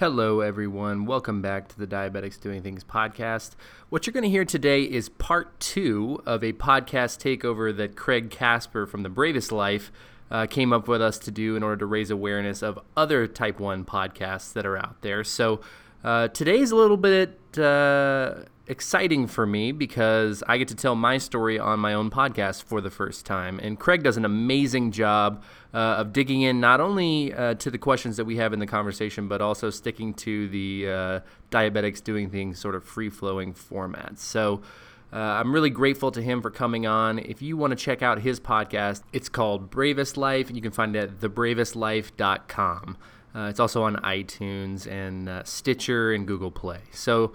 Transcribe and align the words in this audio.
Hello, 0.00 0.40
everyone. 0.40 1.04
Welcome 1.04 1.42
back 1.42 1.68
to 1.68 1.78
the 1.78 1.86
Diabetics 1.86 2.40
Doing 2.40 2.62
Things 2.62 2.82
podcast. 2.82 3.50
What 3.90 4.06
you're 4.06 4.14
going 4.14 4.22
to 4.24 4.30
hear 4.30 4.46
today 4.46 4.84
is 4.84 5.10
part 5.10 5.60
two 5.60 6.22
of 6.24 6.42
a 6.42 6.54
podcast 6.54 7.20
takeover 7.20 7.76
that 7.76 7.96
Craig 7.96 8.30
Casper 8.30 8.86
from 8.86 9.02
The 9.02 9.10
Bravest 9.10 9.52
Life 9.52 9.92
uh, 10.30 10.46
came 10.46 10.72
up 10.72 10.88
with 10.88 11.02
us 11.02 11.18
to 11.18 11.30
do 11.30 11.54
in 11.54 11.62
order 11.62 11.76
to 11.76 11.84
raise 11.84 12.10
awareness 12.10 12.62
of 12.62 12.78
other 12.96 13.26
type 13.26 13.60
1 13.60 13.84
podcasts 13.84 14.54
that 14.54 14.64
are 14.64 14.78
out 14.78 15.02
there. 15.02 15.22
So 15.22 15.60
uh, 16.04 16.28
today's 16.28 16.70
a 16.70 16.76
little 16.76 16.96
bit. 16.96 17.38
Uh, 17.58 18.44
exciting 18.70 19.26
for 19.26 19.46
me 19.46 19.72
because 19.72 20.44
I 20.46 20.56
get 20.56 20.68
to 20.68 20.76
tell 20.76 20.94
my 20.94 21.18
story 21.18 21.58
on 21.58 21.80
my 21.80 21.92
own 21.92 22.08
podcast 22.08 22.62
for 22.62 22.80
the 22.80 22.88
first 22.88 23.26
time. 23.26 23.58
And 23.60 23.76
Craig 23.76 24.04
does 24.04 24.16
an 24.16 24.24
amazing 24.24 24.92
job 24.92 25.42
uh, 25.74 25.96
of 25.98 26.12
digging 26.12 26.42
in 26.42 26.60
not 26.60 26.80
only 26.80 27.34
uh, 27.34 27.54
to 27.54 27.70
the 27.70 27.78
questions 27.78 28.16
that 28.16 28.26
we 28.26 28.36
have 28.36 28.52
in 28.52 28.60
the 28.60 28.68
conversation, 28.68 29.26
but 29.26 29.40
also 29.40 29.70
sticking 29.70 30.14
to 30.14 30.48
the 30.48 30.88
uh, 30.88 31.20
diabetics 31.50 32.02
doing 32.02 32.30
things 32.30 32.60
sort 32.60 32.76
of 32.76 32.84
free 32.84 33.10
flowing 33.10 33.52
format. 33.52 34.20
So 34.20 34.62
uh, 35.12 35.16
I'm 35.16 35.52
really 35.52 35.70
grateful 35.70 36.12
to 36.12 36.22
him 36.22 36.40
for 36.40 36.50
coming 36.52 36.86
on. 36.86 37.18
If 37.18 37.42
you 37.42 37.56
want 37.56 37.72
to 37.72 37.76
check 37.76 38.02
out 38.02 38.20
his 38.20 38.38
podcast, 38.38 39.02
it's 39.12 39.28
called 39.28 39.68
Bravest 39.68 40.16
Life, 40.16 40.46
and 40.46 40.54
you 40.54 40.62
can 40.62 40.70
find 40.70 40.94
it 40.94 41.02
at 41.02 41.20
thebravestlife.com. 41.20 42.96
Uh, 43.34 43.48
it's 43.48 43.60
also 43.60 43.82
on 43.82 43.96
iTunes 43.96 44.90
and 44.90 45.28
uh, 45.28 45.44
Stitcher 45.44 46.12
and 46.12 46.26
Google 46.26 46.50
Play. 46.50 46.80
So, 46.90 47.32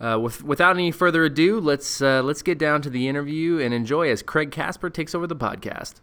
uh, 0.00 0.18
with, 0.20 0.44
without 0.44 0.76
any 0.76 0.90
further 0.90 1.24
ado, 1.24 1.58
let's 1.58 2.00
uh, 2.00 2.22
let's 2.22 2.42
get 2.42 2.58
down 2.58 2.82
to 2.82 2.90
the 2.90 3.08
interview 3.08 3.58
and 3.58 3.74
enjoy 3.74 4.10
as 4.10 4.22
Craig 4.22 4.52
Casper 4.52 4.90
takes 4.90 5.14
over 5.14 5.26
the 5.26 5.34
podcast. 5.34 5.94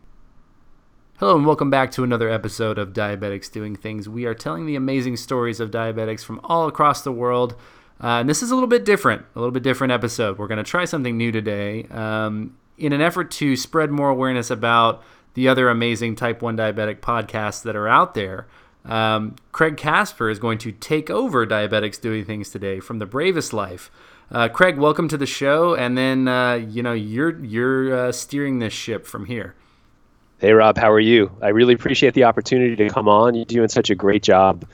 Hello 1.20 1.38
and 1.38 1.46
welcome 1.46 1.70
back 1.70 1.92
to 1.92 2.04
another 2.04 2.30
episode 2.30 2.78
of 2.78 2.92
Diabetics 2.92 3.50
Doing 3.50 3.78
Things. 3.78 4.10
We 4.10 4.26
are 4.26 4.34
telling 4.34 4.66
the 4.66 4.76
amazing 4.76 5.16
stories 5.16 5.62
of 5.62 5.72
diabetics 5.72 6.26
from 6.26 6.42
all 6.44 6.68
across 6.68 7.04
the 7.04 7.12
world. 7.12 7.56
Uh, 8.04 8.20
and 8.20 8.28
this 8.28 8.44
is 8.44 8.52
a 8.52 8.54
little 8.54 8.68
bit 8.68 8.84
different, 8.84 9.26
a 9.34 9.40
little 9.40 9.54
bit 9.54 9.64
different 9.64 9.94
episode. 9.94 10.38
We're 10.38 10.50
going 10.50 10.58
to 10.58 10.70
try 10.70 10.84
something 10.84 11.16
new 11.16 11.32
today 11.32 11.86
um, 11.86 12.58
in 12.78 12.92
an 12.92 13.00
effort 13.00 13.32
to 13.32 13.56
spread 13.56 13.92
more 13.92 14.10
awareness 14.10 14.52
about 14.52 15.02
the 15.36 15.48
other 15.48 15.70
amazing 15.70 16.18
type 16.18 16.42
1 16.42 16.58
diabetic 16.58 17.00
podcasts 17.00 17.64
that 17.64 17.78
are 17.78 17.88
out 17.88 18.14
there. 18.14 18.48
Um, 18.86 19.36
Craig 19.52 19.78
Casper 19.78 20.30
is 20.30 20.38
going 20.38 20.60
to 20.60 20.72
take 20.72 21.10
over 21.10 21.46
Diabetics 21.46 22.00
Doing 22.00 22.24
Things 22.24 22.50
today 22.50 22.80
from 22.80 23.00
The 23.00 23.06
Bravest 23.06 23.52
Life. 23.52 23.90
Uh, 24.32 24.48
Craig, 24.48 24.78
welcome 24.78 25.08
to 25.08 25.18
the 25.18 25.26
show, 25.26 25.76
and 25.76 25.98
then 25.98 26.28
uh, 26.28 26.54
you 26.54 26.84
know 26.84 26.94
you're 26.94 27.44
you're 27.44 28.08
uh, 28.08 28.12
steering 28.12 28.60
this 28.60 28.74
ship 28.74 29.06
from 29.06 29.26
here. 29.26 29.56
Hey 30.40 30.52
Rob, 30.52 30.78
how 30.78 30.92
are 30.92 31.00
you? 31.00 31.32
I 31.42 31.50
really 31.50 31.74
appreciate 31.74 32.14
the 32.14 32.26
opportunity 32.26 32.76
to 32.76 32.90
come 32.90 33.08
on. 33.08 33.36
You're 33.36 33.46
doing 33.46 33.70
such 33.70 33.90
a 33.90 33.96
great 33.96 34.24
job 34.24 34.66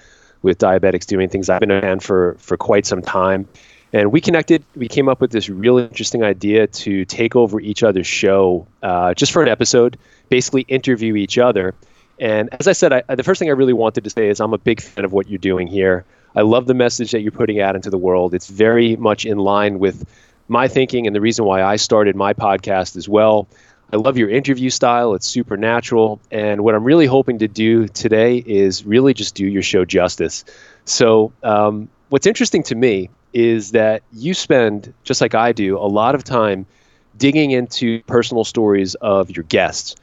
with 0.42 0.58
Diabetics 0.58 1.06
Doing 1.06 1.30
Things. 1.30 1.50
I've 1.50 1.59
been 1.59 1.72
a 1.72 1.81
fan 1.81 2.00
for 2.00 2.36
for 2.40 2.58
quite 2.58 2.86
some 2.86 3.02
time, 3.02 3.48
and 3.94 4.12
we 4.12 4.20
connected. 4.20 4.64
We 4.75 4.88
came 4.88 5.08
up 5.08 5.22
with 5.22 5.31
this 5.31 5.50
really 5.50 5.84
interesting 5.84 6.23
idea 6.23 6.68
to 6.68 7.06
take 7.06 7.36
over 7.36 7.59
each 7.59 7.84
other's 7.84 8.08
show 8.08 8.68
uh, 8.84 9.14
just 9.14 9.31
for 9.31 9.42
an 9.42 9.50
episode, 9.50 9.98
basically 10.30 10.62
interview 10.64 11.16
each 11.16 11.38
other 11.38 11.75
and 12.22 12.50
as 12.60 12.68
I 12.68 12.74
said, 12.74 12.94
I, 12.94 13.16
the 13.16 13.24
first 13.24 13.40
thing 13.40 13.50
I 13.50 13.54
really 13.54 13.74
wanted 13.74 14.04
to 14.04 14.10
say 14.12 14.30
is 14.30 14.40
I'm 14.40 14.54
a 14.54 14.60
big 14.60 14.80
fan 14.80 15.04
of 15.04 15.12
what 15.12 15.28
you're 15.28 15.40
doing 15.40 15.66
here. 15.66 16.06
I 16.36 16.42
love 16.42 16.68
the 16.68 16.76
message 16.76 17.12
that 17.12 17.22
you're 17.22 17.32
putting 17.32 17.60
out 17.60 17.76
into 17.76 17.90
the 17.90 17.98
world. 17.98 18.36
It's 18.36 18.48
very 18.48 18.96
much 18.96 19.26
in 19.26 19.40
line 19.40 19.80
with 19.80 20.08
my 20.48 20.68
thinking 20.68 21.08
and 21.08 21.16
the 21.16 21.20
reason 21.20 21.46
why 21.46 21.64
I 21.64 21.78
started 21.78 22.16
my 22.16 22.34
podcast 22.34 22.96
as 22.96 23.10
well. 23.10 23.48
I 23.92 23.98
love 23.98 24.18
your 24.18 24.30
interview 24.30 24.70
style. 24.70 25.16
It's 25.16 25.26
supernatural. 25.26 26.22
And 26.30 26.64
what 26.64 26.76
I'm 26.76 26.84
really 26.84 27.08
hoping 27.08 27.40
to 27.40 27.48
do 27.48 27.88
today 27.88 28.38
is 28.38 28.86
really 28.86 29.16
just 29.16 29.34
do 29.34 29.48
your 29.48 29.64
show 29.64 29.84
justice. 29.84 30.46
So, 30.86 31.34
um, 31.42 31.90
what's 32.10 32.28
interesting 32.28 32.62
to 32.64 32.76
me 32.76 33.10
is 33.34 33.72
that 33.72 34.04
you 34.14 34.36
spend, 34.36 34.94
just 35.04 35.22
like 35.22 35.34
I 35.34 35.54
do, 35.54 35.76
a 35.78 35.90
lot 35.90 36.14
of 36.14 36.24
time 36.24 36.68
digging 37.18 37.50
into 37.52 38.04
personal 38.04 38.44
stories 38.44 38.94
of 38.96 39.31
your 39.31 39.44
guests. 39.44 39.96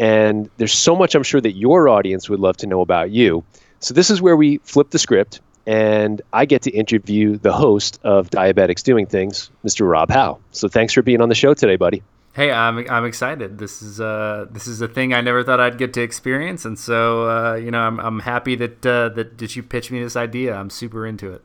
And 0.00 0.50
there's 0.56 0.72
so 0.72 0.96
much 0.96 1.14
I'm 1.14 1.22
sure 1.22 1.40
that 1.40 1.52
your 1.52 1.88
audience 1.88 2.28
would 2.28 2.40
love 2.40 2.56
to 2.58 2.66
know 2.66 2.80
about 2.80 3.10
you. 3.10 3.44
So 3.78 3.94
this 3.94 4.10
is 4.10 4.20
where 4.20 4.34
we 4.34 4.58
flip 4.58 4.90
the 4.90 4.98
script 4.98 5.40
and 5.66 6.22
I 6.32 6.46
get 6.46 6.62
to 6.62 6.70
interview 6.70 7.36
the 7.36 7.52
host 7.52 8.00
of 8.02 8.30
Diabetics 8.30 8.82
Doing 8.82 9.06
Things, 9.06 9.50
Mr. 9.64 9.88
Rob 9.88 10.10
Howe. 10.10 10.38
So 10.52 10.68
thanks 10.68 10.92
for 10.92 11.02
being 11.02 11.20
on 11.20 11.28
the 11.28 11.34
show 11.34 11.54
today, 11.54 11.76
buddy. 11.76 12.02
Hey, 12.32 12.50
I'm 12.50 12.88
I'm 12.88 13.04
excited. 13.04 13.58
This 13.58 13.82
is 13.82 14.00
uh 14.00 14.46
this 14.50 14.66
is 14.66 14.80
a 14.80 14.88
thing 14.88 15.12
I 15.12 15.20
never 15.20 15.42
thought 15.42 15.60
I'd 15.60 15.78
get 15.78 15.92
to 15.94 16.00
experience, 16.00 16.64
and 16.64 16.78
so 16.78 17.28
uh, 17.28 17.54
you 17.54 17.72
know 17.72 17.80
I'm 17.80 17.98
I'm 17.98 18.20
happy 18.20 18.54
that 18.54 18.86
uh, 18.86 19.08
that 19.10 19.38
that 19.38 19.56
you 19.56 19.64
pitched 19.64 19.90
me 19.90 20.00
this 20.00 20.14
idea. 20.14 20.54
I'm 20.54 20.70
super 20.70 21.04
into 21.06 21.32
it. 21.32 21.42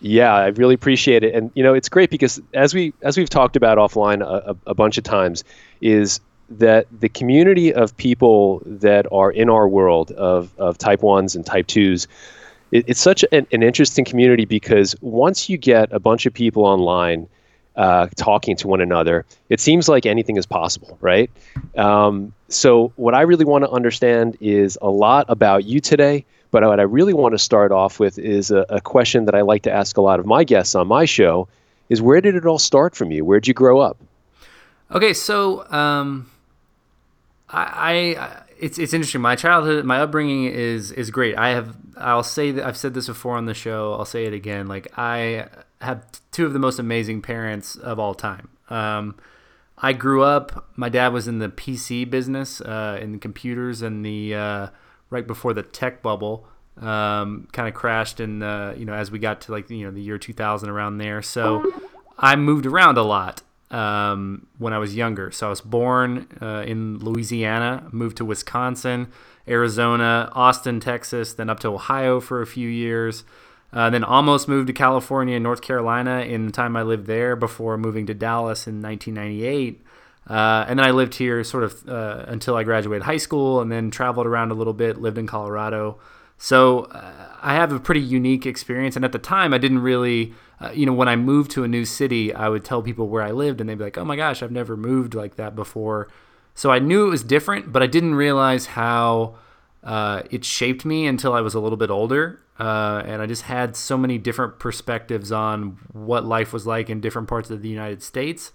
Yeah, 0.00 0.32
I 0.32 0.46
really 0.46 0.74
appreciate 0.74 1.24
it, 1.24 1.34
and 1.34 1.50
you 1.54 1.62
know 1.64 1.74
it's 1.74 1.88
great 1.88 2.08
because 2.08 2.40
as 2.54 2.72
we 2.72 2.94
as 3.02 3.18
we've 3.18 3.28
talked 3.28 3.56
about 3.56 3.78
offline 3.78 4.22
a, 4.22 4.56
a 4.64 4.74
bunch 4.74 4.96
of 4.96 5.02
times, 5.02 5.42
is 5.80 6.20
that 6.58 6.86
the 7.00 7.08
community 7.08 7.72
of 7.72 7.96
people 7.96 8.62
that 8.64 9.06
are 9.12 9.30
in 9.30 9.48
our 9.48 9.68
world 9.68 10.12
of, 10.12 10.50
of 10.58 10.78
type 10.78 11.00
1s 11.00 11.34
and 11.34 11.44
type 11.44 11.66
2s 11.66 12.06
it, 12.70 12.84
it's 12.88 13.00
such 13.00 13.24
an, 13.32 13.46
an, 13.52 13.62
interesting 13.62 14.04
community 14.04 14.44
because 14.44 14.96
once 15.00 15.48
you 15.48 15.58
get 15.58 15.92
a 15.92 16.00
bunch 16.00 16.26
of 16.26 16.32
people 16.32 16.64
online 16.64 17.28
uh, 17.76 18.06
talking 18.16 18.56
to 18.56 18.68
one 18.68 18.80
another 18.80 19.24
it 19.48 19.60
seems 19.60 19.88
like 19.88 20.06
anything 20.06 20.36
is 20.36 20.46
possible 20.46 20.98
right? 21.00 21.30
Um, 21.76 22.32
so 22.48 22.92
what 22.96 23.14
i 23.14 23.22
really 23.22 23.46
want 23.46 23.64
to 23.64 23.70
understand 23.70 24.36
is 24.40 24.78
a 24.82 24.90
lot 24.90 25.26
about 25.28 25.64
you 25.64 25.80
today 25.80 26.24
but 26.50 26.62
what 26.62 26.80
i 26.80 26.82
really 26.82 27.14
want 27.14 27.32
to 27.32 27.38
start 27.38 27.72
off 27.72 27.98
with 27.98 28.18
is 28.18 28.50
a, 28.50 28.66
a 28.68 28.80
question 28.80 29.24
that 29.24 29.34
i 29.34 29.40
like 29.40 29.62
to 29.62 29.72
ask 29.72 29.96
a 29.96 30.02
lot 30.02 30.20
of 30.20 30.26
my 30.26 30.44
guests 30.44 30.74
on 30.74 30.86
my 30.86 31.06
show 31.06 31.48
is 31.92 32.00
where 32.00 32.22
did 32.22 32.34
it 32.34 32.46
all 32.46 32.58
start 32.58 32.96
from 32.96 33.10
you? 33.10 33.22
Where 33.22 33.38
did 33.38 33.48
you 33.48 33.54
grow 33.54 33.78
up? 33.78 33.98
Okay 34.90 35.12
so 35.12 35.70
um 35.70 36.30
I, 37.52 38.16
I 38.16 38.42
it's 38.58 38.78
it's 38.78 38.92
interesting. 38.92 39.20
My 39.20 39.36
childhood, 39.36 39.84
my 39.84 40.00
upbringing 40.00 40.44
is 40.44 40.92
is 40.92 41.10
great. 41.10 41.36
I 41.36 41.50
have 41.50 41.76
I'll 41.96 42.22
say 42.22 42.52
that 42.52 42.64
I've 42.64 42.76
said 42.76 42.94
this 42.94 43.06
before 43.06 43.36
on 43.36 43.46
the 43.46 43.54
show. 43.54 43.92
I'll 43.94 44.04
say 44.04 44.24
it 44.24 44.32
again. 44.32 44.68
Like 44.68 44.88
I 44.96 45.48
have 45.80 46.04
two 46.30 46.46
of 46.46 46.52
the 46.52 46.58
most 46.58 46.78
amazing 46.78 47.22
parents 47.22 47.76
of 47.76 47.98
all 47.98 48.14
time. 48.14 48.48
Um, 48.70 49.16
I 49.76 49.92
grew 49.92 50.22
up. 50.22 50.70
My 50.76 50.88
dad 50.88 51.12
was 51.12 51.26
in 51.26 51.40
the 51.40 51.48
PC 51.48 52.08
business, 52.08 52.60
uh, 52.60 52.98
in 53.02 53.12
the 53.12 53.18
computers, 53.18 53.82
and 53.82 54.04
the 54.04 54.34
uh, 54.34 54.66
right 55.10 55.26
before 55.26 55.52
the 55.52 55.62
tech 55.62 56.02
bubble 56.02 56.46
um, 56.80 57.48
kind 57.52 57.68
of 57.68 57.74
crashed, 57.74 58.20
and 58.20 58.40
you 58.78 58.84
know 58.84 58.94
as 58.94 59.10
we 59.10 59.18
got 59.18 59.42
to 59.42 59.52
like 59.52 59.68
you 59.68 59.84
know 59.84 59.90
the 59.90 60.00
year 60.00 60.18
2000 60.18 60.68
around 60.68 60.98
there. 60.98 61.20
So 61.20 61.70
I 62.18 62.36
moved 62.36 62.64
around 62.64 62.96
a 62.96 63.02
lot 63.02 63.42
um, 63.72 64.46
when 64.58 64.72
I 64.72 64.78
was 64.78 64.94
younger. 64.94 65.30
So 65.32 65.46
I 65.46 65.50
was 65.50 65.60
born 65.60 66.28
uh, 66.40 66.64
in 66.66 66.98
Louisiana, 66.98 67.88
moved 67.90 68.18
to 68.18 68.24
Wisconsin, 68.24 69.08
Arizona, 69.48 70.30
Austin, 70.32 70.78
Texas, 70.78 71.32
then 71.32 71.50
up 71.50 71.58
to 71.60 71.68
Ohio 71.68 72.20
for 72.20 72.42
a 72.42 72.46
few 72.46 72.68
years. 72.68 73.24
Uh, 73.72 73.88
then 73.88 74.04
almost 74.04 74.48
moved 74.48 74.66
to 74.66 74.72
California 74.74 75.34
and 75.34 75.42
North 75.42 75.62
Carolina 75.62 76.20
in 76.20 76.44
the 76.44 76.52
time 76.52 76.76
I 76.76 76.82
lived 76.82 77.06
there 77.06 77.34
before 77.34 77.78
moving 77.78 78.04
to 78.06 78.14
Dallas 78.14 78.66
in 78.66 78.82
1998. 78.82 79.82
Uh, 80.28 80.66
and 80.68 80.78
then 80.78 80.86
I 80.86 80.90
lived 80.90 81.14
here 81.14 81.42
sort 81.42 81.64
of 81.64 81.88
uh, 81.88 82.26
until 82.28 82.54
I 82.54 82.64
graduated 82.64 83.04
high 83.04 83.16
school 83.16 83.62
and 83.62 83.72
then 83.72 83.90
traveled 83.90 84.26
around 84.26 84.50
a 84.50 84.54
little 84.54 84.74
bit, 84.74 85.00
lived 85.00 85.16
in 85.16 85.26
Colorado. 85.26 85.98
So 86.36 86.80
uh, 86.84 87.12
I 87.40 87.54
have 87.54 87.72
a 87.72 87.80
pretty 87.80 88.02
unique 88.02 88.44
experience. 88.44 88.94
And 88.94 89.06
at 89.06 89.12
the 89.12 89.18
time, 89.18 89.54
I 89.54 89.58
didn't 89.58 89.80
really 89.80 90.34
uh, 90.62 90.70
you 90.72 90.86
know, 90.86 90.92
when 90.92 91.08
I 91.08 91.16
moved 91.16 91.50
to 91.52 91.64
a 91.64 91.68
new 91.68 91.84
city, 91.84 92.32
I 92.32 92.48
would 92.48 92.64
tell 92.64 92.82
people 92.82 93.08
where 93.08 93.22
I 93.22 93.32
lived, 93.32 93.60
and 93.60 93.68
they'd 93.68 93.78
be 93.78 93.84
like, 93.84 93.98
"Oh 93.98 94.04
my 94.04 94.16
gosh, 94.16 94.42
I've 94.42 94.52
never 94.52 94.76
moved 94.76 95.14
like 95.14 95.34
that 95.36 95.56
before." 95.56 96.08
So 96.54 96.70
I 96.70 96.78
knew 96.78 97.06
it 97.06 97.10
was 97.10 97.24
different, 97.24 97.72
but 97.72 97.82
I 97.82 97.86
didn't 97.86 98.14
realize 98.14 98.66
how 98.66 99.36
uh, 99.82 100.22
it 100.30 100.44
shaped 100.44 100.84
me 100.84 101.06
until 101.06 101.32
I 101.32 101.40
was 101.40 101.54
a 101.54 101.60
little 101.60 101.76
bit 101.76 101.90
older, 101.90 102.40
uh, 102.60 103.02
and 103.04 103.20
I 103.20 103.26
just 103.26 103.42
had 103.42 103.74
so 103.74 103.98
many 103.98 104.18
different 104.18 104.60
perspectives 104.60 105.32
on 105.32 105.78
what 105.92 106.24
life 106.24 106.52
was 106.52 106.64
like 106.64 106.88
in 106.88 107.00
different 107.00 107.26
parts 107.26 107.50
of 107.50 107.62
the 107.62 107.68
United 107.68 108.00
States, 108.00 108.52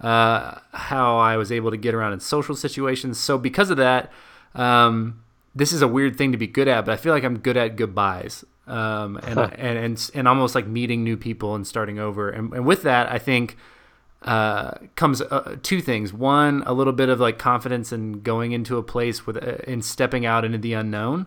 uh, 0.00 0.60
how 0.72 1.18
I 1.18 1.36
was 1.36 1.52
able 1.52 1.70
to 1.70 1.76
get 1.76 1.94
around 1.94 2.14
in 2.14 2.20
social 2.20 2.56
situations. 2.56 3.18
So 3.18 3.36
because 3.36 3.70
of 3.70 3.76
that. 3.76 4.10
Um, 4.54 5.22
this 5.52 5.72
is 5.72 5.82
a 5.82 5.88
weird 5.88 6.16
thing 6.16 6.30
to 6.30 6.38
be 6.38 6.46
good 6.46 6.68
at, 6.68 6.84
but 6.84 6.92
I 6.92 6.96
feel 6.96 7.12
like 7.12 7.24
I'm 7.24 7.38
good 7.38 7.56
at 7.56 7.74
goodbyes 7.74 8.44
um, 8.70 9.16
and, 9.24 9.38
and, 9.38 9.78
and 9.78 10.10
and 10.14 10.28
almost 10.28 10.54
like 10.54 10.66
meeting 10.66 11.02
new 11.02 11.16
people 11.16 11.54
and 11.54 11.66
starting 11.66 11.98
over. 11.98 12.30
And, 12.30 12.52
and 12.52 12.64
with 12.64 12.82
that, 12.84 13.10
I 13.10 13.18
think 13.18 13.56
uh, 14.22 14.72
comes 14.94 15.20
uh, 15.20 15.56
two 15.62 15.80
things. 15.80 16.12
One, 16.12 16.62
a 16.66 16.72
little 16.72 16.92
bit 16.92 17.08
of 17.08 17.20
like 17.20 17.38
confidence 17.38 17.92
in 17.92 18.22
going 18.22 18.52
into 18.52 18.78
a 18.78 18.82
place 18.82 19.26
with 19.26 19.36
uh, 19.36 19.56
in 19.66 19.82
stepping 19.82 20.24
out 20.24 20.44
into 20.44 20.58
the 20.58 20.74
unknown. 20.74 21.26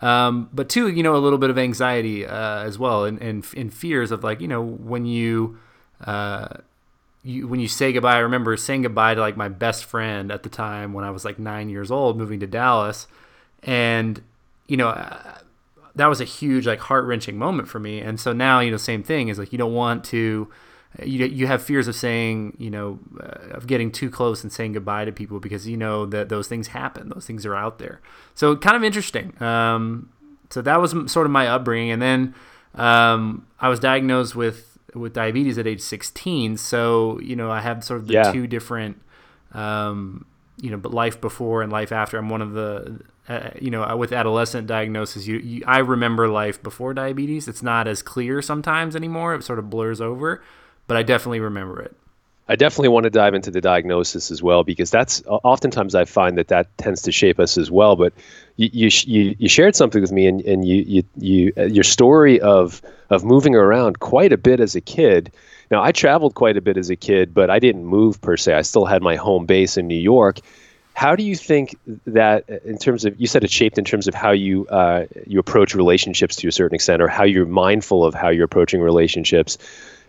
Um, 0.00 0.48
but 0.52 0.70
two, 0.70 0.88
you 0.88 1.02
know, 1.02 1.14
a 1.14 1.18
little 1.18 1.38
bit 1.38 1.50
of 1.50 1.58
anxiety 1.58 2.26
uh, 2.26 2.64
as 2.64 2.78
well, 2.78 3.04
and, 3.04 3.20
and 3.20 3.44
and 3.56 3.72
fears 3.72 4.10
of 4.10 4.24
like 4.24 4.40
you 4.40 4.48
know 4.48 4.62
when 4.62 5.06
you. 5.06 5.58
Uh, 6.04 6.48
you, 7.22 7.46
when 7.46 7.60
you 7.60 7.68
say 7.68 7.92
goodbye, 7.92 8.14
I 8.14 8.20
remember 8.20 8.56
saying 8.56 8.80
goodbye 8.80 9.14
to 9.14 9.20
like 9.20 9.36
my 9.36 9.50
best 9.50 9.84
friend 9.84 10.32
at 10.32 10.42
the 10.42 10.48
time 10.48 10.94
when 10.94 11.04
I 11.04 11.10
was 11.10 11.22
like 11.22 11.38
nine 11.38 11.68
years 11.68 11.90
old, 11.90 12.16
moving 12.16 12.40
to 12.40 12.46
Dallas, 12.46 13.06
and 13.62 14.22
you 14.66 14.78
know, 14.78 14.88
that 15.94 16.06
was 16.06 16.20
a 16.20 16.24
huge 16.24 16.66
like 16.66 16.80
heart 16.80 17.04
wrenching 17.04 17.36
moment 17.38 17.68
for 17.68 17.78
me. 17.78 18.00
And 18.00 18.18
so 18.18 18.32
now 18.32 18.60
you 18.60 18.70
know 18.70 18.76
same 18.76 19.02
thing 19.02 19.28
is 19.28 19.38
like 19.38 19.52
you 19.52 19.58
don't 19.58 19.74
want 19.74 20.04
to 20.04 20.48
you 21.02 21.24
you 21.26 21.46
have 21.46 21.62
fears 21.62 21.86
of 21.88 21.94
saying 21.94 22.56
you 22.58 22.70
know 22.70 22.98
uh, 23.20 23.54
of 23.56 23.66
getting 23.66 23.92
too 23.92 24.10
close 24.10 24.42
and 24.42 24.52
saying 24.52 24.72
goodbye 24.72 25.04
to 25.04 25.12
people 25.12 25.38
because 25.40 25.68
you 25.68 25.76
know 25.76 26.06
that 26.06 26.28
those 26.28 26.48
things 26.48 26.68
happen. 26.68 27.08
Those 27.08 27.26
things 27.26 27.46
are 27.46 27.54
out 27.54 27.78
there. 27.78 28.00
So 28.34 28.56
kind 28.56 28.76
of 28.76 28.84
interesting. 28.84 29.40
Um, 29.42 30.10
so 30.50 30.62
that 30.62 30.80
was 30.80 30.90
sort 31.10 31.26
of 31.26 31.32
my 31.32 31.46
upbringing. 31.46 31.90
And 31.90 32.02
then 32.02 32.34
um, 32.74 33.46
I 33.60 33.68
was 33.68 33.80
diagnosed 33.80 34.34
with 34.34 34.78
with 34.92 35.12
diabetes 35.12 35.56
at 35.56 35.68
age 35.68 35.80
16 35.80 36.56
so 36.56 37.20
you 37.20 37.36
know 37.36 37.48
I 37.48 37.60
have 37.60 37.84
sort 37.84 38.00
of 38.00 38.08
the 38.08 38.14
yeah. 38.14 38.32
two 38.32 38.48
different 38.48 39.00
um, 39.52 40.26
you 40.60 40.70
know 40.70 40.76
but 40.76 40.92
life 40.92 41.20
before 41.20 41.62
and 41.62 41.72
life 41.72 41.92
after 41.92 42.18
I'm 42.18 42.28
one 42.28 42.42
of 42.42 42.52
the 42.52 43.00
uh, 43.28 43.50
you 43.60 43.70
know 43.70 43.96
with 43.96 44.12
adolescent 44.12 44.66
diagnosis 44.66 45.26
you, 45.26 45.38
you 45.38 45.64
I 45.66 45.78
remember 45.78 46.28
life 46.28 46.62
before 46.62 46.94
diabetes 46.94 47.48
it's 47.48 47.62
not 47.62 47.86
as 47.88 48.02
clear 48.02 48.42
sometimes 48.42 48.94
anymore 48.94 49.34
it 49.34 49.44
sort 49.44 49.58
of 49.58 49.70
blurs 49.70 50.00
over 50.00 50.42
but 50.90 50.96
I 50.96 51.04
definitely 51.04 51.38
remember 51.38 51.80
it. 51.80 51.94
I 52.48 52.56
definitely 52.56 52.88
want 52.88 53.04
to 53.04 53.10
dive 53.10 53.32
into 53.32 53.52
the 53.52 53.60
diagnosis 53.60 54.32
as 54.32 54.42
well 54.42 54.64
because 54.64 54.90
that's 54.90 55.22
oftentimes 55.24 55.94
I 55.94 56.04
find 56.04 56.36
that 56.36 56.48
that 56.48 56.76
tends 56.78 57.02
to 57.02 57.12
shape 57.12 57.38
us 57.38 57.56
as 57.56 57.70
well. 57.70 57.94
But 57.94 58.12
you 58.56 58.88
you, 59.06 59.36
you 59.38 59.48
shared 59.48 59.76
something 59.76 60.00
with 60.00 60.10
me, 60.10 60.26
and, 60.26 60.40
and 60.40 60.66
you 60.66 60.82
you, 60.82 61.02
you 61.16 61.52
uh, 61.56 61.66
your 61.66 61.84
story 61.84 62.40
of 62.40 62.82
of 63.08 63.22
moving 63.22 63.54
around 63.54 64.00
quite 64.00 64.32
a 64.32 64.36
bit 64.36 64.58
as 64.58 64.74
a 64.74 64.80
kid. 64.80 65.30
Now 65.70 65.82
I 65.82 65.92
traveled 65.92 66.34
quite 66.34 66.56
a 66.56 66.60
bit 66.60 66.76
as 66.76 66.90
a 66.90 66.96
kid, 66.96 67.32
but 67.32 67.50
I 67.50 67.58
didn't 67.58 67.84
move 67.84 68.20
per 68.20 68.36
se. 68.36 68.54
I 68.54 68.62
still 68.62 68.84
had 68.84 69.02
my 69.02 69.16
home 69.16 69.46
base 69.46 69.76
in 69.76 69.86
New 69.86 69.94
York. 69.94 70.40
How 70.94 71.14
do 71.16 71.22
you 71.22 71.36
think 71.36 71.76
that, 72.06 72.44
uh, 72.50 72.56
in 72.64 72.76
terms 72.76 73.04
of, 73.04 73.18
you 73.18 73.26
said 73.26 73.44
it's 73.44 73.52
shaped 73.52 73.78
in 73.78 73.84
terms 73.84 74.08
of 74.08 74.14
how 74.14 74.32
you 74.32 74.66
uh, 74.66 75.06
you 75.26 75.38
approach 75.38 75.74
relationships 75.74 76.36
to 76.36 76.48
a 76.48 76.52
certain 76.52 76.74
extent, 76.74 77.00
or 77.00 77.08
how 77.08 77.24
you're 77.24 77.46
mindful 77.46 78.04
of 78.04 78.14
how 78.14 78.28
you're 78.28 78.44
approaching 78.44 78.80
relationships. 78.80 79.56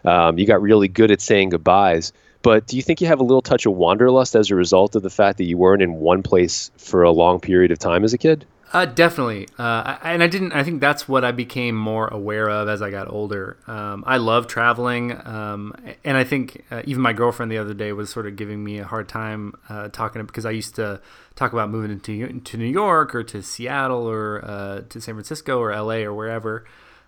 Um, 0.03 0.39
you 0.39 0.47
got 0.47 0.61
really 0.61 0.87
good 0.87 1.11
at 1.11 1.21
saying 1.21 1.49
goodbyes. 1.49 2.11
But 2.41 2.65
do 2.65 2.75
you 2.75 2.81
think 2.81 3.01
you 3.01 3.07
have 3.07 3.19
a 3.19 3.23
little 3.23 3.43
touch 3.43 3.67
of 3.67 3.73
wanderlust 3.73 4.35
as 4.35 4.49
a 4.49 4.55
result 4.55 4.95
of 4.95 5.03
the 5.03 5.11
fact 5.11 5.37
that 5.37 5.43
you 5.43 5.57
weren't 5.57 5.83
in 5.83 5.93
one 5.93 6.23
place 6.23 6.71
for 6.77 7.03
a 7.03 7.11
long 7.11 7.39
period 7.39 7.69
of 7.71 7.77
time 7.77 8.03
as 8.03 8.13
a 8.13 8.17
kid? 8.17 8.45
Uh, 8.73 8.85
definitely, 8.85 9.50
uh, 9.57 9.97
and 10.01 10.23
I 10.23 10.27
didn't. 10.27 10.53
I 10.53 10.63
think 10.63 10.79
that's 10.79 11.06
what 11.06 11.25
I 11.25 11.33
became 11.33 11.75
more 11.75 12.07
aware 12.07 12.50
of 12.50 12.69
as 12.69 12.81
I 12.81 12.89
got 12.89 13.12
older. 13.12 13.57
Um, 13.68 14.01
I 14.07 14.15
love 14.15 14.47
traveling, 14.47 15.12
um, 15.27 15.75
and 16.06 16.15
I 16.15 16.23
think 16.23 16.63
uh, 16.71 16.81
even 16.85 17.01
my 17.01 17.12
girlfriend 17.12 17.51
the 17.51 17.57
other 17.57 17.73
day 17.73 17.91
was 17.91 18.09
sort 18.09 18.27
of 18.27 18.38
giving 18.38 18.63
me 18.63 18.79
a 18.79 18.85
hard 18.85 19.09
time 19.09 19.56
uh, 19.68 19.89
talking 19.89 20.25
because 20.25 20.45
I 20.45 20.51
used 20.51 20.75
to 20.75 21.01
talk 21.35 21.51
about 21.51 21.69
moving 21.69 21.91
into 21.91 22.39
to 22.39 22.57
New 22.57 22.63
York 22.65 23.13
or 23.13 23.23
to 23.23 23.44
Seattle 23.44 24.07
or 24.07 24.45
uh, 24.45 24.81
to 24.88 25.01
San 25.01 25.15
Francisco 25.15 25.59
or 25.59 25.73
L.A. 25.73 26.06
or 26.06 26.13
wherever, 26.13 26.63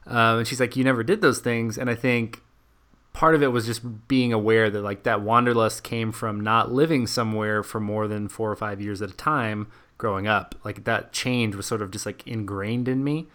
um, 0.06 0.40
and 0.40 0.48
she's 0.48 0.60
like, 0.60 0.76
"You 0.76 0.84
never 0.84 1.02
did 1.02 1.22
those 1.22 1.40
things," 1.40 1.78
and 1.78 1.90
I 1.90 1.96
think 1.96 2.42
part 3.14 3.36
of 3.36 3.44
it 3.44 3.54
was 3.54 3.66
just 3.66 4.08
being 4.10 4.34
aware 4.34 4.70
that 4.70 4.82
like 4.82 5.04
that 5.04 5.22
wanderlust 5.22 5.82
came 5.84 6.12
from 6.12 6.42
not 6.42 6.74
living 6.74 7.08
somewhere 7.08 7.64
for 7.64 7.80
more 7.80 8.10
than 8.10 8.28
four 8.28 8.52
or 8.52 8.56
five 8.58 8.82
years 8.82 9.02
at 9.02 9.12
a 9.12 9.16
time 9.16 9.68
growing 10.04 10.28
up. 10.28 10.54
Like 10.66 10.84
that 10.84 11.14
change 11.14 11.56
was 11.56 11.66
sort 11.66 11.82
of 11.82 11.90
just 11.90 12.06
like 12.06 12.28
ingrained 12.28 12.90
in 12.90 13.06
me. 13.06 13.28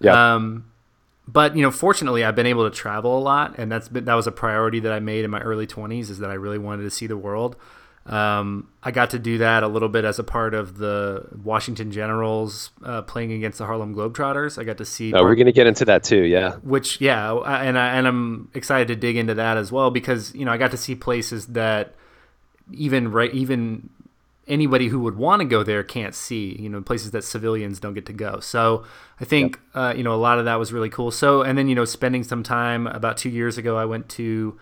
Yeah. 0.00 0.34
Um, 0.34 0.72
but 1.28 1.54
you 1.54 1.62
know, 1.62 1.70
fortunately, 1.70 2.24
I've 2.24 2.34
been 2.34 2.46
able 2.46 2.68
to 2.68 2.74
travel 2.74 3.16
a 3.16 3.20
lot, 3.20 3.56
and 3.56 3.70
that's 3.70 3.88
been 3.88 4.06
that 4.06 4.14
was 4.14 4.26
a 4.26 4.32
priority 4.32 4.80
that 4.80 4.92
I 4.92 4.98
made 4.98 5.24
in 5.24 5.30
my 5.30 5.40
early 5.40 5.66
twenties. 5.68 6.10
Is 6.10 6.18
that 6.18 6.30
I 6.30 6.34
really 6.34 6.58
wanted 6.58 6.82
to 6.82 6.90
see 6.90 7.06
the 7.06 7.16
world. 7.16 7.54
Um, 8.04 8.68
I 8.82 8.90
got 8.90 9.10
to 9.10 9.18
do 9.18 9.38
that 9.38 9.62
a 9.62 9.68
little 9.68 9.90
bit 9.90 10.04
as 10.04 10.18
a 10.18 10.24
part 10.24 10.54
of 10.54 10.78
the 10.78 11.28
Washington 11.44 11.92
Generals 11.92 12.70
uh, 12.82 13.02
playing 13.02 13.32
against 13.32 13.58
the 13.58 13.66
Harlem 13.66 13.94
Globetrotters. 13.94 14.58
I 14.58 14.64
got 14.64 14.78
to 14.78 14.84
see. 14.84 15.12
Oh, 15.12 15.22
we're 15.22 15.36
going 15.36 15.46
to 15.46 15.52
get 15.52 15.68
into 15.68 15.84
that 15.84 16.02
too, 16.02 16.22
yeah. 16.22 16.56
Which, 16.56 17.00
yeah, 17.00 17.32
and 17.34 17.78
I, 17.78 17.88
and 17.96 18.08
I'm 18.08 18.50
excited 18.54 18.88
to 18.88 18.96
dig 18.96 19.16
into 19.16 19.34
that 19.34 19.56
as 19.58 19.70
well 19.70 19.90
because 19.90 20.34
you 20.34 20.44
know 20.44 20.50
I 20.50 20.56
got 20.56 20.72
to 20.72 20.78
see 20.78 20.96
places 20.96 21.48
that 21.48 21.94
even 22.72 23.12
right 23.12 23.32
even 23.32 23.90
anybody 24.48 24.88
who 24.88 25.00
would 25.00 25.16
want 25.16 25.40
to 25.40 25.46
go 25.46 25.62
there 25.62 25.82
can't 25.82 26.14
see. 26.14 26.56
You 26.58 26.68
know, 26.68 26.80
places 26.80 27.12
that 27.12 27.24
civilians 27.24 27.80
don't 27.80 27.94
get 27.94 28.06
to 28.06 28.12
go. 28.12 28.40
So 28.40 28.84
I 29.20 29.24
think 29.24 29.60
yep. 29.74 29.76
uh, 29.76 29.94
you 29.96 30.02
know 30.02 30.14
a 30.14 30.16
lot 30.16 30.38
of 30.38 30.44
that 30.46 30.58
was 30.58 30.72
really 30.72 30.90
cool. 30.90 31.10
So 31.10 31.42
and 31.42 31.56
then 31.56 31.68
you 31.68 31.74
know 31.74 31.84
spending 31.84 32.24
some 32.24 32.42
time 32.42 32.86
about 32.86 33.16
two 33.16 33.30
years 33.30 33.58
ago, 33.58 33.76
I 33.76 33.84
went 33.84 34.08
to 34.10 34.58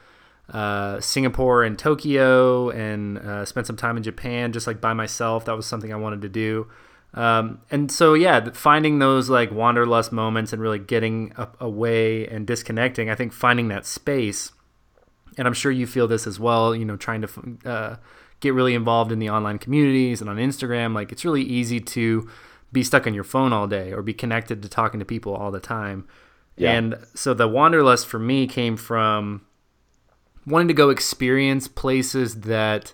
uh, 0.53 1.01
Singapore 1.01 1.65
and 1.65 1.79
Tokyo 1.79 2.71
and 2.71 3.19
uh, 3.19 3.45
spent 3.45 3.67
some 3.67 3.77
time 3.77 3.97
in 3.97 4.03
Japan 4.03 4.53
just 4.53 4.67
like 4.67 4.81
by 4.81 4.93
myself. 4.93 5.45
That 5.47 5.57
was 5.57 5.67
something 5.67 5.93
I 5.93 5.97
wanted 5.97 6.23
to 6.23 6.29
do. 6.29 6.69
Um, 7.15 7.63
and 7.71 7.91
so, 7.91 8.15
yeah, 8.15 8.51
finding 8.53 8.99
those 8.99 9.31
like 9.31 9.51
wanderlust 9.51 10.13
moments 10.13 10.53
and 10.53 10.61
really 10.61 10.79
getting 10.79 11.33
away 11.61 12.27
and 12.27 12.47
disconnecting, 12.47 13.09
I 13.09 13.15
think 13.15 13.33
finding 13.33 13.69
that 13.69 13.87
space, 13.87 14.53
and 15.39 15.49
I'm 15.49 15.55
sure 15.55 15.73
you 15.73 15.87
feel 15.87 16.07
this 16.07 16.27
as 16.27 16.39
well, 16.39 16.75
you 16.75 16.85
know, 16.85 16.97
trying 16.97 17.23
to 17.23 17.59
uh, 17.65 17.97
get 18.41 18.55
really 18.55 18.75
involved 18.75 19.13
in 19.13 19.19
the 19.19 19.31
online 19.31 19.59
communities 19.59 20.21
and 20.21 20.29
on 20.29 20.37
Instagram. 20.37 20.95
Like, 20.95 21.13
it's 21.13 21.25
really 21.25 21.43
easy 21.43 21.81
to 21.81 22.29
be 22.73 22.83
stuck 22.83 23.07
on 23.07 23.15
your 23.15 23.25
phone 23.25 23.53
all 23.53 23.67
day 23.67 23.93
or 23.93 24.03
be 24.03 24.15
connected 24.15 24.63
to 24.63 24.69
talking 24.69 25.01
to 25.01 25.07
people 25.07 25.35
all 25.35 25.51
the 25.51 25.61
time. 25.61 26.07
Yeah. 26.57 26.73
And 26.73 26.99
so 27.15 27.35
the 27.35 27.49
wanderlust 27.49 28.07
for 28.07 28.19
me 28.19 28.47
came 28.47 28.77
from 28.77 29.47
wanting 30.47 30.69
to 30.69 30.75
go 30.75 30.91
experience 30.91 31.69
places 31.69 32.43
that 32.43 32.93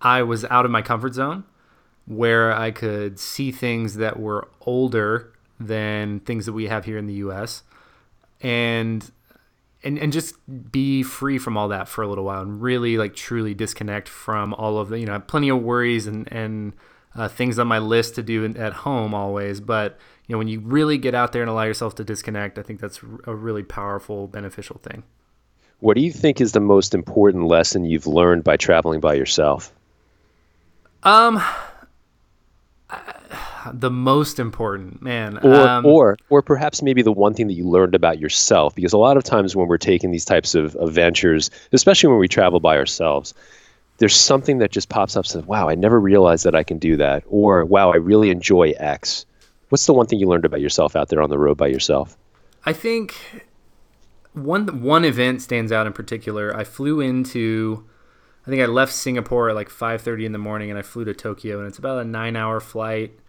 I 0.00 0.22
was 0.22 0.44
out 0.46 0.64
of 0.64 0.70
my 0.70 0.82
comfort 0.82 1.14
zone, 1.14 1.44
where 2.06 2.52
I 2.52 2.70
could 2.70 3.18
see 3.18 3.52
things 3.52 3.96
that 3.96 4.18
were 4.18 4.48
older 4.62 5.32
than 5.58 6.20
things 6.20 6.46
that 6.46 6.52
we 6.52 6.66
have 6.68 6.84
here 6.86 6.96
in 6.96 7.06
the 7.06 7.14
U.S. 7.14 7.62
and 8.40 9.10
and 9.82 9.98
and 9.98 10.12
just 10.12 10.34
be 10.70 11.02
free 11.02 11.38
from 11.38 11.56
all 11.56 11.68
that 11.68 11.88
for 11.88 12.02
a 12.02 12.08
little 12.08 12.24
while 12.24 12.42
and 12.42 12.60
really 12.62 12.96
like 12.96 13.14
truly 13.14 13.54
disconnect 13.54 14.08
from 14.08 14.54
all 14.54 14.78
of 14.78 14.88
the 14.88 14.98
you 14.98 15.06
know 15.06 15.12
I 15.12 15.16
have 15.16 15.26
plenty 15.26 15.48
of 15.48 15.62
worries 15.62 16.06
and 16.06 16.30
and 16.32 16.72
uh, 17.16 17.28
things 17.28 17.58
on 17.58 17.66
my 17.66 17.78
list 17.78 18.14
to 18.16 18.22
do 18.22 18.44
at 18.56 18.72
home 18.72 19.14
always 19.14 19.60
but 19.60 19.98
you 20.26 20.34
know 20.34 20.38
when 20.38 20.48
you 20.48 20.60
really 20.60 20.98
get 20.98 21.14
out 21.14 21.32
there 21.32 21.42
and 21.42 21.50
allow 21.50 21.64
yourself 21.64 21.94
to 21.96 22.04
disconnect 22.04 22.58
I 22.58 22.62
think 22.62 22.80
that's 22.80 23.00
a 23.24 23.34
really 23.34 23.62
powerful 23.62 24.28
beneficial 24.28 24.78
thing 24.82 25.02
what 25.80 25.96
do 25.96 26.02
you 26.02 26.12
think 26.12 26.40
is 26.40 26.52
the 26.52 26.60
most 26.60 26.94
important 26.94 27.46
lesson 27.46 27.84
you've 27.84 28.06
learned 28.06 28.44
by 28.44 28.56
traveling 28.58 29.00
by 29.00 29.14
yourself? 29.14 29.72
Um, 31.02 31.42
the 33.72 33.90
most 33.90 34.38
important, 34.38 35.02
man. 35.02 35.38
Or, 35.38 35.54
um, 35.54 35.86
or, 35.86 36.16
or 36.28 36.42
perhaps 36.42 36.82
maybe 36.82 37.02
the 37.02 37.12
one 37.12 37.34
thing 37.34 37.46
that 37.48 37.54
you 37.54 37.68
learned 37.68 37.94
about 37.94 38.18
yourself, 38.18 38.74
because 38.74 38.92
a 38.92 38.98
lot 38.98 39.16
of 39.16 39.24
times 39.24 39.54
when 39.54 39.68
we're 39.68 39.78
taking 39.78 40.10
these 40.10 40.24
types 40.24 40.54
of, 40.54 40.76
of 40.76 40.92
ventures, 40.92 41.50
especially 41.72 42.08
when 42.08 42.18
we 42.18 42.28
travel 42.28 42.60
by 42.60 42.76
ourselves, 42.76 43.34
there's 43.98 44.16
something 44.16 44.58
that 44.58 44.70
just 44.70 44.88
pops 44.88 45.16
up. 45.16 45.26
Says, 45.26 45.44
"Wow, 45.44 45.68
I 45.68 45.74
never 45.74 46.00
realized 46.00 46.44
that 46.44 46.54
I 46.54 46.62
can 46.62 46.78
do 46.78 46.96
that," 46.96 47.22
or 47.28 47.64
"Wow, 47.64 47.92
I 47.92 47.96
really 47.96 48.30
enjoy 48.30 48.70
X." 48.78 49.26
What's 49.68 49.86
the 49.86 49.92
one 49.92 50.06
thing 50.06 50.18
you 50.18 50.26
learned 50.26 50.44
about 50.44 50.60
yourself 50.60 50.96
out 50.96 51.08
there 51.08 51.22
on 51.22 51.30
the 51.30 51.38
road 51.38 51.56
by 51.56 51.68
yourself? 51.68 52.16
I 52.64 52.72
think 52.72 53.14
one 54.32 54.82
one 54.82 55.04
event 55.04 55.42
stands 55.42 55.70
out 55.70 55.86
in 55.86 55.92
particular. 55.92 56.56
I 56.56 56.64
flew 56.64 57.00
into 57.00 57.84
I 58.46 58.50
think 58.50 58.62
I 58.62 58.66
left 58.66 58.92
Singapore 58.92 59.50
at 59.50 59.54
like 59.54 59.68
5:30 59.68 60.24
in 60.24 60.32
the 60.32 60.38
morning 60.38 60.70
and 60.70 60.78
I 60.78 60.82
flew 60.82 61.04
to 61.04 61.14
Tokyo 61.14 61.58
and 61.58 61.68
it's 61.68 61.78
about 61.78 62.00
a 62.00 62.04
9-hour 62.04 62.60
flight. 62.60 63.19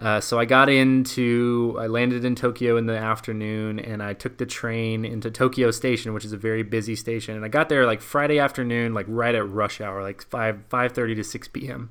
Uh, 0.00 0.20
so 0.20 0.38
I 0.38 0.44
got 0.44 0.68
into 0.68 1.76
I 1.78 1.88
landed 1.88 2.24
in 2.24 2.36
Tokyo 2.36 2.76
in 2.76 2.86
the 2.86 2.96
afternoon 2.96 3.80
and 3.80 4.00
I 4.00 4.12
took 4.12 4.38
the 4.38 4.46
train 4.46 5.04
into 5.04 5.30
Tokyo 5.30 5.72
Station, 5.72 6.14
which 6.14 6.24
is 6.24 6.32
a 6.32 6.36
very 6.36 6.62
busy 6.62 6.94
station. 6.94 7.34
And 7.34 7.44
I 7.44 7.48
got 7.48 7.68
there 7.68 7.84
like 7.84 8.00
Friday 8.00 8.38
afternoon, 8.38 8.94
like 8.94 9.06
right 9.08 9.34
at 9.34 9.48
rush 9.48 9.80
hour, 9.80 10.02
like 10.02 10.22
5 10.22 10.68
5:30 10.68 11.16
to 11.16 11.24
6 11.24 11.48
p.m. 11.48 11.90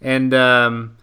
And 0.00 0.34
um, 0.34 0.96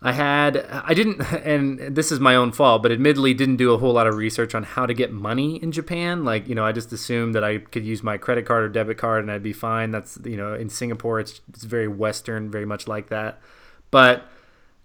I 0.00 0.12
had 0.12 0.58
I 0.58 0.94
didn't 0.94 1.20
and 1.44 1.96
this 1.96 2.12
is 2.12 2.20
my 2.20 2.36
own 2.36 2.52
fault, 2.52 2.80
but 2.80 2.92
admittedly 2.92 3.34
didn't 3.34 3.56
do 3.56 3.72
a 3.72 3.78
whole 3.78 3.92
lot 3.92 4.06
of 4.06 4.14
research 4.14 4.54
on 4.54 4.62
how 4.62 4.86
to 4.86 4.94
get 4.94 5.10
money 5.10 5.56
in 5.56 5.72
Japan. 5.72 6.24
Like, 6.24 6.46
you 6.48 6.54
know, 6.54 6.64
I 6.64 6.70
just 6.70 6.92
assumed 6.92 7.34
that 7.34 7.42
I 7.42 7.58
could 7.58 7.84
use 7.84 8.04
my 8.04 8.18
credit 8.18 8.46
card 8.46 8.62
or 8.62 8.68
debit 8.68 8.98
card 8.98 9.24
and 9.24 9.32
I'd 9.32 9.42
be 9.42 9.52
fine. 9.52 9.90
That's, 9.90 10.16
you 10.24 10.36
know, 10.36 10.54
in 10.54 10.68
Singapore 10.68 11.18
it's 11.18 11.40
it's 11.48 11.64
very 11.64 11.88
western, 11.88 12.52
very 12.52 12.66
much 12.66 12.86
like 12.86 13.08
that. 13.08 13.40
But 13.90 14.28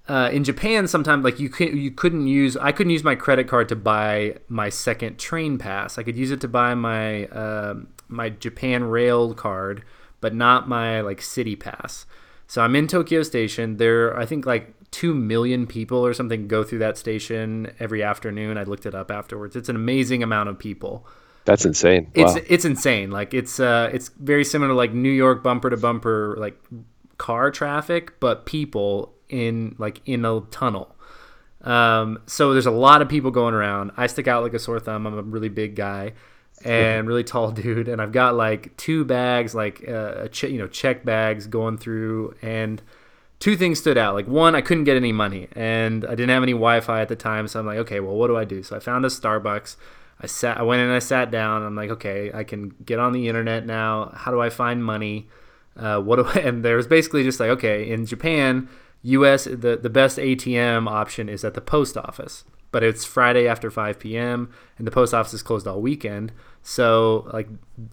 uh, 0.08 0.30
in 0.32 0.44
Japan, 0.44 0.88
sometimes 0.88 1.24
like 1.24 1.40
you 1.40 1.50
could 1.50 1.74
you 1.74 1.92
couldn't 1.92 2.28
use 2.28 2.58
I 2.58 2.72
couldn't 2.72 2.92
use 2.92 3.04
my 3.04 3.16
credit 3.16 3.48
card 3.48 3.70
to 3.70 3.76
buy 3.76 4.38
my 4.48 4.70
second 4.70 5.20
train 5.20 5.58
pass. 5.58 5.98
I 5.98 6.04
could 6.04 6.18
use 6.18 6.32
it 6.32 6.42
to 6.42 6.48
buy 6.48 6.74
my 6.74 7.26
uh, 7.28 7.76
my 8.08 8.30
Japan 8.30 8.86
Rail 8.86 9.34
card, 9.34 9.84
but 10.20 10.34
not 10.34 10.68
my 10.68 11.02
like 11.02 11.22
city 11.22 11.56
pass. 11.56 12.06
So 12.48 12.62
I'm 12.62 12.76
in 12.76 12.88
Tokyo 12.88 13.24
Station. 13.24 13.78
There, 13.78 14.18
I 14.18 14.26
think 14.26 14.46
like 14.46 14.74
two 14.92 15.14
million 15.14 15.66
people 15.66 16.06
or 16.06 16.14
something 16.14 16.48
go 16.48 16.64
through 16.64 16.80
that 16.80 16.98
station 16.98 17.72
every 17.80 18.04
afternoon. 18.04 18.58
I 18.58 18.64
looked 18.64 18.86
it 18.86 18.94
up 18.94 19.10
afterwards. 19.10 19.56
It's 19.56 19.70
an 19.70 19.76
amazing 19.76 20.22
amount 20.22 20.50
of 20.50 20.60
people. 20.60 21.08
That's 21.46 21.64
insane. 21.66 22.12
Wow. 22.16 22.36
It's 22.36 22.46
it's 22.50 22.66
insane. 22.66 23.12
Like 23.12 23.34
it's 23.34 23.60
uh 23.60 23.90
it's 23.94 24.10
very 24.10 24.44
similar 24.44 24.72
to 24.72 24.76
like 24.76 24.94
New 24.94 25.10
York 25.12 25.44
bumper 25.44 25.70
to 25.70 25.78
bumper 25.78 26.36
like 26.38 26.60
car 27.18 27.52
traffic, 27.52 28.20
but 28.20 28.46
people 28.46 29.14
in 29.32 29.76
like 29.78 30.02
in 30.06 30.26
a 30.26 30.42
tunnel. 30.52 30.96
Um, 31.62 32.22
so 32.26 32.54
there's 32.54 32.66
a 32.66 32.72
lot 32.72 33.02
of 33.02 33.10
people 33.10 33.32
going 33.32 33.54
around. 33.54 33.92
I 33.96 34.08
stick 34.08 34.28
out 34.28 34.44
like 34.44 34.54
a 34.54 34.60
sore 34.60 34.80
thumb. 34.80 35.06
I'm 35.06 35.18
a 35.18 35.22
really 35.22 35.50
big 35.50 35.76
guy 35.76 36.14
and 36.64 37.08
really 37.08 37.24
tall 37.24 37.52
dude, 37.52 37.88
and 37.88 38.02
I've 38.02 38.12
got 38.12 38.36
like 38.36 38.76
two 38.78 39.06
bags, 39.06 39.56
like 39.56 39.88
uh, 39.88 40.28
ch- 40.28 40.44
you 40.44 40.58
know 40.58 40.68
check 40.68 41.04
bags 41.04 41.48
going 41.48 41.78
through, 41.78 42.36
and 42.42 42.82
two 43.40 43.56
things 43.56 43.80
stood 43.80 43.98
out. 43.98 44.16
Like 44.16 44.28
one, 44.28 44.56
I 44.56 44.62
couldn't 44.62 44.86
get 44.86 44.98
any 44.98 45.12
money, 45.12 45.48
and 45.54 46.06
I 46.06 46.12
didn't 46.12 46.30
have 46.30 46.44
any 46.44 46.54
Wi-Fi 46.54 47.02
at 47.02 47.10
the 47.10 47.16
time, 47.16 47.48
so 47.48 47.60
I'm 47.60 47.66
like, 47.66 47.80
okay, 47.80 48.00
well, 48.00 48.16
what 48.16 48.28
do 48.28 48.38
I 48.38 48.46
do? 48.46 48.64
So 48.64 48.76
I 48.76 48.80
found 48.80 49.06
a 49.06 49.10
Starbucks. 49.10 49.76
I 50.24 50.28
sat, 50.28 50.58
I 50.60 50.62
went 50.62 50.82
and 50.82 50.92
I 50.92 51.00
sat 51.00 51.32
down. 51.32 51.64
I'm 51.64 51.76
like, 51.76 51.90
okay, 51.90 52.32
I 52.32 52.44
can 52.44 52.70
get 52.86 53.00
on 53.00 53.12
the 53.12 53.28
internet 53.28 53.66
now. 53.66 54.12
How 54.16 54.32
do 54.32 54.40
I 54.40 54.50
find 54.52 54.84
money? 54.84 55.28
Uh, 55.76 56.00
what 56.00 56.18
do 56.18 56.26
I? 56.26 56.44
And 56.48 56.64
there 56.64 56.76
was 56.76 56.86
basically 56.86 57.24
just 57.24 57.40
like, 57.40 57.50
okay, 57.50 57.90
in 57.90 58.06
Japan, 58.06 58.70
U.S. 59.04 59.46
the 59.46 59.80
the 59.82 59.90
best 59.90 60.18
ATM 60.18 60.88
option 60.88 61.30
is 61.30 61.44
at 61.44 61.54
the 61.54 61.62
post 61.62 61.98
office, 61.98 62.44
but 62.72 62.84
it's 62.84 63.04
Friday 63.04 63.48
after 63.48 63.70
5 63.70 64.00
p.m. 64.00 64.52
and 64.78 64.88
the 64.88 64.92
post 64.92 65.14
office 65.14 65.34
is 65.34 65.44
closed 65.44 65.68
all 65.68 65.82
weekend. 65.82 66.32
So 66.64 67.30
like, 67.34 67.48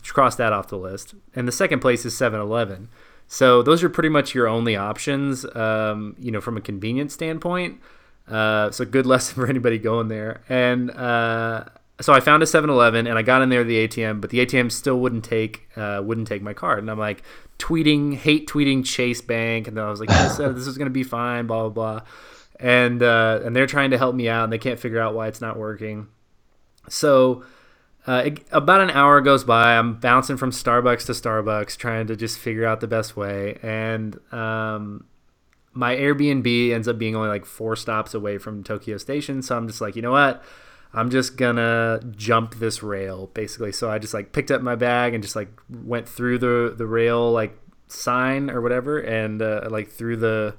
cross 0.05 0.37
that 0.37 0.53
off 0.53 0.69
the 0.69 0.77
list. 0.77 1.15
And 1.35 1.49
the 1.49 1.53
second 1.53 1.81
place 1.81 2.05
is 2.05 2.15
7-Eleven. 2.15 2.89
So 3.27 3.63
those 3.63 3.83
are 3.83 3.89
pretty 3.89 4.09
much 4.09 4.35
your 4.35 4.49
only 4.49 4.77
options, 4.77 5.45
um, 5.57 6.17
you 6.19 6.31
know, 6.31 6.41
from 6.41 6.57
a 6.57 6.61
convenience 6.61 7.13
standpoint. 7.13 7.81
Uh, 8.27 8.71
so 8.71 8.85
good 8.85 9.07
lesson 9.07 9.35
for 9.35 9.47
anybody 9.47 9.79
going 9.79 10.09
there. 10.09 10.43
And 10.49 10.91
uh, 10.91 11.65
so 12.01 12.13
I 12.13 12.21
found 12.21 12.43
a 12.43 12.47
7-Eleven 12.47 13.07
and 13.07 13.19
I 13.19 13.23
got 13.23 13.43
in 13.43 13.49
there 13.49 13.65
the 13.65 13.89
ATM, 13.89 14.21
but 14.21 14.31
the 14.31 14.45
ATM 14.45 14.71
still 14.71 15.01
wouldn't 15.01 15.25
take 15.25 15.69
uh, 15.77 16.01
wouldn't 16.05 16.29
take 16.29 16.43
my 16.43 16.53
card. 16.53 16.79
And 16.81 16.91
I'm 16.91 16.99
like 16.99 17.23
tweeting, 17.59 18.15
hate 18.15 18.49
tweeting 18.49 18.85
Chase 18.85 19.21
Bank, 19.21 19.69
and 19.69 19.77
then 19.77 19.85
I 19.85 19.91
was 19.91 20.01
like, 20.01 20.09
this, 20.09 20.41
uh, 20.41 20.53
this 20.53 20.67
is 20.67 20.79
gonna 20.79 20.91
be 20.91 21.05
fine, 21.05 21.47
blah 21.47 21.69
blah 21.69 21.71
blah. 21.71 22.07
And 22.61 23.03
uh, 23.03 23.41
and 23.45 23.55
they're 23.55 23.67
trying 23.67 23.91
to 23.91 23.99
help 23.99 24.15
me 24.15 24.29
out, 24.29 24.45
and 24.45 24.53
they 24.53 24.59
can't 24.59 24.81
figure 24.81 25.01
out 25.01 25.15
why 25.15 25.29
it's 25.29 25.41
not 25.41 25.57
working. 25.57 26.09
So 26.89 27.45
uh, 28.07 28.23
it, 28.27 28.47
about 28.53 28.81
an 28.81 28.91
hour 28.91 29.21
goes 29.21 29.45
by. 29.45 29.77
I'm 29.77 30.01
bouncing 30.01 30.37
from 30.37 30.51
Starbucks 30.51 31.07
to 31.07 31.13
Starbucks, 31.13 31.77
trying 31.77 32.07
to 32.07 32.17
just 32.17 32.39
figure 32.39 32.65
out 32.65 32.81
the 32.81 32.87
best 32.87 33.17
way. 33.17 33.59
And 33.63 34.19
um, 34.33 35.05
my 35.73 35.95
Airbnb 35.95 36.73
ends 36.73 36.89
up 36.89 36.99
being 36.99 37.15
only 37.15 37.29
like 37.29 37.45
four 37.45 37.77
stops 37.77 38.15
away 38.15 38.39
from 38.39 38.65
Tokyo 38.65 38.97
Station. 38.97 39.43
So 39.43 39.57
I'm 39.57 39.69
just 39.69 39.81
like, 39.81 39.95
you 39.95 40.03
know 40.03 40.13
what? 40.13 40.43
I'm 40.93 41.11
just 41.11 41.37
gonna 41.37 42.01
jump 42.17 42.57
this 42.57 42.83
rail, 42.83 43.31
basically. 43.35 43.73
So 43.73 43.91
I 43.91 43.99
just 43.99 44.15
like 44.15 44.33
picked 44.33 44.51
up 44.51 44.63
my 44.63 44.75
bag 44.75 45.15
and 45.15 45.23
just 45.23 45.37
like 45.37 45.49
went 45.69 46.09
through 46.09 46.39
the 46.39 46.75
the 46.77 46.87
rail 46.87 47.31
like 47.31 47.59
sign 47.89 48.51
or 48.51 48.61
whatever, 48.61 48.99
and 48.99 49.43
uh, 49.43 49.69
like 49.71 49.91
through 49.91 50.17
the 50.17 50.55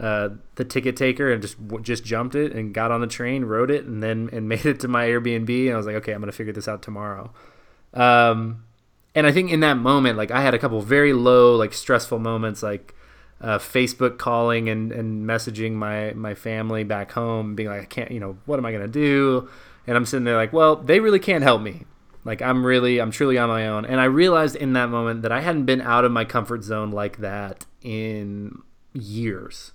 uh, 0.00 0.30
the 0.54 0.64
ticket 0.64 0.96
taker 0.96 1.32
and 1.32 1.42
just 1.42 1.56
just 1.82 2.04
jumped 2.04 2.34
it 2.34 2.52
and 2.52 2.72
got 2.72 2.90
on 2.90 3.00
the 3.00 3.06
train, 3.06 3.44
rode 3.44 3.70
it, 3.70 3.84
and 3.84 4.02
then 4.02 4.30
and 4.32 4.48
made 4.48 4.66
it 4.66 4.80
to 4.80 4.88
my 4.88 5.06
Airbnb. 5.06 5.66
And 5.66 5.74
I 5.74 5.76
was 5.76 5.86
like, 5.86 5.96
okay, 5.96 6.12
I'm 6.12 6.20
gonna 6.20 6.32
figure 6.32 6.52
this 6.52 6.68
out 6.68 6.82
tomorrow. 6.82 7.32
Um, 7.94 8.64
and 9.14 9.26
I 9.26 9.32
think 9.32 9.50
in 9.50 9.60
that 9.60 9.76
moment, 9.76 10.16
like 10.16 10.30
I 10.30 10.40
had 10.42 10.54
a 10.54 10.58
couple 10.58 10.80
very 10.80 11.12
low, 11.12 11.56
like 11.56 11.72
stressful 11.72 12.18
moments, 12.18 12.62
like 12.62 12.94
uh, 13.40 13.58
Facebook 13.58 14.18
calling 14.18 14.68
and, 14.68 14.92
and 14.92 15.26
messaging 15.26 15.72
my 15.72 16.12
my 16.12 16.34
family 16.34 16.84
back 16.84 17.12
home, 17.12 17.54
being 17.54 17.68
like, 17.68 17.82
I 17.82 17.84
can't, 17.84 18.10
you 18.10 18.20
know, 18.20 18.38
what 18.46 18.58
am 18.58 18.64
I 18.64 18.72
gonna 18.72 18.88
do? 18.88 19.48
And 19.86 19.96
I'm 19.96 20.06
sitting 20.06 20.24
there 20.24 20.36
like, 20.36 20.52
well, 20.52 20.76
they 20.76 21.00
really 21.00 21.18
can't 21.18 21.42
help 21.42 21.62
me. 21.62 21.84
Like 22.24 22.40
I'm 22.40 22.64
really, 22.64 23.00
I'm 23.00 23.10
truly 23.10 23.36
on 23.38 23.48
my 23.48 23.66
own. 23.66 23.84
And 23.84 24.00
I 24.00 24.04
realized 24.04 24.54
in 24.56 24.74
that 24.74 24.90
moment 24.90 25.22
that 25.22 25.32
I 25.32 25.40
hadn't 25.40 25.64
been 25.64 25.80
out 25.80 26.04
of 26.04 26.12
my 26.12 26.24
comfort 26.24 26.62
zone 26.62 26.92
like 26.92 27.18
that 27.18 27.66
in 27.82 28.62
years 28.92 29.72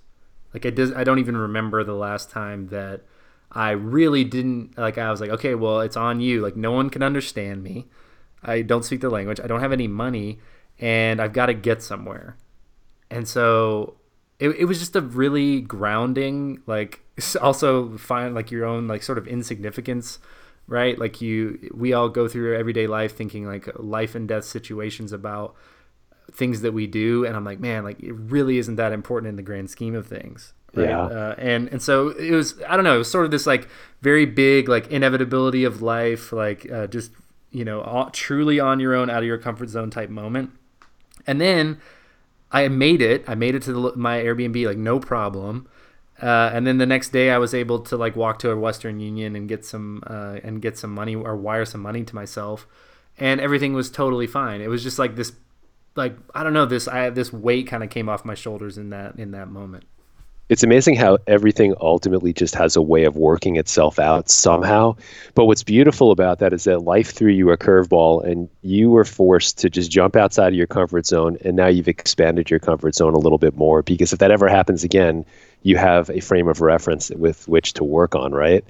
like 0.54 0.66
I 0.66 0.70
does 0.70 0.92
I 0.92 1.04
don't 1.04 1.18
even 1.18 1.36
remember 1.36 1.84
the 1.84 1.94
last 1.94 2.30
time 2.30 2.68
that 2.68 3.02
I 3.50 3.70
really 3.70 4.24
didn't 4.24 4.76
like 4.76 4.98
I 4.98 5.10
was 5.10 5.20
like, 5.20 5.30
okay, 5.30 5.54
well, 5.54 5.80
it's 5.80 5.96
on 5.96 6.20
you. 6.20 6.40
Like 6.40 6.56
no 6.56 6.72
one 6.72 6.90
can 6.90 7.02
understand 7.02 7.62
me. 7.62 7.86
I 8.42 8.62
don't 8.62 8.84
speak 8.84 9.00
the 9.00 9.10
language. 9.10 9.40
I 9.40 9.46
don't 9.46 9.60
have 9.60 9.72
any 9.72 9.88
money 9.88 10.38
and 10.78 11.20
I've 11.20 11.32
got 11.32 11.46
to 11.46 11.54
get 11.54 11.82
somewhere. 11.82 12.36
And 13.10 13.26
so 13.26 13.96
it, 14.38 14.50
it 14.50 14.64
was 14.66 14.78
just 14.78 14.94
a 14.96 15.00
really 15.00 15.60
grounding 15.60 16.62
like 16.66 17.00
also 17.40 17.96
find 17.98 18.34
like 18.34 18.50
your 18.50 18.64
own 18.64 18.86
like 18.86 19.02
sort 19.02 19.18
of 19.18 19.26
insignificance 19.26 20.18
right? 20.70 20.98
Like 20.98 21.22
you 21.22 21.70
we 21.74 21.94
all 21.94 22.10
go 22.10 22.28
through 22.28 22.54
everyday 22.54 22.86
life 22.86 23.16
thinking 23.16 23.46
like 23.46 23.66
life 23.78 24.14
and 24.14 24.28
death 24.28 24.44
situations 24.44 25.12
about 25.12 25.54
things 26.30 26.60
that 26.60 26.72
we 26.72 26.86
do 26.86 27.24
and 27.24 27.34
i'm 27.34 27.42
like 27.42 27.58
man 27.58 27.84
like 27.84 27.98
it 28.00 28.12
really 28.12 28.58
isn't 28.58 28.76
that 28.76 28.92
important 28.92 29.30
in 29.30 29.36
the 29.36 29.42
grand 29.42 29.70
scheme 29.70 29.94
of 29.94 30.06
things. 30.06 30.52
Right? 30.74 30.90
yeah. 30.90 31.04
Uh, 31.04 31.34
and 31.38 31.68
and 31.68 31.80
so 31.80 32.10
it 32.10 32.32
was 32.32 32.60
i 32.68 32.76
don't 32.76 32.84
know 32.84 32.96
it 32.96 32.98
was 32.98 33.10
sort 33.10 33.24
of 33.24 33.30
this 33.30 33.46
like 33.46 33.66
very 34.02 34.26
big 34.26 34.68
like 34.68 34.88
inevitability 34.88 35.64
of 35.64 35.80
life 35.80 36.30
like 36.30 36.70
uh, 36.70 36.86
just 36.86 37.12
you 37.50 37.64
know 37.64 37.80
all, 37.80 38.10
truly 38.10 38.60
on 38.60 38.80
your 38.80 38.94
own 38.94 39.10
out 39.10 39.18
of 39.18 39.24
your 39.24 39.38
comfort 39.38 39.68
zone 39.68 39.90
type 39.90 40.10
moment. 40.10 40.50
And 41.26 41.40
then 41.40 41.80
i 42.52 42.66
made 42.68 43.02
it 43.02 43.24
i 43.26 43.34
made 43.34 43.54
it 43.54 43.62
to 43.62 43.72
the, 43.72 43.96
my 43.96 44.18
airbnb 44.18 44.66
like 44.66 44.78
no 44.78 44.98
problem 44.98 45.66
uh, 46.20 46.50
and 46.52 46.66
then 46.66 46.78
the 46.78 46.86
next 46.86 47.10
day, 47.10 47.30
I 47.30 47.38
was 47.38 47.54
able 47.54 47.80
to 47.80 47.96
like 47.96 48.16
walk 48.16 48.40
to 48.40 48.50
a 48.50 48.56
Western 48.56 48.98
Union 48.98 49.36
and 49.36 49.48
get 49.48 49.64
some 49.64 50.02
uh, 50.06 50.40
and 50.42 50.60
get 50.60 50.76
some 50.76 50.92
money 50.92 51.14
or 51.14 51.36
wire 51.36 51.64
some 51.64 51.80
money 51.80 52.02
to 52.04 52.14
myself, 52.14 52.66
and 53.18 53.40
everything 53.40 53.72
was 53.72 53.90
totally 53.90 54.26
fine. 54.26 54.60
It 54.60 54.68
was 54.68 54.82
just 54.82 54.98
like 54.98 55.14
this 55.14 55.32
like 55.94 56.16
I 56.34 56.42
don't 56.42 56.52
know 56.52 56.66
this 56.66 56.88
I 56.88 57.10
this 57.10 57.32
weight 57.32 57.68
kind 57.68 57.84
of 57.84 57.90
came 57.90 58.08
off 58.08 58.24
my 58.24 58.34
shoulders 58.34 58.76
in 58.78 58.90
that 58.90 59.16
in 59.16 59.30
that 59.30 59.48
moment. 59.48 59.84
It's 60.48 60.62
amazing 60.62 60.96
how 60.96 61.18
everything 61.26 61.74
ultimately 61.78 62.32
just 62.32 62.54
has 62.54 62.74
a 62.74 62.80
way 62.80 63.04
of 63.04 63.16
working 63.16 63.56
itself 63.56 63.98
out 63.98 64.30
somehow. 64.30 64.96
But 65.34 65.44
what's 65.44 65.62
beautiful 65.62 66.10
about 66.10 66.38
that 66.38 66.54
is 66.54 66.64
that 66.64 66.82
life 66.82 67.10
threw 67.10 67.30
you 67.30 67.50
a 67.50 67.58
curveball 67.58 68.24
and 68.24 68.48
you 68.62 68.90
were 68.90 69.04
forced 69.04 69.58
to 69.58 69.70
just 69.70 69.90
jump 69.90 70.16
outside 70.16 70.48
of 70.48 70.54
your 70.54 70.66
comfort 70.66 71.04
zone 71.06 71.36
and 71.44 71.54
now 71.54 71.66
you've 71.66 71.88
expanded 71.88 72.48
your 72.48 72.60
comfort 72.60 72.94
zone 72.94 73.12
a 73.12 73.18
little 73.18 73.36
bit 73.36 73.56
more 73.56 73.82
because 73.82 74.14
if 74.14 74.20
that 74.20 74.30
ever 74.30 74.48
happens 74.48 74.84
again, 74.84 75.26
you 75.62 75.76
have 75.76 76.08
a 76.08 76.20
frame 76.20 76.48
of 76.48 76.62
reference 76.62 77.10
with 77.10 77.46
which 77.46 77.74
to 77.74 77.84
work 77.84 78.14
on, 78.14 78.32
right? 78.32 78.64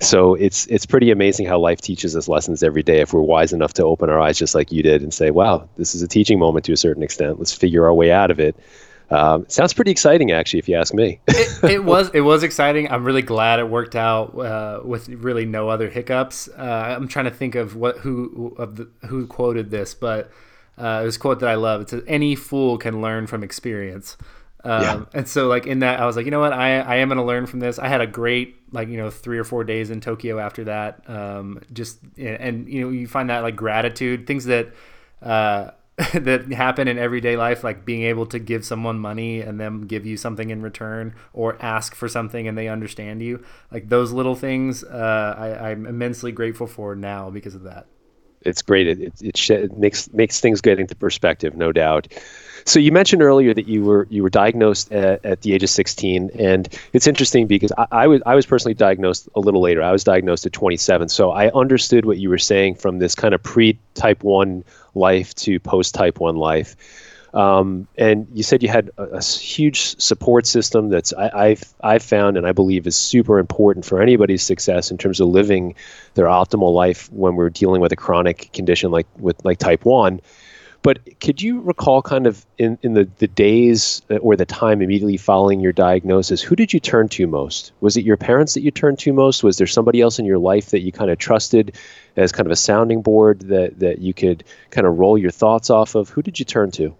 So 0.00 0.34
it's 0.34 0.66
it's 0.66 0.86
pretty 0.86 1.10
amazing 1.10 1.46
how 1.46 1.58
life 1.58 1.80
teaches 1.80 2.14
us 2.14 2.28
lessons 2.28 2.62
every 2.62 2.82
day 2.82 3.00
if 3.00 3.12
we're 3.12 3.22
wise 3.22 3.52
enough 3.52 3.72
to 3.74 3.84
open 3.84 4.10
our 4.10 4.20
eyes 4.20 4.38
just 4.38 4.54
like 4.54 4.70
you 4.70 4.82
did 4.82 5.02
and 5.02 5.12
say, 5.12 5.30
"Wow, 5.30 5.68
this 5.76 5.94
is 5.94 6.02
a 6.02 6.08
teaching 6.08 6.38
moment 6.38 6.66
to 6.66 6.72
a 6.72 6.76
certain 6.76 7.02
extent. 7.02 7.38
Let's 7.38 7.54
figure 7.54 7.86
our 7.86 7.94
way 7.94 8.12
out 8.12 8.30
of 8.30 8.38
it." 8.38 8.56
Um, 9.10 9.44
sounds 9.48 9.72
pretty 9.72 9.90
exciting, 9.90 10.32
actually, 10.32 10.58
if 10.58 10.68
you 10.68 10.76
ask 10.76 10.94
me. 10.94 11.20
it, 11.28 11.64
it, 11.64 11.84
was 11.84 12.10
it 12.14 12.22
was 12.22 12.42
exciting. 12.42 12.90
I'm 12.90 13.04
really 13.04 13.22
glad 13.22 13.58
it 13.58 13.68
worked 13.68 13.96
out 13.96 14.38
uh, 14.38 14.80
with 14.84 15.08
really 15.08 15.44
no 15.44 15.68
other 15.68 15.88
hiccups. 15.88 16.48
Uh, 16.48 16.96
I'm 16.96 17.08
trying 17.08 17.26
to 17.26 17.30
think 17.30 17.54
of 17.54 17.76
what 17.76 17.98
who 17.98 18.54
of 18.58 18.76
the, 18.76 18.88
who 19.06 19.26
quoted 19.26 19.70
this, 19.70 19.94
but 19.94 20.30
uh, 20.78 21.00
it 21.02 21.06
was 21.06 21.16
a 21.16 21.18
quote 21.18 21.40
that 21.40 21.48
I 21.48 21.54
love. 21.54 21.82
It 21.82 21.90
says, 21.90 22.02
"Any 22.06 22.34
fool 22.34 22.78
can 22.78 23.00
learn 23.00 23.26
from 23.26 23.44
experience." 23.44 24.16
Um, 24.64 24.82
yeah. 24.82 25.04
And 25.12 25.28
so, 25.28 25.46
like 25.46 25.66
in 25.66 25.80
that, 25.80 26.00
I 26.00 26.06
was 26.06 26.16
like, 26.16 26.24
you 26.24 26.30
know 26.30 26.40
what, 26.40 26.54
I 26.54 26.80
I 26.80 26.96
am 26.96 27.08
gonna 27.08 27.24
learn 27.24 27.46
from 27.46 27.60
this. 27.60 27.78
I 27.78 27.88
had 27.88 28.00
a 28.00 28.06
great 28.06 28.56
like 28.72 28.88
you 28.88 28.96
know 28.96 29.10
three 29.10 29.38
or 29.38 29.44
four 29.44 29.62
days 29.62 29.90
in 29.90 30.00
Tokyo 30.00 30.38
after 30.38 30.64
that. 30.64 31.08
Um, 31.08 31.60
just 31.72 31.98
and, 32.16 32.36
and 32.40 32.68
you 32.68 32.80
know 32.80 32.90
you 32.90 33.06
find 33.06 33.28
that 33.30 33.42
like 33.42 33.56
gratitude, 33.56 34.26
things 34.26 34.46
that 34.46 34.72
uh, 35.22 35.70
that 36.12 36.52
happen 36.52 36.88
in 36.88 36.98
everyday 36.98 37.36
life, 37.36 37.62
like 37.62 37.84
being 37.84 38.02
able 38.02 38.26
to 38.26 38.40
give 38.40 38.64
someone 38.64 38.98
money 38.98 39.40
and 39.40 39.60
them 39.60 39.86
give 39.86 40.04
you 40.04 40.16
something 40.16 40.50
in 40.50 40.60
return, 40.60 41.14
or 41.32 41.56
ask 41.62 41.94
for 41.94 42.08
something 42.08 42.48
and 42.48 42.58
they 42.58 42.66
understand 42.66 43.22
you. 43.22 43.44
Like 43.70 43.88
those 43.88 44.10
little 44.10 44.34
things, 44.34 44.82
uh, 44.82 45.34
I, 45.38 45.70
I'm 45.70 45.86
immensely 45.86 46.32
grateful 46.32 46.66
for 46.66 46.96
now 46.96 47.30
because 47.30 47.54
of 47.54 47.62
that. 47.62 47.86
It's 48.44 48.62
great. 48.62 48.86
It, 48.86 49.00
it, 49.00 49.12
it, 49.20 49.50
it 49.50 49.76
makes 49.76 50.12
makes 50.12 50.40
things 50.40 50.60
get 50.60 50.78
into 50.78 50.94
perspective, 50.94 51.56
no 51.56 51.72
doubt. 51.72 52.08
So 52.66 52.78
you 52.78 52.92
mentioned 52.92 53.22
earlier 53.22 53.52
that 53.52 53.68
you 53.68 53.84
were 53.84 54.06
you 54.10 54.22
were 54.22 54.30
diagnosed 54.30 54.90
at, 54.90 55.24
at 55.24 55.42
the 55.42 55.52
age 55.52 55.62
of 55.62 55.70
16, 55.70 56.30
and 56.38 56.68
it's 56.94 57.06
interesting 57.06 57.46
because 57.46 57.72
I, 57.76 57.86
I, 57.90 58.06
was 58.06 58.22
I 58.24 58.34
was 58.34 58.46
personally 58.46 58.74
diagnosed 58.74 59.28
a 59.34 59.40
little 59.40 59.60
later. 59.60 59.82
I 59.82 59.92
was 59.92 60.02
diagnosed 60.02 60.46
at 60.46 60.52
27, 60.52 61.10
so 61.10 61.30
I 61.30 61.50
understood 61.50 62.06
what 62.06 62.18
you 62.18 62.30
were 62.30 62.38
saying 62.38 62.76
from 62.76 63.00
this 63.00 63.14
kind 63.14 63.34
of 63.34 63.42
pre 63.42 63.78
Type 63.94 64.22
One 64.24 64.64
life 64.94 65.34
to 65.36 65.60
post 65.60 65.94
Type 65.94 66.20
One 66.20 66.36
life. 66.36 66.74
Um, 67.34 67.88
and 67.98 68.28
you 68.32 68.44
said 68.44 68.62
you 68.62 68.68
had 68.68 68.90
a, 68.96 69.02
a 69.02 69.22
huge 69.22 70.00
support 70.00 70.46
system 70.46 70.88
that's 70.88 71.12
I, 71.12 71.48
have 71.48 71.74
I've 71.80 72.02
found 72.02 72.36
and 72.36 72.46
I 72.46 72.52
believe 72.52 72.86
is 72.86 72.94
super 72.94 73.40
important 73.40 73.84
for 73.84 74.00
anybody's 74.00 74.42
success 74.42 74.92
in 74.92 74.98
terms 74.98 75.18
of 75.18 75.28
living 75.28 75.74
their 76.14 76.26
optimal 76.26 76.72
life 76.72 77.10
when 77.12 77.34
we're 77.34 77.50
dealing 77.50 77.80
with 77.80 77.90
a 77.90 77.96
chronic 77.96 78.52
condition 78.52 78.92
like 78.92 79.08
with 79.18 79.44
like 79.44 79.58
type 79.58 79.84
one. 79.84 80.20
But 80.82 81.18
could 81.18 81.40
you 81.40 81.60
recall 81.62 82.02
kind 82.02 82.26
of 82.26 82.44
in, 82.58 82.78
in 82.82 82.92
the, 82.92 83.08
the 83.16 83.26
days 83.26 84.02
uh, 84.10 84.16
or 84.16 84.36
the 84.36 84.44
time 84.44 84.82
immediately 84.82 85.16
following 85.16 85.58
your 85.58 85.72
diagnosis, 85.72 86.42
who 86.42 86.54
did 86.54 86.74
you 86.74 86.78
turn 86.78 87.08
to 87.08 87.26
most? 87.26 87.72
Was 87.80 87.96
it 87.96 88.04
your 88.04 88.18
parents 88.18 88.52
that 88.52 88.60
you 88.60 88.70
turned 88.70 88.98
to 89.00 89.12
most? 89.14 89.42
Was 89.42 89.56
there 89.56 89.66
somebody 89.66 90.02
else 90.02 90.18
in 90.18 90.26
your 90.26 90.38
life 90.38 90.70
that 90.70 90.82
you 90.82 90.92
kind 90.92 91.10
of 91.10 91.16
trusted 91.16 91.74
as 92.16 92.32
kind 92.32 92.46
of 92.46 92.52
a 92.52 92.56
sounding 92.56 93.00
board 93.00 93.40
that, 93.48 93.78
that 93.80 94.00
you 94.00 94.12
could 94.12 94.44
kind 94.70 94.86
of 94.86 94.98
roll 94.98 95.16
your 95.16 95.30
thoughts 95.30 95.70
off 95.70 95.94
of? 95.94 96.10
Who 96.10 96.20
did 96.20 96.38
you 96.38 96.44
turn 96.44 96.70
to? 96.72 96.94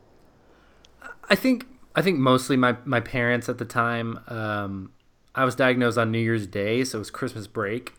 I 1.28 1.34
think 1.34 1.66
I 1.94 2.02
think 2.02 2.18
mostly 2.18 2.56
my, 2.56 2.76
my 2.84 3.00
parents 3.00 3.48
at 3.48 3.58
the 3.58 3.64
time. 3.64 4.18
Um, 4.28 4.92
I 5.34 5.44
was 5.44 5.54
diagnosed 5.54 5.98
on 5.98 6.10
New 6.10 6.18
Year's 6.18 6.46
Day, 6.46 6.84
so 6.84 6.98
it 6.98 7.00
was 7.00 7.10
Christmas 7.10 7.46
break, 7.46 7.94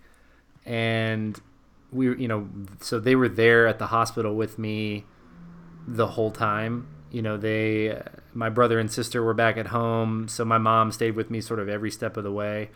and 0.66 1.40
we, 1.92 2.08
you 2.18 2.28
know, 2.28 2.50
so 2.80 3.00
they 3.00 3.16
were 3.16 3.30
there 3.30 3.68
at 3.68 3.80
the 3.80 3.88
hospital 3.88 4.36
with 4.36 4.58
me 4.60 5.06
the 5.88 6.08
whole 6.08 6.32
time. 6.32 6.88
You 7.12 7.22
know, 7.22 7.38
they, 7.38 8.02
my 8.34 8.50
brother 8.50 8.80
and 8.80 8.92
sister 8.92 9.24
were 9.24 9.34
back 9.34 9.58
at 9.58 9.68
home, 9.68 10.28
so 10.28 10.44
my 10.44 10.58
mom 10.58 10.92
stayed 10.92 11.16
with 11.16 11.30
me 11.30 11.40
sort 11.40 11.60
of 11.60 11.70
every 11.70 11.92
step 11.92 12.18
of 12.18 12.24
the 12.24 12.32
way. 12.32 12.70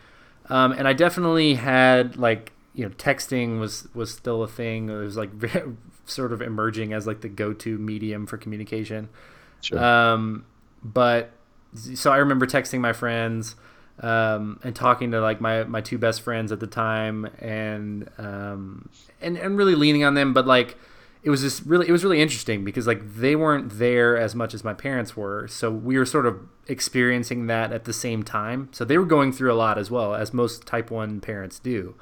Um, 0.48 0.72
and 0.72 0.88
I 0.88 0.92
definitely 0.92 1.54
had 1.54 2.16
like, 2.16 2.52
you 2.74 2.84
know, 2.84 2.94
texting 2.94 3.60
was 3.60 3.88
was 3.94 4.12
still 4.12 4.42
a 4.42 4.48
thing. 4.48 4.88
It 4.88 4.94
was 4.94 5.16
like 5.16 5.30
sort 6.06 6.32
of 6.32 6.40
emerging 6.40 6.92
as 6.92 7.06
like 7.06 7.20
the 7.20 7.28
go-to 7.28 7.78
medium 7.78 8.26
for 8.26 8.36
communication. 8.38 9.10
Sure. 9.60 9.78
Um, 9.78 10.44
but 10.82 11.30
so 11.74 12.10
I 12.10 12.18
remember 12.18 12.46
texting 12.46 12.80
my 12.80 12.92
friends 12.92 13.56
um, 14.00 14.58
and 14.64 14.74
talking 14.74 15.10
to 15.12 15.20
like 15.20 15.40
my, 15.40 15.64
my 15.64 15.80
two 15.80 15.98
best 15.98 16.22
friends 16.22 16.52
at 16.52 16.60
the 16.60 16.66
time 16.66 17.26
and, 17.38 18.08
um, 18.18 18.88
and, 19.20 19.36
and 19.36 19.56
really 19.56 19.74
leaning 19.74 20.04
on 20.04 20.14
them. 20.14 20.32
But 20.32 20.46
like, 20.46 20.76
it 21.22 21.28
was 21.28 21.42
just 21.42 21.66
really, 21.66 21.86
it 21.86 21.92
was 21.92 22.02
really 22.02 22.22
interesting 22.22 22.64
because 22.64 22.86
like 22.86 23.14
they 23.14 23.36
weren't 23.36 23.78
there 23.78 24.16
as 24.16 24.34
much 24.34 24.54
as 24.54 24.64
my 24.64 24.72
parents 24.72 25.16
were. 25.16 25.46
So 25.48 25.70
we 25.70 25.98
were 25.98 26.06
sort 26.06 26.24
of 26.24 26.40
experiencing 26.66 27.46
that 27.48 27.72
at 27.72 27.84
the 27.84 27.92
same 27.92 28.22
time. 28.22 28.70
So 28.72 28.86
they 28.86 28.96
were 28.96 29.04
going 29.04 29.30
through 29.32 29.52
a 29.52 29.54
lot 29.54 29.76
as 29.76 29.90
well 29.90 30.14
as 30.14 30.32
most 30.32 30.66
type 30.66 30.90
one 30.90 31.20
parents 31.20 31.58
do. 31.58 31.94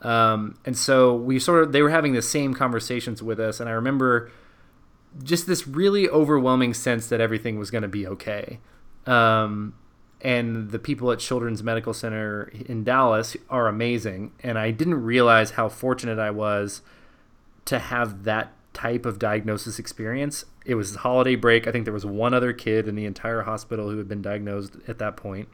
Um, 0.00 0.56
and 0.64 0.78
so 0.78 1.14
we 1.14 1.38
sort 1.38 1.62
of, 1.62 1.72
they 1.72 1.82
were 1.82 1.90
having 1.90 2.14
the 2.14 2.22
same 2.22 2.54
conversations 2.54 3.22
with 3.22 3.38
us. 3.38 3.60
And 3.60 3.68
I 3.68 3.72
remember 3.72 4.30
just 5.22 5.46
this 5.46 5.66
really 5.66 6.08
overwhelming 6.08 6.74
sense 6.74 7.08
that 7.08 7.20
everything 7.20 7.58
was 7.58 7.70
going 7.70 7.82
to 7.82 7.88
be 7.88 8.06
okay. 8.06 8.58
Um, 9.06 9.74
and 10.20 10.70
the 10.70 10.78
people 10.78 11.12
at 11.12 11.18
Children's 11.18 11.62
Medical 11.62 11.92
Center 11.92 12.50
in 12.66 12.82
Dallas 12.82 13.36
are 13.50 13.68
amazing. 13.68 14.32
And 14.42 14.58
I 14.58 14.70
didn't 14.70 15.02
realize 15.02 15.52
how 15.52 15.68
fortunate 15.68 16.18
I 16.18 16.30
was 16.30 16.80
to 17.66 17.78
have 17.78 18.24
that 18.24 18.52
type 18.72 19.06
of 19.06 19.18
diagnosis 19.18 19.78
experience. 19.78 20.44
It 20.64 20.74
was 20.74 20.96
holiday 20.96 21.36
break. 21.36 21.66
I 21.66 21.72
think 21.72 21.84
there 21.84 21.94
was 21.94 22.06
one 22.06 22.34
other 22.34 22.52
kid 22.52 22.88
in 22.88 22.94
the 22.94 23.04
entire 23.04 23.42
hospital 23.42 23.90
who 23.90 23.98
had 23.98 24.08
been 24.08 24.22
diagnosed 24.22 24.76
at 24.88 24.98
that 24.98 25.16
point 25.16 25.48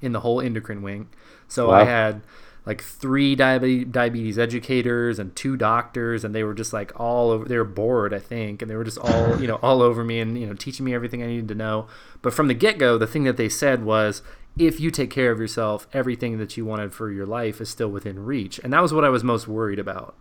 in 0.00 0.12
the 0.12 0.20
whole 0.20 0.40
endocrine 0.40 0.82
wing. 0.82 1.08
So 1.48 1.68
wow. 1.68 1.80
I 1.80 1.84
had 1.84 2.22
like 2.66 2.82
three 2.82 3.36
diabetes, 3.36 3.86
diabetes 3.90 4.38
educators 4.38 5.18
and 5.18 5.34
two 5.36 5.56
doctors 5.56 6.24
and 6.24 6.34
they 6.34 6.42
were 6.42 6.54
just 6.54 6.72
like 6.72 6.98
all 6.98 7.30
over 7.30 7.44
they 7.44 7.58
were 7.58 7.64
bored 7.64 8.14
i 8.14 8.18
think 8.18 8.62
and 8.62 8.70
they 8.70 8.76
were 8.76 8.84
just 8.84 8.98
all 8.98 9.40
you 9.40 9.46
know 9.46 9.56
all 9.56 9.82
over 9.82 10.02
me 10.02 10.20
and 10.20 10.38
you 10.38 10.46
know 10.46 10.54
teaching 10.54 10.84
me 10.84 10.94
everything 10.94 11.22
i 11.22 11.26
needed 11.26 11.48
to 11.48 11.54
know. 11.54 11.86
But 12.22 12.32
from 12.32 12.48
the 12.48 12.54
get-go 12.54 12.96
the 12.98 13.06
thing 13.06 13.24
that 13.24 13.36
they 13.36 13.48
said 13.48 13.84
was 13.84 14.22
if 14.56 14.80
you 14.80 14.90
take 14.90 15.10
care 15.10 15.30
of 15.30 15.38
yourself 15.38 15.86
everything 15.92 16.38
that 16.38 16.56
you 16.56 16.64
wanted 16.64 16.92
for 16.92 17.10
your 17.10 17.26
life 17.26 17.60
is 17.60 17.68
still 17.68 17.88
within 17.88 18.24
reach. 18.24 18.58
And 18.62 18.72
that 18.72 18.80
was 18.80 18.92
what 18.92 19.04
i 19.04 19.08
was 19.08 19.22
most 19.22 19.46
worried 19.46 19.78
about. 19.78 20.14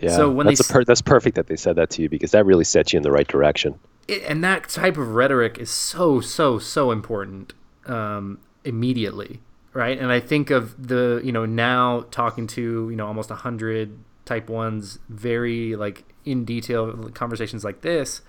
Yeah 0.00 0.14
so 0.14 0.30
when 0.30 0.46
that's, 0.46 0.66
they, 0.66 0.72
per- 0.72 0.84
that's 0.84 1.02
perfect 1.02 1.36
that 1.36 1.48
they 1.48 1.56
said 1.56 1.76
that 1.76 1.90
to 1.90 2.02
you 2.02 2.08
because 2.08 2.30
that 2.30 2.46
really 2.46 2.64
sets 2.64 2.92
you 2.92 2.98
in 2.98 3.02
the 3.02 3.10
right 3.10 3.26
direction. 3.26 3.78
It, 4.06 4.22
and 4.22 4.44
that 4.44 4.68
type 4.68 4.96
of 4.96 5.14
rhetoric 5.14 5.58
is 5.58 5.70
so 5.70 6.20
so 6.20 6.58
so 6.58 6.92
important 6.92 7.54
um, 7.86 8.38
immediately 8.64 9.40
right? 9.78 9.96
And 9.96 10.10
I 10.10 10.18
think 10.18 10.50
of 10.50 10.88
the 10.88 11.20
you 11.22 11.30
know 11.30 11.46
now 11.46 12.04
talking 12.10 12.48
to 12.48 12.90
you 12.90 12.96
know 12.96 13.06
almost 13.06 13.30
hundred 13.30 13.96
type 14.24 14.50
ones, 14.50 14.98
very 15.08 15.76
like 15.76 16.04
in 16.24 16.44
detail 16.44 17.10
conversations 17.14 17.62
like 17.62 17.82
this. 17.82 18.20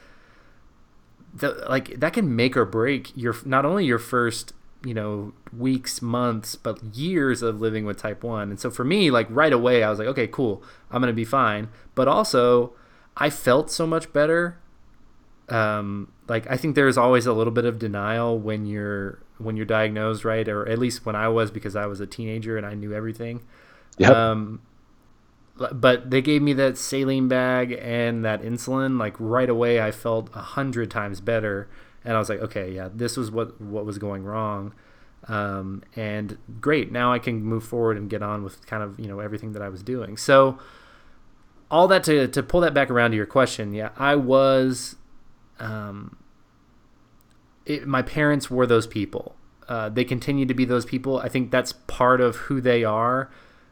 The, 1.34 1.66
like 1.68 2.00
that 2.00 2.14
can 2.14 2.36
make 2.36 2.56
or 2.56 2.66
break 2.66 3.12
your 3.16 3.36
not 3.46 3.66
only 3.66 3.86
your 3.86 4.00
first 4.00 4.54
you 4.84 4.94
know 4.94 5.34
weeks 5.56 6.02
months 6.02 6.56
but 6.56 6.82
years 6.96 7.42
of 7.42 7.60
living 7.60 7.86
with 7.86 7.98
type 7.98 8.24
1 8.24 8.50
and 8.50 8.60
so 8.60 8.72
for 8.72 8.86
me 8.86 9.12
like 9.12 9.28
right 9.30 9.52
away 9.52 9.84
i 9.84 9.90
was 9.90 10.00
like 10.00 10.08
okay 10.08 10.26
cool 10.26 10.64
i'm 10.90 11.02
gonna 11.02 11.12
be 11.12 11.26
fine 11.26 11.68
but 11.96 12.08
also 12.08 12.74
i 13.18 13.30
felt 13.30 13.70
so 13.70 13.86
much 13.86 14.12
better 14.14 14.58
um, 15.50 16.12
like 16.28 16.50
I 16.50 16.58
think 16.58 16.76
there's 16.76 16.98
always 16.98 17.26
a 17.26 17.34
little 17.34 17.52
bit 17.52 17.66
of 17.66 17.80
denial 17.80 18.38
when 18.38 18.66
you're 18.66 19.20
when 19.40 19.58
you're 19.58 19.66
diagnosed, 19.66 20.24
right? 20.24 20.48
Or 20.48 20.68
at 20.68 20.78
least 20.78 21.06
when 21.06 21.16
I 21.16 21.30
was 21.30 21.50
because 21.50 21.76
I 21.76 21.86
was 21.88 22.00
a 22.00 22.08
teenager 22.08 22.58
and 22.58 22.66
I 22.66 22.76
knew 22.76 22.94
everything. 22.94 23.42
Yep. 23.98 24.12
Um, 24.12 24.62
but 25.72 26.10
they 26.10 26.22
gave 26.22 26.42
me 26.42 26.54
that 26.54 26.78
saline 26.78 27.28
bag 27.28 27.78
and 27.82 28.24
that 28.24 28.42
insulin 28.42 28.98
like 28.98 29.16
right 29.20 29.50
away. 29.50 29.82
I 29.82 29.92
felt 29.92 30.30
a 30.34 30.42
hundred 30.42 30.90
times 30.90 31.20
better, 31.20 31.68
and 32.06 32.16
I 32.16 32.20
was 32.20 32.30
like, 32.30 32.40
okay, 32.40 32.72
yeah, 32.72 32.90
this 32.94 33.18
was 33.18 33.30
what 33.32 33.60
what 33.60 33.86
was 33.86 33.98
going 33.98 34.24
wrong. 34.24 34.74
Um, 35.28 35.84
and 35.96 36.38
great, 36.62 36.92
now 36.92 37.12
I 37.12 37.20
can 37.20 37.44
move 37.44 37.64
forward 37.64 37.98
and 37.98 38.10
get 38.10 38.24
on 38.24 38.44
with 38.44 38.66
kind 38.68 38.82
of 38.84 39.00
you 39.00 39.08
know 39.08 39.20
everything 39.20 39.52
that 39.54 39.62
I 39.62 39.70
was 39.70 39.84
doing. 39.84 40.16
So 40.16 40.60
all 41.70 41.88
that 41.90 42.04
to 42.06 42.28
to 42.28 42.42
pull 42.42 42.62
that 42.62 42.74
back 42.74 42.90
around 42.90 43.12
to 43.12 43.18
your 43.18 43.26
question, 43.26 43.74
yeah, 43.74 43.90
I 43.98 44.16
was 44.16 44.96
um, 45.60 46.16
it, 47.66 47.88
my 47.88 48.02
parents 48.02 48.50
were 48.50 48.66
those 48.66 48.88
people. 48.88 49.36
Uh, 49.68 49.90
they 49.90 50.04
continue 50.04 50.46
to 50.46 50.54
be 50.54 50.66
those 50.66 50.86
people. 50.86 51.20
I 51.20 51.30
think 51.30 51.52
that's 51.52 51.74
part 51.74 52.22
of 52.22 52.36
who 52.36 52.60
they 52.60 52.84
are. 52.84 53.30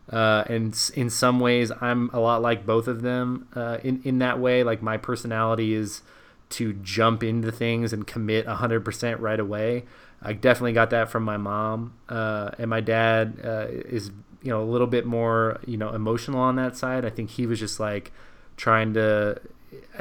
Uh, 0.10 0.44
and 0.48 0.92
in 0.96 1.10
some 1.10 1.40
ways, 1.40 1.72
I'm 1.82 2.10
a 2.14 2.20
lot 2.20 2.42
like 2.42 2.66
both 2.66 2.88
of 2.88 3.02
them 3.02 3.48
uh, 3.56 3.80
in, 3.84 4.02
in 4.04 4.20
that 4.20 4.40
way. 4.40 4.64
Like 4.64 4.82
my 4.82 4.98
personality 4.98 5.74
is 5.74 6.02
to 6.50 6.74
jump 6.74 7.24
into 7.24 7.52
things 7.52 7.92
and 7.92 8.08
commit 8.08 8.46
100% 8.46 9.20
right 9.20 9.40
away. 9.40 9.86
I 10.22 10.34
definitely 10.34 10.74
got 10.74 10.92
that 10.92 11.10
from 11.10 11.24
my 11.24 11.38
mom. 11.38 11.94
Uh, 12.08 12.52
and 12.58 12.70
my 12.70 12.80
dad 12.80 13.40
uh, 13.44 13.66
is, 13.70 14.12
you 14.42 14.50
know, 14.50 14.62
a 14.62 14.66
little 14.66 14.88
bit 14.88 15.06
more, 15.06 15.60
you 15.66 15.78
know, 15.78 15.94
emotional 15.94 16.40
on 16.40 16.56
that 16.56 16.78
side. 16.78 17.06
I 17.06 17.10
think 17.10 17.32
he 17.32 17.46
was 17.46 17.60
just 17.60 17.80
like 17.80 18.12
trying 18.56 18.94
to 18.94 19.42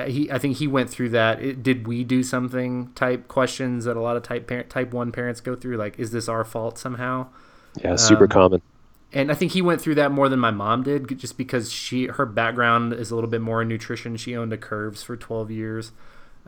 he 0.07 0.31
I 0.31 0.39
think 0.39 0.57
he 0.57 0.67
went 0.67 0.91
through 0.91 1.11
that. 1.11 1.43
It, 1.43 1.63
did 1.63 1.87
we 1.87 2.05
do 2.05 2.23
something 2.23 2.93
type 2.95 3.29
questions 3.29 3.85
that 3.85 3.97
a 3.97 4.01
lot 4.01 4.17
of 4.17 4.23
type 4.23 4.47
parent, 4.47 4.71
type 4.71 4.93
one 4.93 5.13
parents 5.13 5.41
go 5.41 5.57
through? 5.57 5.77
Like, 5.77 5.99
is 5.99 6.11
this 6.11 6.29
our 6.29 6.45
fault 6.45 6.79
somehow? 6.79 7.29
Yeah, 7.83 7.97
super 7.97 8.25
um, 8.25 8.31
common. 8.31 8.63
And 9.13 9.31
I 9.31 9.35
think 9.35 9.53
he 9.53 9.63
went 9.63 9.81
through 9.81 9.97
that 9.97 10.13
more 10.13 10.29
than 10.29 10.39
my 10.39 10.51
mom 10.51 10.83
did, 10.83 11.19
just 11.19 11.39
because 11.39 11.73
she 11.73 12.07
her 12.07 12.27
background 12.27 12.93
is 12.93 13.11
a 13.11 13.15
little 13.15 13.31
bit 13.31 13.41
more 13.41 13.63
in 13.63 13.69
nutrition. 13.69 14.17
She 14.17 14.37
owned 14.37 14.53
a 14.53 14.59
Curves 14.59 15.03
for 15.03 15.17
twelve 15.17 15.51
years, 15.51 15.93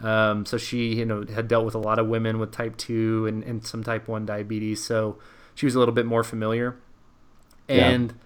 um, 0.01 0.47
so 0.47 0.57
she 0.57 0.95
you 0.95 1.05
know 1.05 1.25
had 1.25 1.49
dealt 1.49 1.65
with 1.65 1.75
a 1.75 1.79
lot 1.79 1.99
of 1.99 2.07
women 2.07 2.39
with 2.39 2.53
type 2.53 2.77
two 2.77 3.27
and, 3.27 3.43
and 3.43 3.67
some 3.67 3.83
type 3.83 4.07
one 4.09 4.27
diabetes. 4.27 4.85
So 4.85 5.19
she 5.55 5.67
was 5.67 5.75
a 5.75 5.79
little 5.79 5.95
bit 5.95 6.07
more 6.07 6.23
familiar. 6.23 6.77
And 7.69 8.13
yeah 8.13 8.19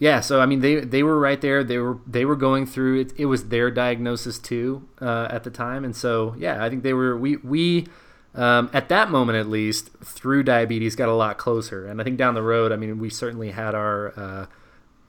yeah, 0.00 0.20
so 0.20 0.40
I 0.40 0.46
mean, 0.46 0.60
they 0.60 0.76
they 0.76 1.02
were 1.02 1.18
right 1.18 1.40
there. 1.40 1.64
They 1.64 1.76
were 1.76 1.98
they 2.06 2.24
were 2.24 2.36
going 2.36 2.66
through 2.66 3.00
it. 3.00 3.12
It 3.16 3.26
was 3.26 3.48
their 3.48 3.68
diagnosis 3.68 4.38
too 4.38 4.88
uh, 5.00 5.26
at 5.28 5.42
the 5.42 5.50
time, 5.50 5.84
and 5.84 5.94
so 5.94 6.36
yeah, 6.38 6.64
I 6.64 6.70
think 6.70 6.84
they 6.84 6.92
were. 6.92 7.16
We 7.18 7.38
we 7.38 7.88
um, 8.36 8.70
at 8.72 8.88
that 8.90 9.10
moment 9.10 9.38
at 9.38 9.48
least 9.48 9.90
through 10.04 10.44
diabetes 10.44 10.94
got 10.94 11.08
a 11.08 11.14
lot 11.14 11.36
closer, 11.36 11.84
and 11.84 12.00
I 12.00 12.04
think 12.04 12.16
down 12.16 12.34
the 12.34 12.42
road, 12.42 12.70
I 12.70 12.76
mean, 12.76 13.00
we 13.00 13.10
certainly 13.10 13.50
had 13.50 13.74
our 13.74 14.16
uh, 14.16 14.46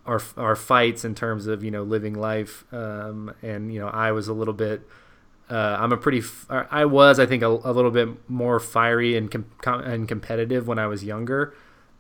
our 0.08 0.22
our 0.36 0.56
fights 0.56 1.06
in 1.06 1.14
terms 1.14 1.46
of 1.46 1.64
you 1.64 1.70
know 1.70 1.84
living 1.84 2.16
life, 2.16 2.66
um, 2.74 3.32
and 3.44 3.72
you 3.72 3.80
know 3.80 3.90
I 3.90 4.12
was 4.12 4.28
a 4.28 4.34
little 4.34 4.56
bit. 4.56 4.82
Uh, 5.52 5.78
I'm 5.80 5.92
a 5.92 5.98
pretty. 5.98 6.24
I 6.50 6.86
was, 6.86 7.20
I 7.20 7.28
think, 7.28 7.44
a, 7.44 7.48
a 7.48 7.74
little 7.74 7.92
bit 7.92 8.10
more 8.28 8.60
fiery 8.60 9.16
and 9.16 9.30
com- 9.30 9.84
and 9.84 10.08
competitive 10.08 10.68
when 10.68 10.80
I 10.80 10.88
was 10.88 11.04
younger 11.04 11.54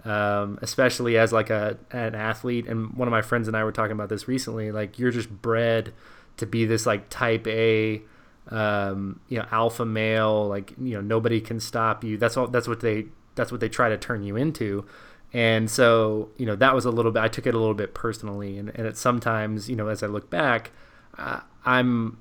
um, 0.05 0.59
especially 0.61 1.17
as 1.17 1.33
like 1.33 1.49
a 1.49 1.77
an 1.91 2.15
athlete. 2.15 2.67
And 2.67 2.93
one 2.93 3.07
of 3.07 3.11
my 3.11 3.21
friends 3.21 3.47
and 3.47 3.55
I 3.57 3.63
were 3.63 3.71
talking 3.71 3.91
about 3.91 4.09
this 4.09 4.27
recently. 4.27 4.71
Like 4.71 4.99
you're 4.99 5.11
just 5.11 5.29
bred 5.29 5.93
to 6.37 6.45
be 6.45 6.65
this 6.65 6.85
like 6.85 7.09
type 7.09 7.47
A, 7.47 8.01
um, 8.49 9.19
you 9.27 9.37
know, 9.37 9.45
alpha 9.51 9.85
male. 9.85 10.47
Like 10.47 10.73
you 10.79 10.95
know, 10.95 11.01
nobody 11.01 11.41
can 11.41 11.59
stop 11.59 12.03
you. 12.03 12.17
That's 12.17 12.37
all. 12.37 12.47
That's 12.47 12.67
what 12.67 12.79
they. 12.79 13.05
That's 13.35 13.51
what 13.51 13.61
they 13.61 13.69
try 13.69 13.89
to 13.89 13.97
turn 13.97 14.23
you 14.23 14.35
into. 14.35 14.85
And 15.31 15.69
so, 15.69 16.29
you 16.37 16.45
know, 16.45 16.55
that 16.55 16.73
was 16.75 16.83
a 16.83 16.91
little 16.91 17.11
bit. 17.11 17.21
I 17.21 17.27
took 17.29 17.47
it 17.47 17.53
a 17.53 17.57
little 17.57 17.75
bit 17.75 17.93
personally, 17.93 18.57
and 18.57 18.69
and 18.69 18.97
sometimes, 18.97 19.69
you 19.69 19.75
know, 19.75 19.87
as 19.87 20.01
I 20.01 20.07
look 20.07 20.29
back, 20.29 20.71
uh, 21.17 21.41
I'm 21.65 22.17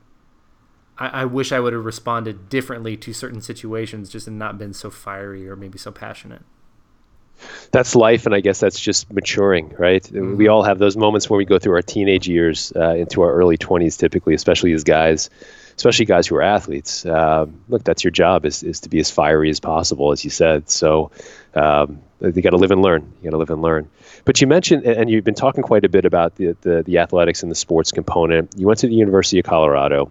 I, 1.01 1.25
wish 1.27 1.53
I 1.53 1.61
would 1.61 1.73
have 1.73 1.85
responded 1.85 2.49
differently 2.49 2.97
to 2.97 3.13
certain 3.13 3.41
situations, 3.41 4.11
just 4.11 4.27
and 4.27 4.37
not 4.37 4.59
been 4.59 4.75
so 4.75 4.91
fiery 4.91 5.49
or 5.49 5.55
maybe 5.55 5.79
so 5.79 5.93
passionate 5.93 6.43
that's 7.71 7.95
life, 7.95 8.27
and 8.27 8.35
I 8.35 8.41
guess 8.41 8.61
that's 8.61 8.81
just 8.81 9.13
maturing, 9.13 9.75
right? 9.79 10.03
Mm-hmm. 10.03 10.37
We 10.37 10.49
all 10.49 10.63
have 10.63 10.79
those 10.79 10.97
moments 10.97 11.29
when 11.29 11.39
we 11.39 11.45
go 11.45 11.59
through 11.59 11.75
our 11.75 11.83
teenage 11.83 12.29
years 12.29 12.73
uh, 12.77 12.95
into 12.95 13.23
our 13.23 13.33
early 13.33 13.59
20s, 13.59 13.99
typically, 13.99 14.35
especially 14.35 14.73
as 14.73 14.85
guys, 14.85 15.31
especially 15.77 16.07
guys 16.07 16.27
who 16.27 16.37
are 16.37 16.43
athletes. 16.43 17.07
Um, 17.07 17.61
look, 17.69 17.85
that's 17.85 18.03
your 18.03 18.11
job 18.11 18.45
is, 18.45 18.63
is 18.63 18.81
to 18.81 18.89
be 18.89 18.99
as 18.99 19.11
fiery 19.11 19.51
as 19.51 19.61
possible, 19.61 20.13
as 20.13 20.25
you 20.25 20.31
said. 20.31 20.69
So 20.69 21.11
um, 21.55 22.01
you 22.21 22.43
got 22.43 22.51
to 22.51 22.57
live 22.57 22.71
and 22.71 22.83
learn. 22.83 23.13
You 23.23 23.31
got 23.31 23.35
to 23.35 23.39
live 23.39 23.51
and 23.51 23.63
learn. 23.63 23.89
But 24.25 24.41
you 24.41 24.47
mentioned, 24.47 24.85
and 24.85 25.09
you've 25.09 25.25
been 25.25 25.35
talking 25.35 25.63
quite 25.63 25.85
a 25.85 25.89
bit 25.89 26.05
about 26.05 26.37
the, 26.37 26.57
the, 26.63 26.83
the 26.83 26.99
athletics 26.99 27.43
and 27.43 27.51
the 27.51 27.57
sports 27.57 27.93
component. 27.93 28.53
You 28.57 28.67
went 28.67 28.81
to 28.81 28.87
the 28.87 28.95
University 28.95 29.39
of 29.39 29.45
Colorado. 29.45 30.11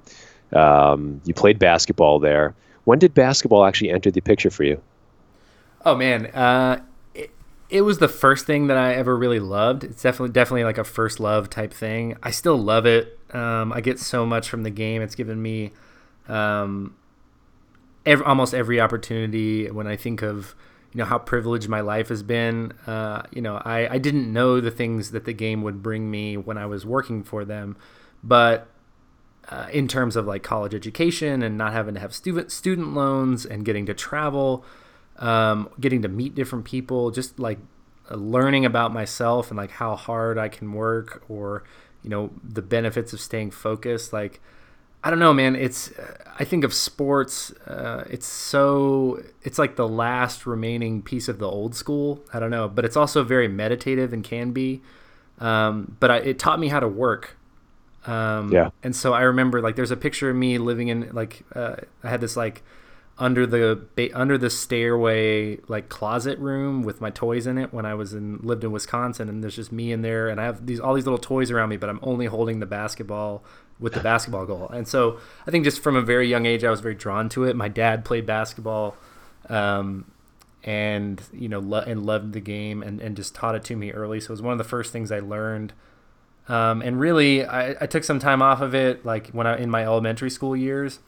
Um, 0.53 1.21
you 1.25 1.33
played 1.33 1.59
basketball 1.59 2.19
there. 2.19 2.55
When 2.85 2.99
did 2.99 3.13
basketball 3.13 3.65
actually 3.65 3.91
enter 3.91 4.09
the 4.09 4.21
picture 4.21 4.49
for 4.49 4.63
you? 4.63 4.81
Oh 5.85 5.95
man, 5.95 6.27
uh, 6.27 6.81
it 7.69 7.81
was 7.81 7.97
the 7.97 8.07
first 8.07 8.45
thing 8.45 8.67
that 8.67 8.77
I 8.77 8.93
ever 8.93 9.15
really 9.15 9.39
loved. 9.39 9.83
It's 9.83 10.01
definitely 10.01 10.31
definitely 10.33 10.63
like 10.63 10.77
a 10.77 10.83
first 10.83 11.19
love 11.19 11.49
type 11.49 11.73
thing. 11.73 12.17
I 12.23 12.31
still 12.31 12.57
love 12.57 12.85
it. 12.85 13.19
Um, 13.33 13.73
I 13.73 13.81
get 13.81 13.99
so 13.99 14.25
much 14.25 14.49
from 14.49 14.63
the 14.63 14.69
game. 14.69 15.01
It's 15.01 15.15
given 15.15 15.41
me 15.41 15.71
um, 16.29 16.95
every, 18.05 18.25
almost 18.25 18.53
every 18.53 18.79
opportunity. 18.79 19.69
When 19.69 19.87
I 19.87 19.95
think 19.95 20.21
of 20.21 20.55
you 20.93 20.99
know 20.99 21.05
how 21.05 21.17
privileged 21.17 21.67
my 21.67 21.81
life 21.81 22.07
has 22.09 22.23
been, 22.23 22.71
uh, 22.87 23.23
you 23.31 23.41
know 23.41 23.61
I, 23.63 23.95
I 23.95 23.97
didn't 23.97 24.31
know 24.31 24.61
the 24.61 24.71
things 24.71 25.11
that 25.11 25.25
the 25.25 25.33
game 25.33 25.61
would 25.63 25.83
bring 25.83 26.09
me 26.09 26.37
when 26.37 26.57
I 26.57 26.65
was 26.65 26.85
working 26.85 27.21
for 27.21 27.43
them, 27.43 27.75
but 28.23 28.69
uh, 29.49 29.67
in 29.71 29.87
terms 29.87 30.15
of 30.15 30.25
like 30.25 30.43
college 30.43 30.73
education 30.73 31.41
and 31.41 31.57
not 31.57 31.73
having 31.73 31.95
to 31.95 31.99
have 31.99 32.13
student 32.13 32.51
student 32.51 32.93
loans 32.93 33.45
and 33.45 33.65
getting 33.65 33.85
to 33.87 33.93
travel 33.93 34.63
um, 35.19 35.69
getting 35.79 36.01
to 36.03 36.07
meet 36.07 36.35
different 36.35 36.65
people, 36.65 37.11
just 37.11 37.39
like 37.39 37.59
uh, 38.09 38.15
learning 38.15 38.65
about 38.65 38.93
myself 38.93 39.49
and 39.49 39.57
like 39.57 39.71
how 39.71 39.95
hard 39.95 40.37
I 40.37 40.49
can 40.49 40.73
work 40.73 41.23
or, 41.27 41.63
you 42.03 42.09
know, 42.09 42.29
the 42.43 42.61
benefits 42.61 43.13
of 43.13 43.19
staying 43.19 43.51
focused. 43.51 44.13
Like, 44.13 44.39
I 45.03 45.09
don't 45.09 45.19
know, 45.19 45.33
man. 45.33 45.55
It's, 45.55 45.91
I 46.39 46.43
think 46.43 46.63
of 46.63 46.73
sports, 46.73 47.51
uh, 47.65 48.03
it's 48.09 48.27
so, 48.27 49.23
it's 49.43 49.57
like 49.57 49.75
the 49.75 49.87
last 49.87 50.45
remaining 50.45 51.01
piece 51.01 51.27
of 51.27 51.39
the 51.39 51.49
old 51.49 51.75
school. 51.75 52.21
I 52.33 52.39
don't 52.39 52.51
know, 52.51 52.67
but 52.67 52.85
it's 52.85 52.97
also 52.97 53.23
very 53.23 53.47
meditative 53.47 54.13
and 54.13 54.23
can 54.23 54.51
be. 54.51 54.81
Um, 55.39 55.95
but 55.99 56.11
I, 56.11 56.17
it 56.17 56.39
taught 56.39 56.59
me 56.59 56.67
how 56.67 56.79
to 56.79 56.87
work. 56.87 57.37
Um, 58.05 58.51
yeah. 58.51 58.69
And 58.83 58.95
so 58.95 59.13
I 59.13 59.21
remember 59.21 59.61
like 59.61 59.75
there's 59.75 59.91
a 59.91 59.97
picture 59.97 60.29
of 60.29 60.35
me 60.35 60.57
living 60.57 60.87
in 60.87 61.09
like, 61.13 61.43
uh, 61.55 61.75
I 62.03 62.09
had 62.09 62.21
this 62.21 62.35
like, 62.35 62.63
under 63.19 63.47
the 63.47 64.11
under 64.13 64.37
the 64.37 64.49
stairway 64.49 65.57
like 65.67 65.89
closet 65.89 66.37
room 66.37 66.83
with 66.83 67.01
my 67.01 67.09
toys 67.09 67.47
in 67.47 67.57
it 67.57 67.73
when 67.73 67.85
I 67.85 67.95
was 67.95 68.13
in 68.13 68.37
lived 68.43 68.63
in 68.63 68.71
Wisconsin 68.71 69.27
and 69.27 69.43
there's 69.43 69.55
just 69.55 69.71
me 69.71 69.91
in 69.91 70.03
there 70.03 70.29
and 70.29 70.39
I 70.39 70.45
have 70.45 70.67
these 70.67 70.79
all 70.79 70.93
these 70.93 71.05
little 71.05 71.17
toys 71.17 71.49
around 71.49 71.69
me 71.69 71.77
but 71.77 71.89
I'm 71.89 71.99
only 72.03 72.27
holding 72.27 72.59
the 72.59 72.67
basketball 72.67 73.43
with 73.79 73.93
the 73.93 73.99
basketball 74.01 74.45
goal. 74.45 74.69
And 74.69 74.87
so 74.87 75.19
I 75.47 75.51
think 75.51 75.63
just 75.63 75.81
from 75.81 75.95
a 75.95 76.01
very 76.01 76.27
young 76.27 76.45
age 76.45 76.63
I 76.63 76.69
was 76.69 76.79
very 76.79 76.95
drawn 76.95 77.27
to 77.29 77.43
it. 77.45 77.55
My 77.55 77.67
dad 77.67 78.05
played 78.05 78.27
basketball 78.27 78.95
um, 79.49 80.11
and 80.63 81.21
you 81.33 81.49
know 81.49 81.59
lo- 81.59 81.83
and 81.87 82.05
loved 82.05 82.33
the 82.33 82.39
game 82.39 82.83
and, 82.83 83.01
and 83.01 83.15
just 83.15 83.33
taught 83.33 83.55
it 83.55 83.63
to 83.65 83.75
me 83.75 83.91
early. 83.91 84.19
So 84.19 84.27
it 84.27 84.31
was 84.31 84.41
one 84.43 84.51
of 84.51 84.59
the 84.59 84.63
first 84.63 84.93
things 84.93 85.11
I 85.11 85.19
learned. 85.19 85.73
Um, 86.47 86.83
and 86.83 86.99
really 86.99 87.43
I, 87.43 87.71
I 87.81 87.87
took 87.87 88.03
some 88.03 88.19
time 88.19 88.43
off 88.43 88.61
of 88.61 88.75
it 88.75 89.03
like 89.03 89.29
when 89.29 89.47
I 89.47 89.57
in 89.57 89.71
my 89.71 89.83
elementary 89.83 90.29
school 90.29 90.55
years 90.55 90.99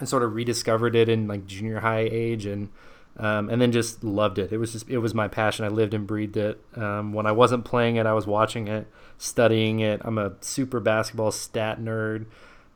I 0.00 0.04
sort 0.04 0.22
of 0.22 0.34
rediscovered 0.34 0.96
it 0.96 1.08
in 1.08 1.28
like 1.28 1.46
junior 1.46 1.80
high 1.80 2.08
age 2.10 2.46
and 2.46 2.68
um, 3.16 3.48
and 3.48 3.62
then 3.62 3.70
just 3.70 4.02
loved 4.02 4.38
it. 4.38 4.52
It 4.52 4.58
was 4.58 4.72
just 4.72 4.88
it 4.88 4.98
was 4.98 5.14
my 5.14 5.28
passion. 5.28 5.64
I 5.64 5.68
lived 5.68 5.94
and 5.94 6.06
breathed 6.06 6.36
it. 6.36 6.60
Um, 6.76 7.12
when 7.12 7.26
I 7.26 7.32
wasn't 7.32 7.64
playing 7.64 7.96
it, 7.96 8.06
I 8.06 8.12
was 8.12 8.26
watching 8.26 8.66
it, 8.66 8.88
studying 9.18 9.80
it. 9.80 10.00
I'm 10.04 10.18
a 10.18 10.32
super 10.40 10.80
basketball 10.80 11.30
stat 11.30 11.80
nerd, 11.80 12.26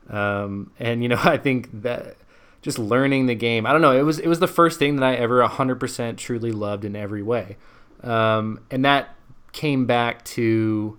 um, 0.09 0.71
and 0.79 1.03
you 1.03 1.09
know 1.09 1.19
I 1.23 1.37
think 1.37 1.81
that 1.81 2.15
just 2.61 2.79
learning 2.79 3.25
the 3.25 3.35
game. 3.35 3.65
I 3.65 3.73
don't 3.73 3.81
know. 3.81 3.97
It 3.97 4.03
was 4.03 4.19
it 4.19 4.27
was 4.27 4.39
the 4.39 4.47
first 4.47 4.79
thing 4.79 4.95
that 4.97 5.05
I 5.05 5.15
ever 5.15 5.45
100% 5.45 6.17
truly 6.17 6.51
loved 6.51 6.85
in 6.85 6.95
every 6.95 7.23
way, 7.23 7.57
um, 8.01 8.61
and 8.71 8.85
that 8.85 9.15
came 9.51 9.85
back 9.85 10.23
to 10.23 10.97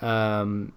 um, 0.00 0.72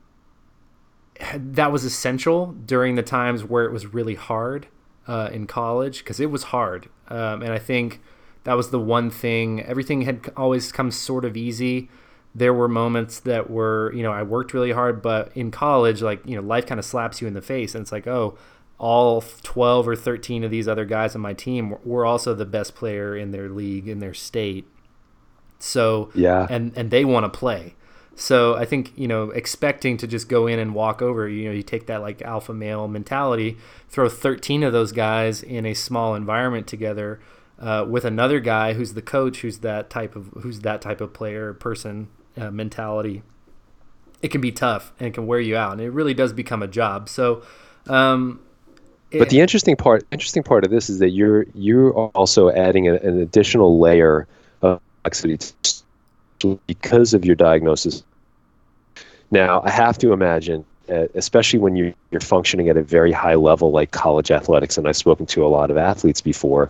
that 1.36 1.72
was 1.72 1.84
essential 1.84 2.54
during 2.66 2.96
the 2.96 3.04
times 3.04 3.44
where 3.44 3.66
it 3.66 3.72
was 3.72 3.94
really 3.94 4.16
hard 4.16 4.68
uh, 5.08 5.30
in 5.32 5.48
college 5.48 6.00
because 6.00 6.20
it 6.20 6.32
was 6.32 6.44
hard. 6.44 6.90
Um, 7.08 7.42
and 7.42 7.52
I 7.52 7.60
think 7.60 8.02
that 8.44 8.54
was 8.54 8.70
the 8.70 8.80
one 8.80 9.10
thing. 9.10 9.62
Everything 9.62 10.02
had 10.04 10.32
always 10.36 10.72
come 10.72 10.92
sort 10.92 11.26
of 11.26 11.38
easy. 11.38 11.90
There 12.34 12.54
were 12.54 12.68
moments 12.68 13.20
that 13.20 13.50
were, 13.50 13.92
you 13.94 14.04
know, 14.04 14.12
I 14.12 14.24
worked 14.24 14.54
really 14.54 14.72
hard, 14.72 15.02
but 15.02 15.32
in 15.36 15.52
college, 15.52 16.02
like, 16.02 16.26
you 16.26 16.36
know, 16.36 16.42
life 16.42 16.66
kind 16.66 16.80
of 16.80 16.86
slaps 16.86 17.22
you 17.22 17.28
in 17.28 17.34
the 17.34 17.42
face. 17.42 17.76
And 17.76 17.82
it's 17.82 17.92
like, 17.92 18.08
oh, 18.08 18.38
all 18.78 19.24
12 19.44 19.88
or 19.88 19.96
13 19.96 20.44
of 20.44 20.50
these 20.50 20.68
other 20.68 20.86
guys 20.86 21.14
on 21.14 21.22
my 21.22 21.34
team 21.34 21.76
were 21.84 22.06
also 22.06 22.34
the 22.34 22.46
best 22.46 22.74
player 22.74 23.16
in 23.16 23.32
their 23.32 23.50
league, 23.50 23.88
in 23.88 24.00
their 24.00 24.14
state. 24.14 24.66
So, 25.60 26.10
yeah. 26.16 26.48
And, 26.50 26.76
and 26.76 26.90
they 26.90 27.06
want 27.06 27.32
to 27.32 27.38
play. 27.38 27.76
So 28.22 28.56
I 28.56 28.66
think 28.66 28.94
you 28.96 29.08
know 29.08 29.32
expecting 29.32 29.98
to 29.98 30.06
just 30.06 30.30
go 30.30 30.46
in 30.46 30.60
and 30.60 30.76
walk 30.76 31.02
over, 31.02 31.28
you 31.28 31.46
know, 31.46 31.52
you 31.52 31.64
take 31.64 31.88
that 31.88 32.02
like 32.02 32.22
alpha 32.22 32.54
male 32.54 32.88
mentality, 32.88 33.58
throw 33.90 34.10
13 34.10 34.62
of 34.62 34.72
those 34.72 34.92
guys 34.92 35.42
in 35.42 35.66
a 35.66 35.74
small 35.74 36.14
environment 36.14 36.68
together 36.68 37.20
uh, 37.58 37.84
with 37.90 38.06
another 38.06 38.40
guy 38.40 38.74
who's 38.74 38.94
the 38.94 39.02
coach, 39.02 39.42
who's 39.42 39.60
that 39.60 39.90
type 39.90 40.16
of 40.16 40.28
who's 40.42 40.60
that 40.60 40.84
type 40.84 41.02
of 41.02 41.14
player 41.14 41.54
person 41.54 42.10
uh, 42.38 42.52
mentality. 42.52 43.24
It 44.22 44.28
can 44.28 44.40
be 44.40 44.52
tough 44.52 44.94
and 45.00 45.08
it 45.08 45.16
can 45.16 45.26
wear 45.26 45.40
you 45.40 45.58
out, 45.58 45.72
and 45.72 45.82
it 45.82 45.90
really 45.90 46.14
does 46.14 46.32
become 46.32 46.62
a 46.62 46.68
job. 46.68 47.10
So. 47.10 47.42
Um, 47.88 48.40
but 49.10 49.30
the 49.30 49.42
interesting 49.42 49.76
part, 49.76 50.06
interesting 50.12 50.44
part 50.44 50.64
of 50.64 50.70
this 50.70 50.92
is 50.92 51.00
that 51.00 51.10
you're 51.10 51.48
you're 51.56 51.92
also 51.92 52.52
adding 52.52 52.88
a, 52.88 52.94
an 52.94 53.20
additional 53.20 53.80
layer 53.80 54.28
of 54.62 54.80
complexity 55.04 55.54
because 56.68 57.16
of 57.16 57.26
your 57.26 57.36
diagnosis. 57.36 58.04
Now, 59.32 59.62
I 59.63 59.72
have 59.72 59.98
to 60.00 60.12
imagine, 60.12 60.65
uh, 60.89 61.08
especially 61.15 61.60
when 61.60 61.76
you, 61.76 61.94
you're 62.12 62.22
functioning 62.22 62.70
at 62.70 62.78
a 62.78 62.84
very 62.84 63.12
high 63.12 63.36
level 63.36 63.72
like 63.72 63.91
college 63.91 64.30
athletics, 64.30 64.78
and 64.78 64.88
I've 64.88 64.98
spoken 64.98 65.26
to 65.28 65.46
a 65.46 65.48
lot 65.48 65.72
of 65.72 65.78
athletes 65.78 66.22
before 66.22 66.70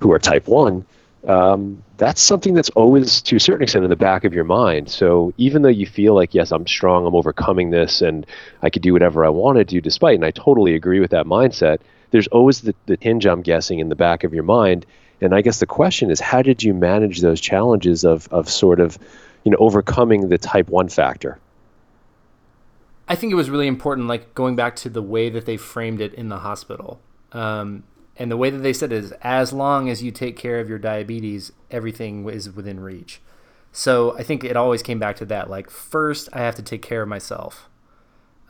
who 0.00 0.10
are 0.12 0.18
type 0.18 0.48
1, 0.48 0.84
um, 1.26 1.82
that's 1.98 2.22
something 2.22 2.54
that's 2.54 2.70
always, 2.70 3.20
to 3.22 3.36
a 3.36 3.40
certain 3.40 3.62
extent, 3.62 3.84
in 3.84 3.90
the 3.90 3.96
back 3.96 4.24
of 4.24 4.32
your 4.32 4.44
mind. 4.44 4.88
So 4.88 5.34
even 5.36 5.60
though 5.60 5.68
you 5.68 5.84
feel 5.84 6.14
like, 6.14 6.34
yes, 6.34 6.50
I'm 6.50 6.66
strong, 6.66 7.06
I'm 7.06 7.14
overcoming 7.14 7.68
this, 7.68 8.00
and 8.00 8.26
I 8.62 8.70
could 8.70 8.80
do 8.80 8.94
whatever 8.94 9.26
I 9.26 9.28
want 9.28 9.58
to 9.58 9.64
do 9.64 9.82
despite, 9.82 10.14
and 10.14 10.24
I 10.24 10.30
totally 10.30 10.74
agree 10.74 11.00
with 11.00 11.10
that 11.10 11.26
mindset, 11.26 11.80
there's 12.10 12.28
always 12.28 12.62
the, 12.62 12.74
the 12.86 12.96
tinge, 12.96 13.26
I'm 13.26 13.42
guessing, 13.42 13.78
in 13.78 13.90
the 13.90 13.94
back 13.94 14.24
of 14.24 14.32
your 14.32 14.42
mind 14.42 14.86
and 15.20 15.34
I 15.34 15.42
guess 15.42 15.60
the 15.60 15.66
question 15.66 16.10
is, 16.10 16.20
how 16.20 16.42
did 16.42 16.62
you 16.62 16.72
manage 16.72 17.20
those 17.20 17.40
challenges 17.40 18.04
of, 18.04 18.28
of 18.28 18.48
sort 18.48 18.80
of, 18.80 18.98
you 19.44 19.50
know, 19.50 19.58
overcoming 19.58 20.28
the 20.28 20.38
type 20.38 20.68
one 20.68 20.88
factor? 20.88 21.38
I 23.10 23.16
think 23.16 23.32
it 23.32 23.36
was 23.36 23.50
really 23.50 23.66
important, 23.66 24.06
like 24.06 24.34
going 24.34 24.54
back 24.54 24.76
to 24.76 24.88
the 24.88 25.02
way 25.02 25.28
that 25.30 25.44
they 25.44 25.56
framed 25.56 26.00
it 26.00 26.14
in 26.14 26.28
the 26.28 26.38
hospital. 26.38 27.00
Um, 27.32 27.82
and 28.16 28.30
the 28.30 28.36
way 28.36 28.50
that 28.50 28.58
they 28.58 28.72
said 28.72 28.92
it 28.92 29.04
is 29.04 29.12
as 29.20 29.52
long 29.52 29.88
as 29.88 30.00
you 30.00 30.12
take 30.12 30.36
care 30.36 30.60
of 30.60 30.68
your 30.68 30.78
diabetes, 30.78 31.50
everything 31.72 32.28
is 32.28 32.48
within 32.50 32.78
reach. 32.78 33.20
So 33.72 34.16
I 34.16 34.22
think 34.22 34.44
it 34.44 34.56
always 34.56 34.82
came 34.82 34.98
back 34.98 35.16
to 35.16 35.24
that. 35.26 35.50
Like, 35.50 35.70
first, 35.70 36.28
I 36.32 36.38
have 36.40 36.54
to 36.56 36.62
take 36.62 36.82
care 36.82 37.02
of 37.02 37.08
myself. 37.08 37.68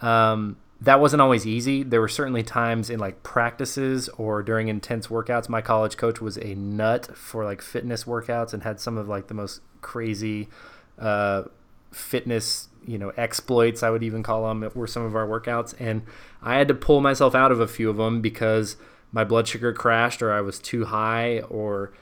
Um, 0.03 0.57
that 0.81 1.01
wasn't 1.01 1.23
always 1.23 1.47
easy. 1.47 1.83
There 1.83 2.01
were 2.01 2.09
certainly 2.09 2.43
times 2.43 2.89
in 2.89 2.99
like 2.99 3.23
practices 3.23 4.09
or 4.17 4.43
during 4.43 4.69
intense 4.69 5.07
workouts. 5.09 5.49
My 5.49 5.61
college 5.61 5.97
coach 5.99 6.21
was 6.21 6.39
a 6.39 6.55
nut 6.55 7.17
for 7.17 7.45
like 7.45 7.63
fitness 7.63 8.05
workouts 8.05 8.55
and 8.55 8.63
had 8.63 8.81
some 8.81 8.97
of 8.97 9.09
like 9.09 9.29
the 9.29 9.35
most 9.35 9.61
crazy 9.83 10.49
uh, 10.99 11.45
fitness, 11.93 12.69
you 12.91 12.99
know, 12.99 13.11
exploits. 13.17 13.83
I 13.83 13.91
would 13.91 14.03
even 14.03 14.23
call 14.23 14.49
them 14.49 14.69
were 14.75 14.87
some 14.87 15.05
of 15.05 15.15
our 15.15 15.27
workouts, 15.27 15.75
and 15.79 16.03
I 16.43 16.57
had 16.57 16.69
to 16.69 16.75
pull 16.75 17.01
myself 17.01 17.35
out 17.35 17.53
of 17.53 17.61
a 17.61 17.69
few 17.69 17.89
of 17.89 17.97
them 17.97 18.21
because 18.21 18.77
my 19.13 19.25
blood 19.25 19.49
sugar 19.49 19.73
crashed 19.73 20.23
or 20.23 20.33
I 20.33 20.41
was 20.41 20.59
too 20.59 20.87
high 20.87 21.41
or 21.41 21.93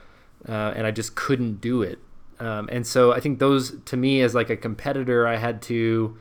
uh, 0.48 0.72
and 0.74 0.86
I 0.86 0.90
just 0.90 1.14
couldn't 1.14 1.60
do 1.60 1.82
it. 1.82 1.98
Um, 2.40 2.68
and 2.70 2.86
so 2.86 3.12
I 3.12 3.20
think 3.20 3.38
those 3.38 3.76
to 3.86 3.96
me 3.96 4.22
as 4.22 4.34
like 4.34 4.50
a 4.50 4.56
competitor, 4.56 5.26
I 5.26 5.36
had 5.36 5.60
to 5.62 6.16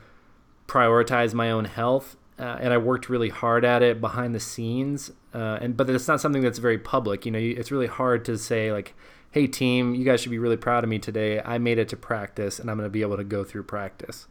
prioritize 0.67 1.34
my 1.34 1.51
own 1.51 1.65
health 1.65 2.17
uh, 2.39 2.58
and 2.60 2.73
I 2.73 2.77
worked 2.77 3.10
really 3.10 3.30
hard 3.30 3.65
at 3.65 3.82
it 3.82 3.99
behind 3.99 4.36
the 4.36 4.39
scenes. 4.39 5.12
Uh, 5.34 5.60
and 5.62 5.77
but 5.77 5.89
it's 5.89 6.08
not 6.08 6.21
something 6.21 6.41
that's 6.41 6.60
very 6.60 6.77
public. 6.77 7.25
You 7.25 7.32
know, 7.32 7.39
it's 7.39 7.71
really 7.71 7.88
hard 7.88 8.25
to 8.25 8.38
say 8.38 8.71
like, 8.71 8.95
"Hey, 9.32 9.47
team, 9.47 9.95
you 9.95 10.06
guys 10.06 10.21
should 10.21 10.32
be 10.32 10.39
really 10.39 10.58
proud 10.58 10.84
of 10.84 10.89
me 10.89 10.99
today. 10.99 11.41
I 11.41 11.58
made 11.58 11.77
it 11.77 11.89
to 11.89 11.97
practice, 11.97 12.60
and 12.60 12.69
I'm 12.69 12.77
going 12.77 12.88
to 12.88 12.91
be 12.91 13.01
able 13.01 13.17
to 13.17 13.23
go 13.23 13.43
through 13.43 13.63
practice." 13.63 14.27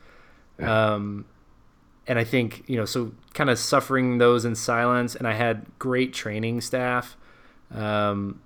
Um, 0.60 1.26
and 2.06 2.18
I 2.18 2.24
think 2.24 2.64
you 2.66 2.76
know, 2.76 2.84
so 2.84 3.12
kind 3.34 3.50
of 3.50 3.58
suffering 3.58 4.18
those 4.18 4.44
in 4.44 4.54
silence. 4.54 5.14
And 5.14 5.26
I 5.26 5.34
had 5.34 5.66
great 5.78 6.12
training 6.12 6.60
staff. 6.60 7.16
Um, 7.74 8.40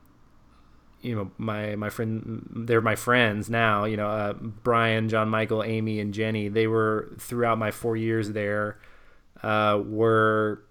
you 1.02 1.14
know, 1.14 1.30
my 1.38 1.76
my 1.76 1.90
friend, 1.90 2.46
they're 2.50 2.80
my 2.80 2.96
friends 2.96 3.48
now. 3.48 3.84
You 3.84 3.96
know, 3.96 4.08
uh, 4.08 4.32
Brian, 4.34 5.08
John, 5.08 5.28
Michael, 5.28 5.62
Amy, 5.62 6.00
and 6.00 6.12
Jenny. 6.12 6.48
They 6.48 6.66
were 6.66 7.12
throughout 7.18 7.58
my 7.58 7.70
four 7.70 7.96
years 7.96 8.32
there 8.32 8.78
uh, 9.42 9.80
were 9.84 10.62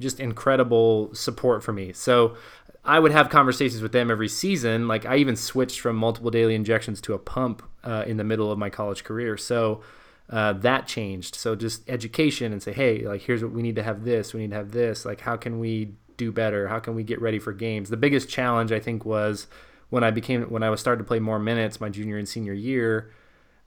just 0.00 0.20
incredible 0.20 1.14
support 1.14 1.62
for 1.62 1.72
me. 1.72 1.92
So 1.92 2.36
I 2.84 2.98
would 2.98 3.12
have 3.12 3.30
conversations 3.30 3.82
with 3.82 3.92
them 3.92 4.10
every 4.10 4.28
season. 4.28 4.88
Like 4.88 5.06
I 5.06 5.16
even 5.16 5.36
switched 5.36 5.80
from 5.80 5.96
multiple 5.96 6.30
daily 6.30 6.54
injections 6.54 7.00
to 7.02 7.14
a 7.14 7.18
pump 7.18 7.62
uh, 7.82 8.04
in 8.06 8.16
the 8.16 8.24
middle 8.24 8.52
of 8.52 8.58
my 8.58 8.70
college 8.70 9.04
career. 9.04 9.36
So 9.36 9.80
uh, 10.28 10.52
that 10.54 10.86
changed. 10.86 11.34
So 11.36 11.54
just 11.54 11.88
education 11.88 12.52
and 12.52 12.62
say, 12.62 12.72
hey, 12.72 13.06
like 13.06 13.22
here's 13.22 13.42
what 13.42 13.52
we 13.52 13.62
need 13.62 13.76
to 13.76 13.82
have 13.82 14.04
this. 14.04 14.34
We 14.34 14.40
need 14.40 14.50
to 14.50 14.56
have 14.56 14.72
this. 14.72 15.04
Like 15.04 15.20
how 15.20 15.36
can 15.36 15.58
we 15.58 15.94
do 16.16 16.32
better? 16.32 16.68
How 16.68 16.78
can 16.78 16.94
we 16.94 17.04
get 17.04 17.20
ready 17.20 17.38
for 17.38 17.52
games? 17.52 17.90
The 17.90 17.96
biggest 17.96 18.28
challenge 18.28 18.72
I 18.72 18.80
think 18.80 19.04
was 19.04 19.46
when 19.90 20.02
I 20.02 20.10
became 20.10 20.42
when 20.44 20.62
I 20.62 20.70
was 20.70 20.80
starting 20.80 21.04
to 21.04 21.08
play 21.08 21.20
more 21.20 21.38
minutes 21.38 21.80
my 21.80 21.88
junior 21.88 22.18
and 22.18 22.28
senior 22.28 22.52
year, 22.52 23.12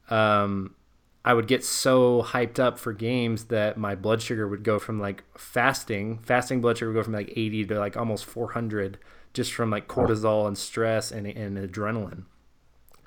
um, 0.10 0.76
I 1.24 1.34
would 1.34 1.48
get 1.48 1.63
so 1.63 2.24
hyped 2.24 2.60
up 2.60 2.80
for 2.80 2.93
games 2.93 3.45
that 3.45 3.78
my 3.78 3.95
blood 3.95 4.22
sugar 4.22 4.48
would 4.48 4.63
go 4.63 4.80
from 4.80 5.00
like 5.00 5.24
fasting, 5.38 6.19
fasting 6.19 6.62
blood 6.62 6.78
sugar 6.78 6.91
would 6.91 7.00
go 7.00 7.04
from 7.04 7.13
like 7.13 7.32
80 7.36 7.65
to 7.65 7.80
like 7.80 7.98
almost 7.98 8.26
400 8.26 8.98
just 9.34 9.54
from 9.54 9.69
like 9.69 9.88
cortisol 9.88 10.48
and 10.48 10.58
stress 10.58 11.12
and, 11.12 11.28
and 11.28 11.58
adrenaline. 11.58 12.24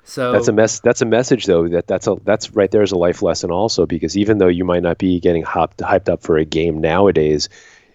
So 0.03 0.31
that's 0.31 0.47
a 0.47 0.51
mess. 0.51 0.79
That's 0.79 1.01
a 1.01 1.05
message 1.05 1.45
though. 1.45 1.67
That 1.67 1.87
that's 1.87 2.07
a 2.07 2.15
that's 2.23 2.51
right 2.51 2.69
there 2.69 2.81
is 2.81 2.91
a 2.91 2.97
life 2.97 3.21
lesson 3.21 3.51
also 3.51 3.85
because 3.85 4.17
even 4.17 4.37
though 4.37 4.47
you 4.47 4.65
might 4.65 4.83
not 4.83 4.97
be 4.97 5.19
getting 5.19 5.43
hopped, 5.43 5.77
hyped 5.77 6.09
up 6.09 6.21
for 6.21 6.37
a 6.37 6.45
game 6.45 6.81
nowadays, 6.81 7.47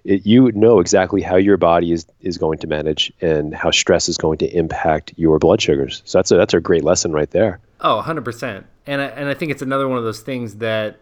it, 0.05 0.25
you 0.25 0.51
know 0.53 0.81
exactly 0.81 1.21
how 1.21 1.37
your 1.37 1.59
body 1.59 1.93
is 1.93 2.07
is 2.23 2.39
going 2.39 2.59
to 2.59 2.67
manage 2.67 3.13
and 3.21 3.55
how 3.55 3.71
stress 3.71 4.09
is 4.09 4.17
going 4.17 4.39
to 4.39 4.47
impact 4.57 5.13
your 5.17 5.39
blood 5.39 5.61
sugars. 5.61 6.03
So 6.07 6.19
that's 6.19 6.31
a 6.31 6.37
that's 6.37 6.55
a 6.55 6.61
great 6.61 6.83
lesson 6.83 7.13
right 7.13 7.31
there. 7.31 7.61
Oh, 7.81 8.03
100%. 8.05 8.65
And 8.87 9.01
I, 9.01 9.05
and 9.07 9.29
I 9.29 9.35
think 9.35 9.53
it's 9.53 9.63
another 9.63 9.87
one 9.87 9.99
of 9.99 10.05
those 10.05 10.21
things 10.21 10.57
that 10.57 10.99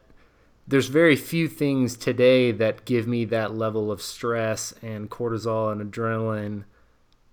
there's 0.67 0.89
very 0.89 1.17
few 1.17 1.49
things 1.49 1.97
today 1.97 2.51
that 2.53 2.85
give 2.85 3.07
me 3.07 3.25
that 3.27 3.55
level 3.55 3.91
of 3.93 4.03
stress 4.03 4.75
and 4.83 5.09
cortisol 5.09 5.73
and 5.73 5.81
adrenaline 5.81 6.65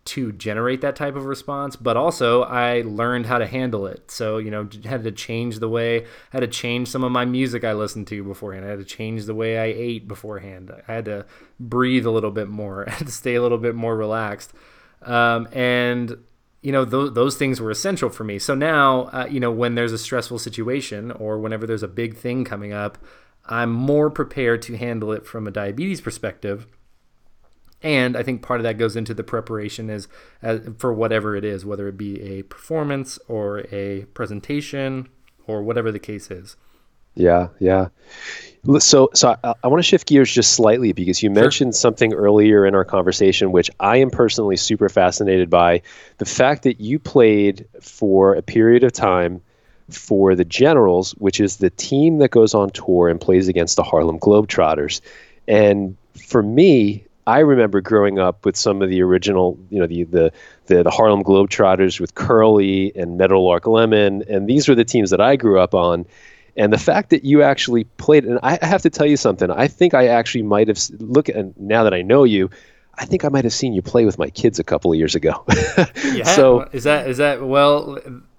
to 0.05 0.31
generate 0.33 0.81
that 0.81 0.95
type 0.95 1.15
of 1.15 1.25
response 1.25 1.75
but 1.75 1.95
also 1.95 2.43
i 2.43 2.81
learned 2.81 3.25
how 3.25 3.37
to 3.37 3.47
handle 3.47 3.85
it. 3.87 4.11
So 4.11 4.37
you 4.37 4.51
know 4.51 4.67
had 4.85 5.03
to 5.03 5.11
change 5.11 5.59
the 5.59 5.69
way 5.69 6.05
had 6.31 6.41
to 6.41 6.47
change 6.47 6.89
some 6.89 7.03
of 7.03 7.11
my 7.11 7.25
music 7.25 7.63
i 7.63 7.73
listened 7.73 8.07
to 8.07 8.23
beforehand. 8.23 8.65
I 8.65 8.69
had 8.69 8.79
to 8.79 8.85
change 8.85 9.25
the 9.25 9.35
way 9.35 9.57
i 9.57 9.65
ate 9.65 10.07
beforehand. 10.07 10.71
I 10.87 10.93
had 10.93 11.05
to 11.05 11.25
breathe 11.59 12.05
a 12.05 12.11
little 12.11 12.31
bit 12.31 12.49
more 12.49 12.85
i 12.89 12.91
had 12.91 13.07
to 13.07 13.13
stay 13.13 13.35
a 13.35 13.41
little 13.41 13.57
bit 13.57 13.75
more 13.75 13.95
relaxed. 13.95 14.53
Um, 15.01 15.47
and 15.51 16.17
you 16.61 16.71
know 16.71 16.85
th- 16.85 17.13
those 17.13 17.35
things 17.37 17.59
were 17.59 17.71
essential 17.71 18.09
for 18.09 18.23
me. 18.23 18.39
So 18.39 18.55
now 18.55 19.03
uh, 19.13 19.27
you 19.29 19.39
know 19.39 19.51
when 19.51 19.75
there's 19.75 19.93
a 19.93 19.97
stressful 19.97 20.39
situation 20.39 21.11
or 21.11 21.39
whenever 21.39 21.65
there's 21.67 21.83
a 21.83 21.87
big 21.87 22.17
thing 22.17 22.43
coming 22.43 22.73
up 22.73 22.97
i'm 23.45 23.71
more 23.71 24.09
prepared 24.09 24.61
to 24.61 24.77
handle 24.77 25.11
it 25.11 25.25
from 25.25 25.47
a 25.47 25.51
diabetes 25.51 26.01
perspective 26.01 26.67
and 27.83 28.17
i 28.17 28.23
think 28.23 28.41
part 28.41 28.59
of 28.59 28.63
that 28.63 28.77
goes 28.77 28.95
into 28.95 29.13
the 29.13 29.23
preparation 29.23 29.89
is 29.89 30.07
uh, 30.41 30.57
for 30.77 30.93
whatever 30.93 31.35
it 31.35 31.43
is 31.43 31.65
whether 31.65 31.87
it 31.87 31.97
be 31.97 32.21
a 32.21 32.41
performance 32.43 33.19
or 33.27 33.59
a 33.71 34.05
presentation 34.13 35.07
or 35.45 35.61
whatever 35.61 35.91
the 35.91 35.99
case 35.99 36.31
is 36.31 36.55
yeah 37.15 37.49
yeah 37.59 37.89
so, 38.79 39.09
so 39.13 39.35
I, 39.43 39.53
I 39.63 39.67
want 39.67 39.83
to 39.83 39.87
shift 39.87 40.07
gears 40.07 40.31
just 40.31 40.53
slightly 40.53 40.93
because 40.93 41.21
you 41.21 41.29
mentioned 41.29 41.73
sure. 41.73 41.79
something 41.79 42.13
earlier 42.13 42.65
in 42.65 42.75
our 42.75 42.85
conversation, 42.85 43.51
which 43.51 43.69
I 43.81 43.97
am 43.97 44.09
personally 44.09 44.55
super 44.55 44.87
fascinated 44.87 45.49
by 45.49 45.81
the 46.17 46.25
fact 46.25 46.63
that 46.63 46.79
you 46.79 46.97
played 46.97 47.67
for 47.81 48.35
a 48.35 48.41
period 48.41 48.85
of 48.85 48.93
time 48.93 49.41
for 49.89 50.33
the 50.33 50.45
Generals, 50.45 51.11
which 51.13 51.41
is 51.41 51.57
the 51.57 51.69
team 51.71 52.19
that 52.19 52.31
goes 52.31 52.53
on 52.53 52.69
tour 52.69 53.09
and 53.09 53.19
plays 53.19 53.49
against 53.49 53.75
the 53.75 53.83
Harlem 53.83 54.17
Globetrotters. 54.17 55.01
And 55.47 55.97
for 56.27 56.41
me, 56.41 57.05
I 57.25 57.39
remember 57.39 57.81
growing 57.81 58.19
up 58.19 58.45
with 58.45 58.55
some 58.55 58.81
of 58.81 58.89
the 58.89 59.01
original, 59.01 59.57
you 59.69 59.79
know, 59.79 59.88
the 59.88 60.03
the 60.03 60.31
the, 60.67 60.83
the 60.83 60.91
Harlem 60.91 61.23
Globetrotters 61.23 61.99
with 61.99 62.15
Curly 62.15 62.91
and 62.95 63.17
Meadowlark 63.17 63.67
Lemon, 63.67 64.23
and 64.29 64.47
these 64.47 64.67
were 64.67 64.75
the 64.75 64.86
teams 64.86 65.09
that 65.09 65.21
I 65.21 65.36
grew 65.36 65.59
up 65.59 65.73
on. 65.73 66.05
And 66.55 66.71
the 66.71 66.77
fact 66.77 67.09
that 67.09 67.23
you 67.23 67.41
actually 67.41 67.86
played, 67.86 68.25
and 68.25 68.39
I 68.43 68.63
have 68.63 68.83
to 68.83 68.89
tell 68.89 69.07
you 69.07 69.17
something. 69.17 69.49
I 69.49 69.67
think 69.67 69.95
I 69.95 70.07
actually 70.07 70.43
might 70.43 70.67
have 70.67 70.79
look, 70.99 71.27
and 71.27 71.53
now 71.57 71.83
that 71.83 71.95
I 71.95 72.03
know 72.03 72.23
you, 72.23 72.49
I 72.95 73.05
think 73.05 73.25
I 73.25 73.29
might 73.29 73.43
have 73.43 73.53
seen 73.53 73.73
you 73.73 73.81
play 73.81 74.05
with 74.05 74.19
my 74.19 74.29
kids 74.29 74.59
a 74.59 74.63
couple 74.63 74.91
of 74.91 74.97
years 74.97 75.15
ago. 75.15 75.43
yeah. 76.03 76.25
So 76.25 76.69
is 76.71 76.83
that 76.83 77.07
is 77.07 77.17
that 77.17 77.43
well? 77.43 77.97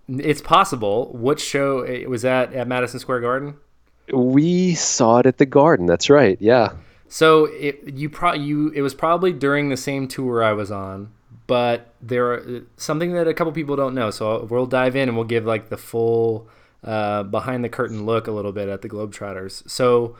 It's 0.08 0.42
possible. 0.42 1.10
What 1.12 1.40
show 1.40 1.80
eh, 1.80 2.06
was 2.06 2.22
that 2.22 2.52
at 2.52 2.68
Madison 2.68 3.00
Square 3.00 3.22
Garden? 3.22 3.56
We 4.12 4.74
saw 4.74 5.18
it 5.18 5.26
at 5.26 5.38
the 5.38 5.46
Garden. 5.46 5.86
That's 5.86 6.10
right. 6.10 6.36
Yeah. 6.40 6.72
So 7.14 7.44
it 7.44 7.94
you 7.94 8.10
pro 8.10 8.32
you 8.32 8.70
it 8.70 8.82
was 8.82 8.92
probably 8.92 9.32
during 9.32 9.68
the 9.68 9.76
same 9.76 10.08
tour 10.08 10.42
I 10.42 10.52
was 10.52 10.72
on, 10.72 11.12
but 11.46 11.94
there 12.02 12.32
are 12.32 12.62
something 12.76 13.12
that 13.12 13.28
a 13.28 13.34
couple 13.34 13.52
people 13.52 13.76
don't 13.76 13.94
know. 13.94 14.10
So 14.10 14.48
we'll 14.50 14.66
dive 14.66 14.96
in 14.96 15.08
and 15.08 15.16
we'll 15.16 15.24
give 15.24 15.44
like 15.44 15.68
the 15.68 15.76
full 15.76 16.48
uh, 16.82 17.22
behind 17.22 17.62
the 17.62 17.68
curtain 17.68 18.04
look 18.04 18.26
a 18.26 18.32
little 18.32 18.50
bit 18.50 18.68
at 18.68 18.82
the 18.82 18.88
Globetrotters. 18.88 19.70
So 19.70 20.16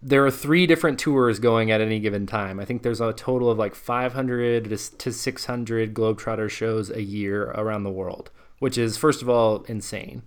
there 0.00 0.24
are 0.24 0.30
three 0.30 0.64
different 0.64 1.00
tours 1.00 1.40
going 1.40 1.72
at 1.72 1.80
any 1.80 1.98
given 1.98 2.24
time. 2.24 2.60
I 2.60 2.64
think 2.64 2.84
there's 2.84 3.00
a 3.00 3.12
total 3.12 3.50
of 3.50 3.58
like 3.58 3.74
500 3.74 4.70
to 5.00 5.12
600 5.12 5.92
Globetrotter 5.92 6.48
shows 6.48 6.88
a 6.88 7.02
year 7.02 7.46
around 7.50 7.82
the 7.82 7.90
world, 7.90 8.30
which 8.60 8.78
is 8.78 8.96
first 8.96 9.22
of 9.22 9.28
all 9.28 9.64
insane. 9.64 10.22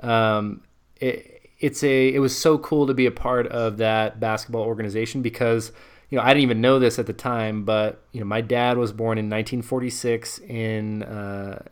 Um, 0.00 0.62
it, 0.96 1.33
it's 1.64 1.82
a 1.82 2.14
it 2.14 2.18
was 2.18 2.36
so 2.36 2.58
cool 2.58 2.86
to 2.86 2.94
be 2.94 3.06
a 3.06 3.10
part 3.10 3.46
of 3.48 3.78
that 3.78 4.20
basketball 4.20 4.62
organization 4.62 5.22
because 5.22 5.72
you 6.10 6.18
know 6.18 6.24
I 6.24 6.28
didn't 6.28 6.42
even 6.42 6.60
know 6.60 6.78
this 6.78 6.98
at 6.98 7.06
the 7.06 7.12
time, 7.12 7.64
but 7.64 8.02
you 8.12 8.20
know 8.20 8.26
my 8.26 8.40
dad 8.40 8.78
was 8.78 8.92
born 8.92 9.18
in 9.18 9.26
1946 9.26 10.38
in 10.40 11.02
uh, 11.02 11.62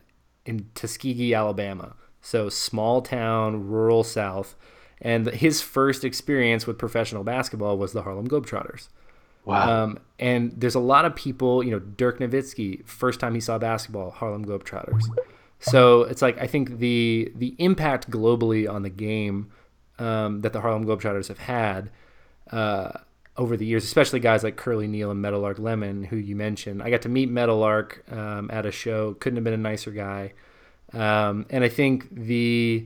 in 0.45 0.67
Tuskegee, 0.75 1.33
Alabama 1.33 1.95
so 2.23 2.49
small 2.49 3.01
town, 3.01 3.67
rural 3.67 4.03
South. 4.03 4.55
And 5.01 5.27
his 5.27 5.61
first 5.61 6.05
experience 6.05 6.65
with 6.65 6.77
professional 6.77 7.23
basketball 7.23 7.77
was 7.77 7.91
the 7.91 8.01
Harlem 8.01 8.27
Globetrotters. 8.27 8.87
Wow. 9.43 9.83
Um, 9.83 9.99
and 10.17 10.53
there's 10.55 10.75
a 10.75 10.79
lot 10.79 11.03
of 11.03 11.15
people, 11.15 11.61
you 11.61 11.71
know, 11.71 11.79
Dirk 11.79 12.19
Nowitzki, 12.19 12.87
first 12.87 13.19
time 13.19 13.35
he 13.35 13.41
saw 13.41 13.57
basketball, 13.57 14.11
Harlem 14.11 14.45
Globetrotters. 14.45 15.03
So 15.59 16.03
it's 16.03 16.21
like 16.21 16.37
I 16.39 16.47
think 16.47 16.79
the 16.79 17.31
the 17.35 17.55
impact 17.57 18.09
globally 18.09 18.69
on 18.69 18.83
the 18.83 18.89
game 18.89 19.49
um, 19.99 20.41
that 20.41 20.53
the 20.53 20.61
Harlem 20.61 20.85
Globetrotters 20.85 21.27
have 21.27 21.39
had 21.39 21.89
uh, 22.51 22.91
over 23.37 23.57
the 23.57 23.65
years, 23.65 23.83
especially 23.83 24.19
guys 24.19 24.43
like 24.43 24.55
Curly 24.55 24.87
Neal 24.87 25.11
and 25.11 25.21
Meadowlark 25.21 25.59
Lemon, 25.59 26.03
who 26.03 26.17
you 26.17 26.35
mentioned. 26.35 26.83
I 26.83 26.89
got 26.89 27.01
to 27.03 27.09
meet 27.09 27.29
Meadowlark 27.29 28.03
um, 28.11 28.49
at 28.51 28.65
a 28.65 28.71
show. 28.71 29.15
Couldn't 29.15 29.37
have 29.37 29.43
been 29.43 29.53
a 29.53 29.57
nicer 29.57 29.91
guy. 29.91 30.33
Um, 30.93 31.45
and 31.49 31.63
I 31.63 31.69
think 31.69 32.07
the 32.11 32.85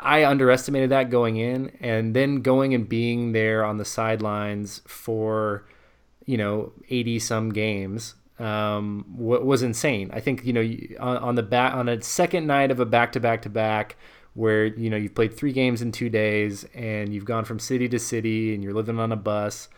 I 0.00 0.24
underestimated 0.24 0.90
that 0.90 1.10
going 1.10 1.36
in, 1.36 1.72
and 1.80 2.14
then 2.14 2.42
going 2.42 2.74
and 2.74 2.88
being 2.88 3.32
there 3.32 3.64
on 3.64 3.76
the 3.76 3.84
sidelines 3.84 4.82
for 4.86 5.64
you 6.24 6.36
know 6.36 6.72
80 6.88 7.18
some 7.18 7.50
games 7.50 8.14
um, 8.38 9.04
was 9.16 9.62
insane. 9.62 10.10
I 10.12 10.20
think 10.20 10.44
you 10.44 10.52
know 10.52 10.62
on, 11.00 11.16
on 11.18 11.34
the 11.34 11.42
back 11.42 11.74
on 11.74 11.88
a 11.88 12.00
second 12.02 12.46
night 12.46 12.70
of 12.70 12.80
a 12.80 12.86
back 12.86 13.12
to 13.12 13.20
back 13.20 13.42
to 13.42 13.50
back 13.50 13.96
where 14.38 14.66
you 14.66 14.88
know 14.88 14.96
you've 14.96 15.14
played 15.14 15.36
three 15.36 15.52
games 15.52 15.82
in 15.82 15.90
two 15.90 16.08
days 16.08 16.64
and 16.74 17.12
you've 17.12 17.24
gone 17.24 17.44
from 17.44 17.58
city 17.58 17.88
to 17.88 17.98
city 17.98 18.54
and 18.54 18.62
you're 18.62 18.72
living 18.72 18.98
on 18.98 19.10
a 19.10 19.16
bus 19.16 19.68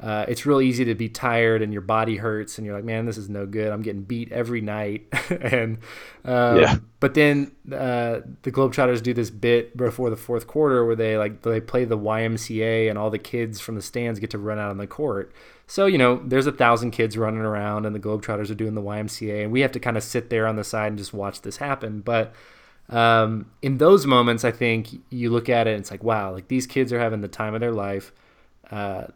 uh, 0.00 0.24
it's 0.26 0.44
real 0.44 0.60
easy 0.60 0.84
to 0.84 0.94
be 0.94 1.08
tired 1.08 1.62
and 1.62 1.72
your 1.72 1.80
body 1.80 2.16
hurts 2.16 2.58
and 2.58 2.66
you're 2.66 2.74
like, 2.74 2.84
man, 2.84 3.06
this 3.06 3.16
is 3.16 3.28
no 3.30 3.46
good. 3.46 3.72
I'm 3.72 3.80
getting 3.80 4.02
beat 4.02 4.32
every 4.32 4.60
night. 4.60 5.06
and 5.30 5.78
um, 6.24 6.60
yeah. 6.60 6.76
But 6.98 7.14
then 7.14 7.52
uh, 7.68 8.20
the 8.42 8.50
Globetrotters 8.50 9.02
do 9.02 9.14
this 9.14 9.30
bit 9.30 9.76
before 9.76 10.10
the 10.10 10.16
fourth 10.16 10.48
quarter 10.48 10.84
where 10.84 10.96
they 10.96 11.16
like 11.16 11.42
they 11.42 11.60
play 11.60 11.84
the 11.84 11.96
YMCA 11.96 12.90
and 12.90 12.98
all 12.98 13.08
the 13.08 13.18
kids 13.18 13.60
from 13.60 13.76
the 13.76 13.82
stands 13.82 14.18
get 14.18 14.30
to 14.30 14.38
run 14.38 14.58
out 14.58 14.70
on 14.70 14.78
the 14.78 14.86
court. 14.86 15.32
So 15.68 15.86
you 15.86 15.96
know, 15.96 16.20
there's 16.24 16.48
a 16.48 16.52
thousand 16.52 16.90
kids 16.90 17.16
running 17.16 17.40
around 17.40 17.86
and 17.86 17.94
the 17.94 18.00
Globetrotters 18.00 18.50
are 18.50 18.54
doing 18.54 18.74
the 18.74 18.82
YMCA, 18.82 19.44
and 19.44 19.52
we 19.52 19.60
have 19.60 19.72
to 19.72 19.80
kind 19.80 19.96
of 19.96 20.02
sit 20.02 20.28
there 20.28 20.46
on 20.46 20.56
the 20.56 20.64
side 20.64 20.88
and 20.88 20.98
just 20.98 21.14
watch 21.14 21.42
this 21.42 21.58
happen. 21.58 22.00
But 22.00 22.34
um, 22.88 23.50
in 23.62 23.78
those 23.78 24.06
moments, 24.06 24.44
I 24.44 24.50
think 24.50 24.88
you 25.10 25.30
look 25.30 25.48
at 25.48 25.66
it 25.66 25.70
and 25.70 25.80
it's 25.80 25.90
like, 25.90 26.04
wow, 26.04 26.32
like 26.32 26.48
these 26.48 26.66
kids 26.66 26.92
are 26.92 26.98
having 26.98 27.20
the 27.20 27.28
time 27.28 27.54
of 27.54 27.60
their 27.60 27.72
life. 27.72 28.12
Uh, 28.70 29.06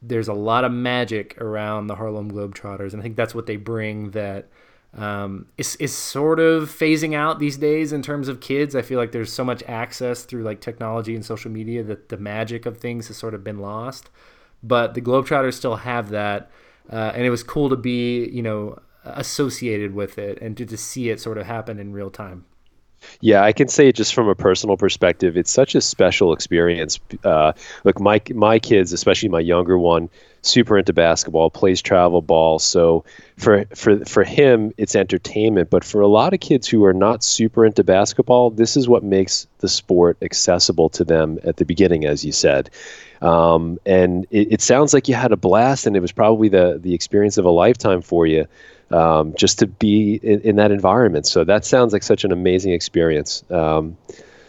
there's 0.00 0.28
a 0.28 0.34
lot 0.34 0.64
of 0.64 0.72
magic 0.72 1.40
around 1.40 1.86
the 1.86 1.94
Harlem 1.94 2.30
Globetrotters, 2.30 2.92
and 2.92 3.00
I 3.00 3.02
think 3.02 3.16
that's 3.16 3.34
what 3.34 3.46
they 3.46 3.56
bring 3.56 4.10
that 4.12 4.48
um, 4.94 5.46
is, 5.56 5.76
is 5.76 5.94
sort 5.94 6.40
of 6.40 6.68
phasing 6.68 7.14
out 7.14 7.38
these 7.38 7.56
days 7.56 7.92
in 7.92 8.02
terms 8.02 8.28
of 8.28 8.40
kids. 8.40 8.74
I 8.74 8.82
feel 8.82 8.98
like 8.98 9.12
there's 9.12 9.32
so 9.32 9.44
much 9.44 9.62
access 9.64 10.24
through 10.24 10.42
like 10.42 10.60
technology 10.60 11.14
and 11.14 11.24
social 11.24 11.50
media 11.50 11.82
that 11.84 12.08
the 12.08 12.16
magic 12.16 12.66
of 12.66 12.78
things 12.78 13.08
has 13.08 13.16
sort 13.16 13.34
of 13.34 13.44
been 13.44 13.58
lost. 13.58 14.10
But 14.62 14.94
the 14.94 15.00
Globetrotters 15.00 15.54
still 15.54 15.76
have 15.76 16.10
that, 16.10 16.50
uh, 16.90 17.12
and 17.14 17.24
it 17.24 17.30
was 17.30 17.42
cool 17.42 17.68
to 17.68 17.76
be, 17.76 18.28
you 18.28 18.42
know, 18.42 18.78
associated 19.04 19.94
with 19.94 20.18
it 20.18 20.40
and 20.40 20.56
to, 20.56 20.64
to 20.66 20.76
see 20.76 21.10
it 21.10 21.20
sort 21.20 21.38
of 21.38 21.46
happen 21.46 21.78
in 21.78 21.92
real 21.92 22.10
time. 22.10 22.44
Yeah, 23.20 23.42
I 23.42 23.52
can 23.52 23.68
say 23.68 23.92
just 23.92 24.14
from 24.14 24.28
a 24.28 24.34
personal 24.34 24.76
perspective, 24.76 25.36
it's 25.36 25.50
such 25.50 25.74
a 25.74 25.80
special 25.80 26.32
experience. 26.32 26.98
Uh, 27.24 27.52
look, 27.84 28.00
my 28.00 28.20
my 28.34 28.58
kids, 28.58 28.92
especially 28.92 29.28
my 29.28 29.40
younger 29.40 29.78
one, 29.78 30.08
super 30.42 30.76
into 30.76 30.92
basketball, 30.92 31.50
plays 31.50 31.80
travel 31.80 32.20
ball. 32.20 32.58
So 32.58 33.04
for 33.36 33.64
for 33.74 34.04
for 34.04 34.24
him, 34.24 34.72
it's 34.76 34.94
entertainment. 34.94 35.70
But 35.70 35.84
for 35.84 36.00
a 36.00 36.08
lot 36.08 36.34
of 36.34 36.40
kids 36.40 36.68
who 36.68 36.84
are 36.84 36.92
not 36.92 37.22
super 37.22 37.64
into 37.64 37.84
basketball, 37.84 38.50
this 38.50 38.76
is 38.76 38.88
what 38.88 39.04
makes 39.04 39.46
the 39.58 39.68
sport 39.68 40.18
accessible 40.22 40.88
to 40.90 41.04
them 41.04 41.38
at 41.44 41.56
the 41.56 41.64
beginning, 41.64 42.04
as 42.04 42.24
you 42.24 42.32
said. 42.32 42.70
Um, 43.22 43.78
and 43.86 44.26
it, 44.30 44.54
it, 44.54 44.60
sounds 44.60 44.92
like 44.92 45.06
you 45.06 45.14
had 45.14 45.30
a 45.30 45.36
blast, 45.36 45.86
and 45.86 45.96
it 45.96 46.00
was 46.00 46.10
probably 46.10 46.48
the 46.48 46.80
the 46.82 46.92
experience 46.92 47.38
of 47.38 47.44
a 47.44 47.50
lifetime 47.50 48.02
for 48.02 48.26
you, 48.26 48.46
um, 48.92 49.34
just 49.34 49.58
to 49.60 49.66
be 49.66 50.14
in, 50.22 50.40
in, 50.40 50.56
that 50.56 50.70
environment. 50.70 51.26
So 51.26 51.44
that 51.44 51.64
sounds 51.64 51.92
like 51.92 52.02
such 52.02 52.24
an 52.24 52.32
amazing 52.32 52.72
experience. 52.72 53.44
Um, 53.50 53.96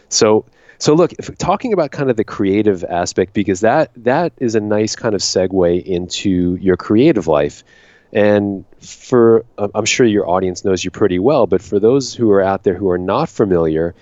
so 0.08 0.44
so 0.78 0.94
look, 0.94 1.12
if, 1.14 1.36
talking 1.38 1.72
about 1.72 1.92
kind 1.92 2.10
of 2.10 2.16
the 2.16 2.24
creative 2.24 2.84
aspect 2.84 3.32
because 3.32 3.60
that 3.60 3.90
that 3.96 4.32
is 4.38 4.54
a 4.54 4.60
nice 4.60 4.96
kind 4.96 5.14
of 5.14 5.20
segue 5.20 5.82
into 5.84 6.56
your 6.60 6.76
creative 6.76 7.26
life. 7.26 7.64
And 8.12 8.64
for 8.80 9.44
I'm 9.58 9.86
sure 9.86 10.06
your 10.06 10.28
audience 10.28 10.64
knows 10.64 10.84
you 10.84 10.90
pretty 10.90 11.18
well, 11.18 11.46
but 11.46 11.62
for 11.62 11.80
those 11.80 12.14
who 12.14 12.30
are 12.30 12.42
out 12.42 12.62
there 12.62 12.74
who 12.74 12.88
are 12.90 12.98
not 12.98 13.28
familiar, 13.28 13.94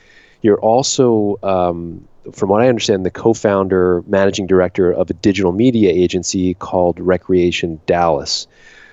you're 0.43 0.61
also 0.61 1.39
um, 1.43 2.07
from 2.33 2.49
what 2.49 2.63
I 2.63 2.69
understand, 2.69 3.05
the 3.05 3.11
co-founder, 3.11 4.05
managing 4.07 4.47
director 4.47 4.93
of 4.93 5.11
a 5.11 5.15
digital 5.15 5.53
media 5.53 5.91
agency 5.91 6.55
called 6.55 7.01
Recreation 7.01 7.81
Dallas. 7.87 8.47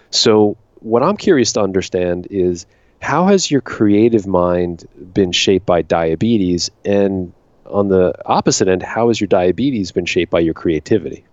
So, 0.09 0.57
what 0.79 1.03
I'm 1.03 1.17
curious 1.17 1.53
to 1.53 1.61
understand 1.61 2.27
is 2.29 2.65
how 3.01 3.27
has 3.27 3.49
your 3.49 3.61
creative 3.61 4.27
mind 4.27 4.87
been 5.13 5.31
shaped 5.31 5.65
by 5.65 5.81
diabetes, 5.81 6.69
and 6.83 7.33
on 7.65 7.87
the 7.87 8.13
opposite 8.25 8.67
end, 8.67 8.83
how 8.83 9.07
has 9.07 9.21
your 9.21 9.27
diabetes 9.27 9.91
been 9.91 10.05
shaped 10.05 10.31
by 10.31 10.39
your 10.39 10.53
creativity? 10.53 11.23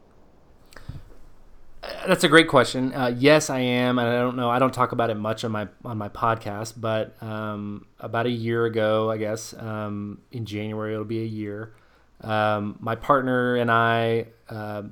That's 2.06 2.24
a 2.24 2.28
great 2.28 2.48
question. 2.48 2.92
Uh, 2.94 3.14
yes, 3.16 3.50
I 3.50 3.60
am, 3.60 3.98
and 3.98 4.08
I 4.08 4.18
don't 4.18 4.36
know. 4.36 4.50
I 4.50 4.58
don't 4.58 4.74
talk 4.74 4.92
about 4.92 5.10
it 5.10 5.16
much 5.16 5.44
on 5.44 5.52
my 5.52 5.68
on 5.84 5.98
my 5.98 6.08
podcast, 6.08 6.74
but 6.76 7.20
um, 7.22 7.86
about 8.00 8.26
a 8.26 8.30
year 8.30 8.64
ago, 8.64 9.10
I 9.10 9.16
guess 9.16 9.54
um, 9.54 10.20
in 10.32 10.46
January 10.46 10.92
it'll 10.92 11.04
be 11.04 11.22
a 11.22 11.26
year. 11.26 11.74
Um, 12.22 12.76
my 12.80 12.94
partner 12.94 13.56
and 13.56 13.70
I 13.70 14.26
uh, 14.48 14.84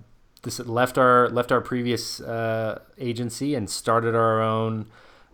this 0.44 0.60
left 0.60 0.96
our 0.96 1.28
left 1.30 1.50
our 1.50 1.60
previous 1.60 2.20
uh, 2.20 2.80
agency 2.98 3.54
and 3.54 3.68
started 3.68 4.14
our 4.14 4.40
own 4.40 4.86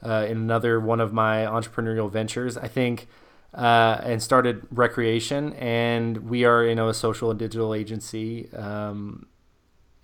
uh, 0.03 0.27
in 0.29 0.39
another 0.39 0.81
one 0.81 1.01
of 1.01 1.13
my 1.13 1.45
entrepreneurial 1.45 2.11
ventures. 2.11 2.57
I 2.57 2.69
think. 2.69 3.07
Uh, 3.53 4.01
and 4.05 4.23
started 4.23 4.65
recreation 4.71 5.53
and 5.55 6.19
we 6.31 6.45
are 6.45 6.65
you 6.67 6.75
know 6.77 6.89
a 6.89 6.95
social 6.95 7.33
and 7.33 7.39
digital 7.41 7.75
agency 7.75 8.49
um, 8.55 9.27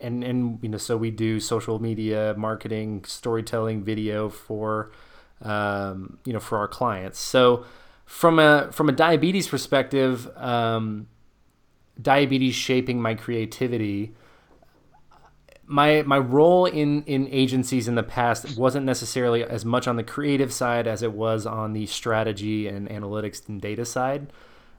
and 0.01 0.25
and 0.25 0.59
you 0.63 0.69
know 0.69 0.79
so 0.79 0.97
we 0.97 1.13
do 1.13 1.39
social 1.39 1.81
media 1.81 2.35
marketing 2.37 3.05
storytelling 3.05 3.85
video 3.85 4.29
for 4.29 4.91
um, 5.43 6.19
you 6.25 6.33
know 6.33 6.41
for 6.41 6.59
our 6.59 6.67
clients 6.67 7.21
so 7.21 7.65
from 8.05 8.41
a 8.41 8.69
from 8.73 8.89
a 8.89 8.93
diabetes 8.93 9.47
perspective 9.47 10.29
um, 10.37 11.07
diabetes 12.03 12.55
shaping 12.57 13.01
my 13.01 13.15
creativity 13.15 14.13
my 15.67 16.03
my 16.03 16.19
role 16.19 16.67
in 16.67 17.03
in 17.05 17.29
agencies 17.31 17.89
in 17.89 17.95
the 17.95 18.03
past 18.03 18.57
wasn't 18.57 18.87
necessarily 18.87 19.43
as 19.43 19.65
much 19.65 19.89
on 19.89 19.97
the 19.97 20.05
creative 20.05 20.53
side 20.53 20.87
as 20.87 21.03
it 21.03 21.13
was 21.13 21.47
on 21.47 21.73
the 21.73 21.87
strategy 21.87 22.69
and 22.69 22.89
analytics 22.89 23.49
and 23.49 23.61
data 23.61 23.85
side 23.85 24.33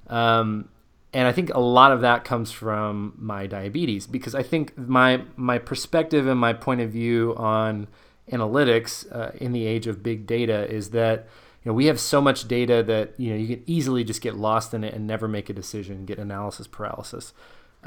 um, 0.07 0.69
and 1.13 1.27
I 1.27 1.31
think 1.31 1.53
a 1.53 1.59
lot 1.59 1.91
of 1.91 2.01
that 2.01 2.23
comes 2.23 2.51
from 2.51 3.13
my 3.17 3.47
diabetes 3.47 4.07
because 4.07 4.35
I 4.35 4.43
think 4.43 4.77
my 4.77 5.23
my 5.35 5.57
perspective 5.57 6.27
and 6.27 6.39
my 6.39 6.53
point 6.53 6.81
of 6.81 6.91
view 6.91 7.33
on 7.37 7.87
analytics 8.31 9.09
uh, 9.15 9.31
in 9.35 9.51
the 9.51 9.65
age 9.65 9.87
of 9.87 10.03
big 10.03 10.27
data 10.27 10.69
is 10.69 10.91
that 10.91 11.27
you 11.63 11.71
know, 11.71 11.75
we 11.75 11.87
have 11.87 11.99
so 11.99 12.21
much 12.21 12.47
data 12.47 12.83
that 12.83 13.13
you 13.17 13.31
know 13.31 13.35
you 13.35 13.57
can 13.57 13.63
easily 13.65 14.03
just 14.03 14.21
get 14.21 14.35
lost 14.35 14.73
in 14.73 14.83
it 14.83 14.93
and 14.93 15.07
never 15.07 15.27
make 15.27 15.49
a 15.49 15.53
decision, 15.53 16.05
get 16.05 16.19
analysis 16.19 16.67
paralysis. 16.67 17.33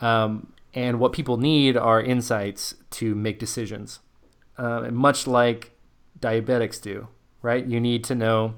Um, 0.01 0.53
and 0.75 0.99
what 1.01 1.13
people 1.13 1.37
need 1.37 1.77
are 1.77 2.01
insights 2.01 2.75
to 2.91 3.15
make 3.15 3.39
decisions, 3.39 4.01
uh, 4.57 4.89
much 4.91 5.27
like 5.27 5.73
diabetics 6.19 6.81
do. 6.81 7.09
Right? 7.43 7.65
You 7.65 7.81
need 7.81 8.05
to 8.05 8.15
know 8.15 8.55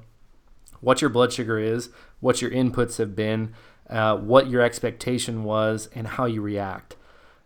what 0.81 1.00
your 1.00 1.11
blood 1.11 1.33
sugar 1.33 1.59
is, 1.59 1.88
what 2.20 2.42
your 2.42 2.50
inputs 2.50 2.98
have 2.98 3.14
been, 3.14 3.55
uh, 3.88 4.16
what 4.16 4.50
your 4.50 4.61
expectation 4.61 5.44
was, 5.44 5.88
and 5.94 6.07
how 6.07 6.24
you 6.24 6.42
react. 6.42 6.96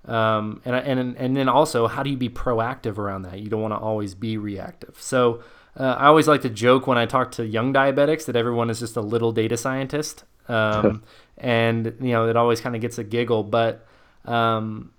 Um, 0.07 0.63
and, 0.65 0.77
and 0.77 1.17
and 1.17 1.37
then 1.37 1.49
also 1.49 1.89
how 1.89 2.03
do 2.03 2.11
you 2.11 2.17
be 2.17 2.29
proactive 2.29 2.97
around 2.97 3.23
that? 3.23 3.41
You 3.41 3.51
don't 3.51 3.61
want 3.61 3.75
to 3.75 3.79
always 3.79 4.15
be 4.15 4.39
reactive. 4.39 4.97
So 5.01 5.43
uh, 5.79 5.97
I 5.99 6.07
always 6.07 6.29
like 6.29 6.43
to 6.43 6.49
joke 6.49 6.87
when 6.87 6.97
I 6.97 7.07
talk 7.07 7.33
to 7.33 7.47
young 7.47 7.73
diabetics 7.73 8.25
that 8.27 8.37
everyone 8.37 8.71
is 8.71 8.81
just 8.81 8.97
a 8.97 9.01
little 9.01 9.33
data 9.33 9.57
scientist, 9.57 10.25
um, 10.49 11.03
and 11.39 11.95
you 12.01 12.13
know 12.13 12.29
it 12.29 12.37
always 12.37 12.61
kind 12.61 12.75
of 12.75 12.81
gets 12.81 12.99
a 12.99 13.05
giggle. 13.05 13.43
But 13.43 13.87
um, 14.25 14.93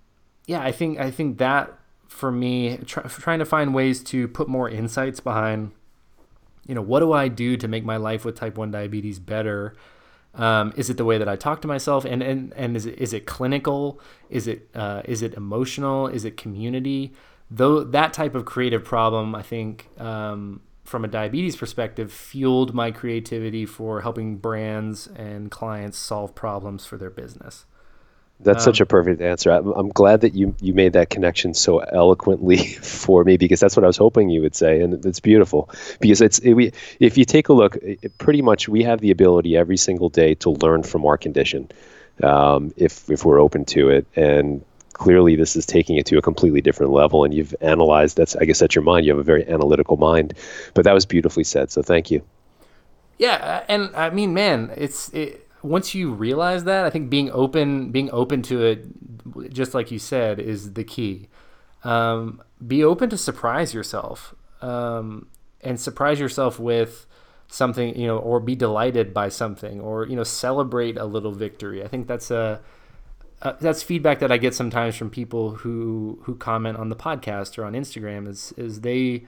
yeah, 0.45 0.61
I 0.61 0.71
think 0.71 0.99
I 0.99 1.11
think 1.11 1.37
that 1.37 1.77
for 2.07 2.31
me, 2.31 2.77
try, 2.85 3.03
trying 3.03 3.39
to 3.39 3.45
find 3.45 3.73
ways 3.73 4.01
to 4.01 4.27
put 4.27 4.47
more 4.47 4.69
insights 4.69 5.19
behind, 5.19 5.71
you 6.65 6.73
know, 6.73 6.81
what 6.81 7.01
do 7.01 7.11
I 7.11 7.27
do 7.27 7.57
to 7.57 7.67
make 7.67 7.83
my 7.83 7.97
life 7.97 8.25
with 8.25 8.35
type 8.35 8.57
one 8.57 8.71
diabetes 8.71 9.19
better? 9.19 9.75
Um, 10.33 10.73
is 10.75 10.89
it 10.89 10.97
the 10.97 11.05
way 11.05 11.17
that 11.17 11.27
I 11.27 11.35
talk 11.35 11.61
to 11.61 11.67
myself, 11.67 12.05
and 12.05 12.21
and 12.21 12.53
and 12.55 12.77
is 12.77 12.85
it 12.85 12.99
is 12.99 13.13
it 13.13 13.25
clinical? 13.25 13.99
Is 14.29 14.47
it 14.47 14.69
uh, 14.75 15.01
is 15.05 15.21
it 15.21 15.33
emotional? 15.33 16.07
Is 16.07 16.25
it 16.25 16.37
community? 16.37 17.13
Though 17.49 17.83
that 17.83 18.13
type 18.13 18.35
of 18.35 18.45
creative 18.45 18.83
problem, 18.83 19.33
I 19.33 19.41
think 19.41 19.87
um, 19.99 20.61
from 20.87 21.03
a 21.03 21.07
diabetes 21.09 21.57
perspective, 21.57 22.13
fueled 22.13 22.73
my 22.73 22.91
creativity 22.91 23.65
for 23.65 24.01
helping 24.01 24.37
brands 24.37 25.07
and 25.07 25.51
clients 25.51 25.97
solve 25.97 26.33
problems 26.33 26.85
for 26.85 26.97
their 26.97 27.09
business. 27.09 27.65
That's 28.39 28.65
um, 28.65 28.71
such 28.71 28.79
a 28.79 28.85
perfect 28.85 29.21
answer. 29.21 29.51
I'm, 29.51 29.67
I'm, 29.73 29.89
glad 29.89 30.21
that 30.21 30.33
you 30.33 30.55
you 30.61 30.73
made 30.73 30.93
that 30.93 31.09
connection 31.09 31.53
so 31.53 31.79
eloquently 31.79 32.57
for 32.81 33.23
me 33.25 33.35
because 33.35 33.59
that's 33.59 33.75
what 33.75 33.83
I 33.83 33.87
was 33.87 33.97
hoping 33.97 34.29
you 34.29 34.41
would 34.41 34.55
say, 34.55 34.79
and 34.79 35.05
it's 35.05 35.19
beautiful. 35.19 35.69
Because 35.99 36.21
it's 36.21 36.39
it, 36.39 36.53
we, 36.53 36.71
if 36.99 37.17
you 37.17 37.25
take 37.25 37.49
a 37.49 37.53
look, 37.53 37.75
it, 37.81 38.17
pretty 38.17 38.41
much 38.41 38.69
we 38.69 38.83
have 38.83 39.01
the 39.01 39.11
ability 39.11 39.57
every 39.57 39.77
single 39.77 40.09
day 40.09 40.35
to 40.35 40.51
learn 40.51 40.83
from 40.83 41.05
our 41.05 41.17
condition, 41.17 41.69
um, 42.23 42.73
if 42.77 43.09
if 43.09 43.25
we're 43.25 43.41
open 43.41 43.65
to 43.65 43.89
it, 43.89 44.05
and 44.15 44.63
clearly 44.97 45.35
this 45.35 45.55
is 45.55 45.65
taking 45.65 45.97
it 45.97 46.05
to 46.07 46.17
a 46.17 46.21
completely 46.21 46.61
different 46.61 46.91
level 46.91 47.23
and 47.23 47.33
you've 47.33 47.55
analyzed 47.61 48.17
that's 48.17 48.35
i 48.37 48.45
guess 48.45 48.59
that's 48.59 48.75
your 48.75 48.83
mind. 48.83 49.05
You 49.05 49.11
have 49.11 49.19
a 49.19 49.23
very 49.23 49.47
analytical 49.47 49.97
mind. 49.97 50.33
But 50.73 50.83
that 50.85 50.93
was 50.93 51.05
beautifully 51.05 51.43
said 51.43 51.71
so 51.71 51.81
thank 51.81 52.11
you. 52.11 52.21
Yeah 53.17 53.63
and 53.67 53.95
i 53.95 54.09
mean 54.09 54.33
man 54.33 54.71
it's 54.75 55.09
it, 55.09 55.47
once 55.63 55.95
you 55.95 56.11
realize 56.11 56.63
that 56.65 56.85
i 56.85 56.89
think 56.89 57.09
being 57.09 57.31
open 57.31 57.91
being 57.91 58.09
open 58.11 58.41
to 58.43 58.63
it 58.63 58.85
just 59.49 59.73
like 59.73 59.91
you 59.91 59.99
said 59.99 60.39
is 60.39 60.73
the 60.73 60.83
key. 60.83 61.27
Um, 61.83 62.41
be 62.65 62.83
open 62.83 63.09
to 63.11 63.17
surprise 63.17 63.73
yourself 63.73 64.35
um, 64.61 65.27
and 65.61 65.79
surprise 65.79 66.19
yourself 66.19 66.59
with 66.59 67.05
something 67.49 67.97
you 67.97 68.07
know 68.07 68.17
or 68.17 68.41
be 68.41 68.55
delighted 68.55 69.13
by 69.13 69.29
something 69.29 69.79
or 69.79 70.05
you 70.05 70.15
know 70.15 70.23
celebrate 70.23 70.97
a 70.97 71.05
little 71.05 71.31
victory. 71.31 71.83
I 71.83 71.87
think 71.87 72.07
that's 72.07 72.31
a 72.31 72.61
uh, 73.41 73.53
that's 73.59 73.83
feedback 73.83 74.19
that 74.19 74.31
I 74.31 74.37
get 74.37 74.55
sometimes 74.55 74.95
from 74.95 75.09
people 75.09 75.51
who 75.51 76.19
who 76.23 76.35
comment 76.35 76.77
on 76.77 76.89
the 76.89 76.95
podcast 76.95 77.57
or 77.57 77.65
on 77.65 77.73
Instagram 77.73 78.27
is 78.27 78.53
is 78.57 78.81
they 78.81 79.25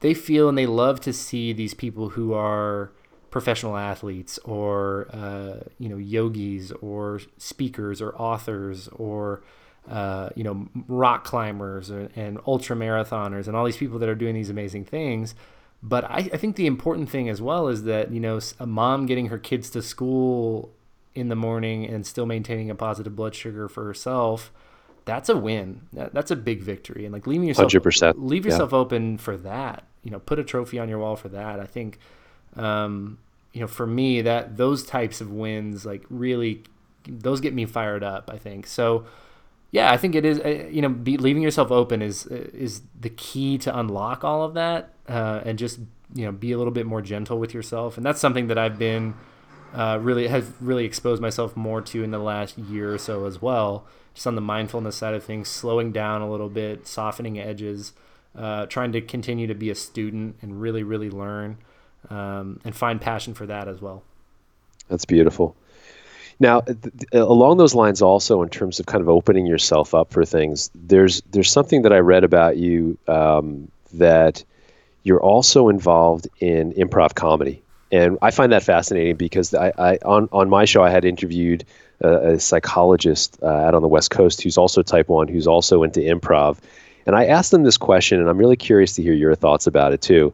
they 0.00 0.14
feel 0.14 0.48
and 0.48 0.56
they 0.56 0.66
love 0.66 1.00
to 1.00 1.12
see 1.12 1.52
these 1.52 1.74
people 1.74 2.10
who 2.10 2.32
are 2.32 2.92
professional 3.30 3.76
athletes 3.76 4.38
or 4.44 5.08
uh, 5.12 5.64
you 5.78 5.88
know 5.88 5.96
yogis 5.96 6.72
or 6.80 7.20
speakers 7.38 8.00
or 8.00 8.14
authors 8.16 8.88
or 8.88 9.42
uh, 9.88 10.28
you 10.36 10.44
know 10.44 10.68
rock 10.86 11.24
climbers 11.24 11.90
and, 11.90 12.10
and 12.14 12.38
ultra 12.46 12.76
marathoners 12.76 13.48
and 13.48 13.56
all 13.56 13.64
these 13.64 13.76
people 13.76 13.98
that 13.98 14.08
are 14.08 14.14
doing 14.14 14.34
these 14.34 14.50
amazing 14.50 14.84
things. 14.84 15.34
But 15.82 16.04
I, 16.04 16.28
I 16.32 16.36
think 16.36 16.56
the 16.56 16.66
important 16.66 17.08
thing 17.08 17.28
as 17.28 17.40
well 17.40 17.68
is 17.68 17.82
that 17.84 18.12
you 18.12 18.20
know 18.20 18.38
a 18.60 18.66
mom 18.66 19.06
getting 19.06 19.26
her 19.26 19.38
kids 19.38 19.70
to 19.70 19.82
school 19.82 20.72
in 21.14 21.28
the 21.28 21.36
morning 21.36 21.84
and 21.84 22.06
still 22.06 22.26
maintaining 22.26 22.70
a 22.70 22.74
positive 22.74 23.16
blood 23.16 23.34
sugar 23.34 23.68
for 23.68 23.84
herself, 23.84 24.52
that's 25.04 25.28
a 25.28 25.36
win. 25.36 25.82
That, 25.92 26.14
that's 26.14 26.30
a 26.30 26.36
big 26.36 26.62
victory. 26.62 27.04
And 27.04 27.12
like 27.12 27.26
leaving 27.26 27.48
yourself 27.48 27.72
100%. 27.72 28.14
leave 28.16 28.44
yourself 28.44 28.72
yeah. 28.72 28.78
open 28.78 29.18
for 29.18 29.36
that. 29.38 29.84
You 30.02 30.10
know, 30.10 30.18
put 30.18 30.38
a 30.38 30.44
trophy 30.44 30.78
on 30.78 30.88
your 30.88 30.98
wall 30.98 31.16
for 31.16 31.28
that. 31.28 31.60
I 31.60 31.66
think 31.66 31.98
um, 32.56 33.18
you 33.52 33.60
know, 33.60 33.66
for 33.66 33.86
me 33.86 34.22
that 34.22 34.56
those 34.56 34.84
types 34.84 35.20
of 35.20 35.30
wins 35.30 35.84
like 35.84 36.04
really 36.08 36.62
those 37.08 37.40
get 37.40 37.54
me 37.54 37.64
fired 37.64 38.02
up, 38.02 38.30
I 38.32 38.38
think. 38.38 38.66
So 38.66 39.06
yeah, 39.72 39.92
I 39.92 39.96
think 39.96 40.14
it 40.14 40.24
is. 40.24 40.40
Uh, 40.40 40.68
you 40.70 40.82
know, 40.82 40.88
be, 40.88 41.16
leaving 41.16 41.42
yourself 41.42 41.70
open 41.70 42.02
is 42.02 42.26
is 42.26 42.82
the 43.00 43.10
key 43.10 43.58
to 43.58 43.78
unlock 43.78 44.24
all 44.24 44.42
of 44.42 44.54
that, 44.54 44.90
uh, 45.08 45.40
and 45.44 45.58
just 45.58 45.78
you 46.14 46.24
know 46.24 46.32
be 46.32 46.52
a 46.52 46.58
little 46.58 46.72
bit 46.72 46.86
more 46.86 47.02
gentle 47.02 47.38
with 47.38 47.54
yourself. 47.54 47.96
And 47.96 48.04
that's 48.04 48.20
something 48.20 48.48
that 48.48 48.58
I've 48.58 48.78
been 48.78 49.14
uh, 49.74 49.98
really 50.00 50.28
have 50.28 50.60
really 50.60 50.84
exposed 50.84 51.22
myself 51.22 51.56
more 51.56 51.80
to 51.80 52.02
in 52.02 52.10
the 52.10 52.18
last 52.18 52.58
year 52.58 52.94
or 52.94 52.98
so 52.98 53.26
as 53.26 53.40
well. 53.40 53.84
Just 54.14 54.26
on 54.26 54.34
the 54.34 54.40
mindfulness 54.40 54.96
side 54.96 55.14
of 55.14 55.22
things, 55.22 55.48
slowing 55.48 55.92
down 55.92 56.20
a 56.20 56.30
little 56.30 56.48
bit, 56.48 56.86
softening 56.86 57.38
edges, 57.38 57.92
uh, 58.36 58.66
trying 58.66 58.92
to 58.92 59.00
continue 59.00 59.46
to 59.46 59.54
be 59.54 59.70
a 59.70 59.74
student 59.74 60.36
and 60.42 60.60
really, 60.60 60.82
really 60.82 61.10
learn 61.10 61.58
um, 62.08 62.60
and 62.64 62.74
find 62.74 63.00
passion 63.00 63.34
for 63.34 63.46
that 63.46 63.68
as 63.68 63.80
well. 63.80 64.02
That's 64.88 65.04
beautiful. 65.04 65.56
Now, 66.40 66.62
th- 66.62 66.78
along 67.12 67.58
those 67.58 67.74
lines, 67.74 68.00
also 68.00 68.42
in 68.42 68.48
terms 68.48 68.80
of 68.80 68.86
kind 68.86 69.02
of 69.02 69.08
opening 69.08 69.46
yourself 69.46 69.94
up 69.94 70.10
for 70.10 70.24
things, 70.24 70.70
there's 70.74 71.22
there's 71.30 71.50
something 71.50 71.82
that 71.82 71.92
I 71.92 71.98
read 71.98 72.24
about 72.24 72.56
you 72.56 72.98
um, 73.06 73.70
that 73.92 74.42
you're 75.02 75.22
also 75.22 75.68
involved 75.68 76.28
in 76.40 76.72
improv 76.72 77.14
comedy, 77.14 77.62
and 77.92 78.18
I 78.22 78.30
find 78.30 78.52
that 78.52 78.62
fascinating 78.62 79.16
because 79.16 79.54
I, 79.54 79.72
I 79.78 79.98
on 80.04 80.28
on 80.32 80.48
my 80.48 80.64
show 80.64 80.82
I 80.82 80.90
had 80.90 81.04
interviewed 81.04 81.64
a, 82.00 82.32
a 82.32 82.40
psychologist 82.40 83.38
uh, 83.42 83.46
out 83.46 83.74
on 83.74 83.82
the 83.82 83.88
West 83.88 84.10
Coast 84.10 84.42
who's 84.42 84.56
also 84.56 84.82
type 84.82 85.08
one, 85.08 85.28
who's 85.28 85.46
also 85.46 85.82
into 85.82 86.00
improv, 86.00 86.58
and 87.06 87.16
I 87.16 87.26
asked 87.26 87.50
them 87.50 87.64
this 87.64 87.76
question, 87.76 88.20
and 88.20 88.28
I'm 88.28 88.38
really 88.38 88.56
curious 88.56 88.94
to 88.94 89.02
hear 89.02 89.14
your 89.14 89.34
thoughts 89.34 89.66
about 89.66 89.92
it 89.92 90.00
too. 90.00 90.32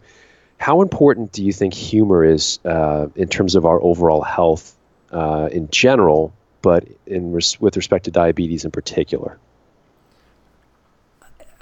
How 0.58 0.80
important 0.80 1.32
do 1.32 1.44
you 1.44 1.52
think 1.52 1.74
humor 1.74 2.24
is 2.24 2.58
uh, 2.64 3.08
in 3.14 3.28
terms 3.28 3.54
of 3.54 3.66
our 3.66 3.82
overall 3.82 4.22
health 4.22 4.74
uh, 5.12 5.48
in 5.52 5.68
general, 5.70 6.32
but 6.62 6.86
in 7.06 7.32
res- 7.32 7.60
with 7.60 7.76
respect 7.76 8.06
to 8.06 8.10
diabetes 8.10 8.64
in 8.64 8.70
particular? 8.70 9.38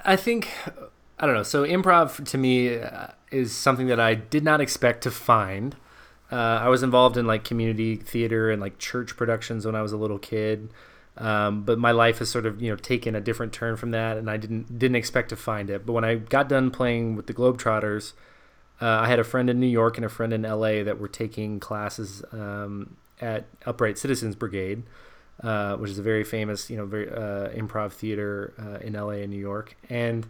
I 0.05 0.15
think 0.15 0.49
I 1.19 1.25
don't 1.25 1.35
know. 1.35 1.43
So 1.43 1.65
improv 1.65 2.25
to 2.29 2.37
me 2.37 2.77
uh, 2.77 3.07
is 3.31 3.53
something 3.53 3.87
that 3.87 3.99
I 3.99 4.15
did 4.15 4.43
not 4.43 4.61
expect 4.61 5.01
to 5.03 5.11
find. 5.11 5.75
Uh, 6.31 6.35
I 6.35 6.69
was 6.69 6.83
involved 6.83 7.17
in 7.17 7.27
like 7.27 7.43
community 7.43 7.95
theater 7.95 8.49
and 8.51 8.61
like 8.61 8.79
church 8.79 9.15
productions 9.15 9.65
when 9.65 9.75
I 9.75 9.81
was 9.81 9.91
a 9.91 9.97
little 9.97 10.17
kid, 10.17 10.69
um, 11.17 11.63
but 11.63 11.77
my 11.77 11.91
life 11.91 12.17
has 12.19 12.29
sort 12.29 12.45
of 12.45 12.61
you 12.61 12.69
know 12.69 12.75
taken 12.75 13.15
a 13.15 13.21
different 13.21 13.53
turn 13.53 13.77
from 13.77 13.91
that, 13.91 14.17
and 14.17 14.29
I 14.29 14.37
didn't 14.37 14.79
didn't 14.79 14.95
expect 14.95 15.29
to 15.29 15.35
find 15.35 15.69
it. 15.69 15.85
But 15.85 15.93
when 15.93 16.03
I 16.03 16.15
got 16.15 16.49
done 16.49 16.71
playing 16.71 17.15
with 17.15 17.27
the 17.27 17.33
Globetrotters, 17.33 18.13
uh, 18.81 18.87
I 18.87 19.07
had 19.07 19.19
a 19.19 19.23
friend 19.23 19.49
in 19.49 19.59
New 19.59 19.67
York 19.67 19.97
and 19.97 20.05
a 20.05 20.09
friend 20.09 20.33
in 20.33 20.41
LA 20.41 20.83
that 20.83 20.99
were 20.99 21.07
taking 21.07 21.59
classes 21.59 22.23
um, 22.31 22.97
at 23.21 23.45
Upright 23.65 23.97
Citizens 23.97 24.35
Brigade, 24.35 24.83
uh, 25.43 25.77
which 25.77 25.91
is 25.91 25.99
a 25.99 26.03
very 26.03 26.23
famous, 26.23 26.69
you 26.69 26.77
know, 26.77 26.85
very 26.85 27.09
uh, 27.09 27.49
improv 27.49 27.93
theater 27.93 28.53
uh, 28.59 28.79
in 28.85 28.93
LA 28.93 29.21
and 29.21 29.29
New 29.29 29.39
York, 29.39 29.77
and 29.89 30.27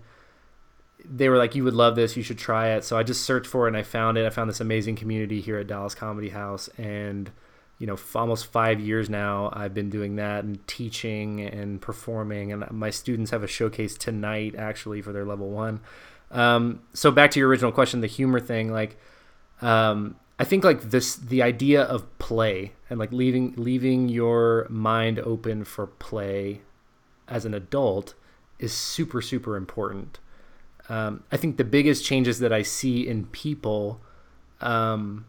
they 1.10 1.30
were 1.30 1.38
like, 1.38 1.56
"You 1.56 1.64
would 1.64 1.74
love 1.74 1.96
this. 1.96 2.16
You 2.18 2.24
should 2.24 2.38
try 2.38 2.70
it." 2.70 2.84
So 2.84 2.98
I 2.98 3.04
just 3.04 3.24
searched 3.24 3.48
for 3.48 3.66
it 3.66 3.70
and 3.70 3.78
I 3.78 3.84
found 3.84 4.18
it. 4.18 4.26
I 4.26 4.30
found 4.30 4.50
this 4.50 4.60
amazing 4.62 4.96
community 4.96 5.42
here 5.42 5.58
at 5.58 5.68
Dallas 5.68 5.96
Comedy 5.96 6.30
House, 6.30 6.70
and 6.78 7.32
you 7.80 7.88
know, 7.88 7.98
almost 8.14 8.48
five 8.48 8.80
years 8.80 9.10
now, 9.10 9.50
I've 9.52 9.74
been 9.74 9.90
doing 9.90 10.16
that 10.16 10.46
and 10.46 10.66
teaching 10.68 11.42
and 11.42 11.82
performing. 11.82 12.54
And 12.54 12.72
my 12.72 12.90
students 12.90 13.32
have 13.32 13.44
a 13.44 13.48
showcase 13.48 13.96
tonight, 13.98 14.56
actually, 14.58 15.02
for 15.02 15.12
their 15.12 15.26
level 15.26 15.50
one. 15.50 15.82
Um, 16.32 16.82
so 16.94 17.12
back 17.12 17.32
to 17.32 17.40
your 17.40 17.50
original 17.50 17.72
question, 17.72 18.02
the 18.02 18.08
humor 18.08 18.40
thing, 18.40 18.72
like. 18.72 18.98
Um, 19.62 20.16
I 20.38 20.44
think 20.44 20.64
like 20.64 20.90
this 20.90 21.16
the 21.16 21.42
idea 21.42 21.84
of 21.84 22.18
play 22.20 22.74
and 22.90 23.00
like 23.00 23.12
leaving 23.12 23.54
leaving 23.56 24.10
your 24.10 24.68
mind 24.70 25.20
open 25.20 25.64
for 25.64 25.88
play 25.88 26.62
as 27.28 27.46
an 27.46 27.54
adult 27.54 28.16
is 28.60 28.74
super 28.74 29.22
super 29.22 29.56
important. 29.56 30.20
Um, 30.90 31.24
I 31.32 31.38
think 31.38 31.58
the 31.58 31.64
biggest 31.64 32.06
changes 32.06 32.40
that 32.40 32.54
I 32.54 32.62
see 32.62 33.08
in 33.08 33.26
people, 33.28 34.00
um, 34.62 35.26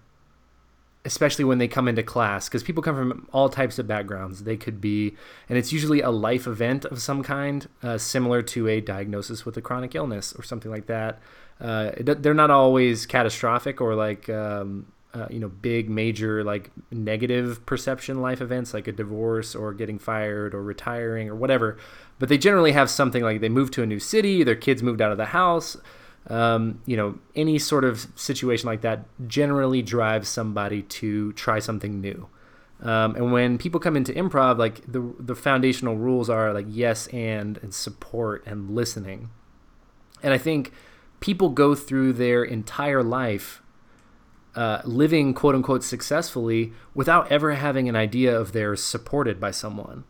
especially 1.05 1.45
when 1.45 1.59
they 1.59 1.69
come 1.69 1.89
into 1.89 2.03
class, 2.03 2.49
because 2.49 2.63
people 2.63 2.83
come 2.83 2.97
from 2.97 3.29
all 3.33 3.49
types 3.49 3.79
of 3.79 3.87
backgrounds. 3.87 4.45
They 4.45 4.57
could 4.57 4.81
be, 4.81 5.17
and 5.49 5.57
it's 5.57 5.73
usually 5.73 6.01
a 6.01 6.11
life 6.11 6.47
event 6.47 6.85
of 6.85 7.01
some 7.01 7.23
kind, 7.23 7.67
uh, 7.83 7.97
similar 7.99 8.43
to 8.43 8.69
a 8.69 8.81
diagnosis 8.81 9.47
with 9.47 9.57
a 9.57 9.63
chronic 9.63 9.95
illness 9.95 10.35
or 10.35 10.43
something 10.43 10.71
like 10.71 10.87
that. 10.87 11.21
Uh, 11.61 11.93
they're 11.99 12.35
not 12.35 12.51
always 12.51 13.07
catastrophic 13.07 13.81
or 13.81 13.95
like 13.95 14.29
um, 14.29 14.93
uh, 15.17 15.27
you 15.31 15.39
know 15.39 15.49
big 15.49 15.89
major 15.89 16.45
like 16.45 16.71
negative 16.91 17.65
perception 17.65 18.21
life 18.21 18.43
events 18.43 18.75
like 18.75 18.87
a 18.87 18.93
divorce 18.93 19.55
or 19.55 19.73
getting 19.73 19.99
fired 19.99 20.55
or 20.55 20.63
retiring 20.63 21.29
or 21.29 21.35
whatever 21.35 21.79
but 22.19 22.29
they 22.29 22.39
generally 22.39 22.73
have 22.73 22.89
something 22.91 23.23
like 23.23 23.41
they 23.41 23.49
moved 23.49 23.73
to 23.75 23.83
a 23.83 23.87
new 23.87 23.99
city 24.01 24.43
their 24.43 24.57
kids 24.57 24.83
moved 24.83 25.01
out 25.01 25.13
of 25.13 25.19
the 25.19 25.27
house. 25.27 25.77
Um, 26.29 26.81
you 26.87 26.97
know 26.97 27.19
any 27.37 27.59
sort 27.59 27.85
of 27.85 28.09
situation 28.17 28.67
like 28.67 28.81
that 28.81 29.05
generally 29.29 29.81
drives 29.81 30.29
somebody 30.29 30.83
to 30.83 31.33
try 31.35 31.59
something 31.61 32.01
new. 32.01 32.29
Um, 32.83 33.15
and 33.17 33.33
when 33.33 33.57
people 33.59 33.81
come 33.81 33.97
into 33.97 34.13
improv 34.13 34.59
like 34.59 34.81
the 34.91 35.15
the 35.19 35.37
foundational 35.37 35.97
rules 35.97 36.29
are 36.29 36.53
like 36.53 36.67
yes 36.69 37.07
and 37.09 37.59
and 37.59 37.73
support 37.73 38.45
and 38.47 38.71
listening. 38.71 39.31
And 40.23 40.33
i 40.35 40.39
think 40.39 40.73
people 41.21 41.49
go 41.51 41.75
through 41.75 42.13
their 42.13 42.45
entire 42.45 43.03
life 43.03 43.63
uh, 44.57 44.81
living 44.85 45.35
quote 45.35 45.55
unquote 45.55 45.85
successfully 45.85 46.73
without 46.95 47.31
ever 47.31 47.53
having 47.53 47.89
an 47.89 47.97
idea 47.97 48.37
of 48.37 48.53
theirs 48.53 48.83
supported 48.83 49.39
by 49.39 49.51
someone. 49.51 50.05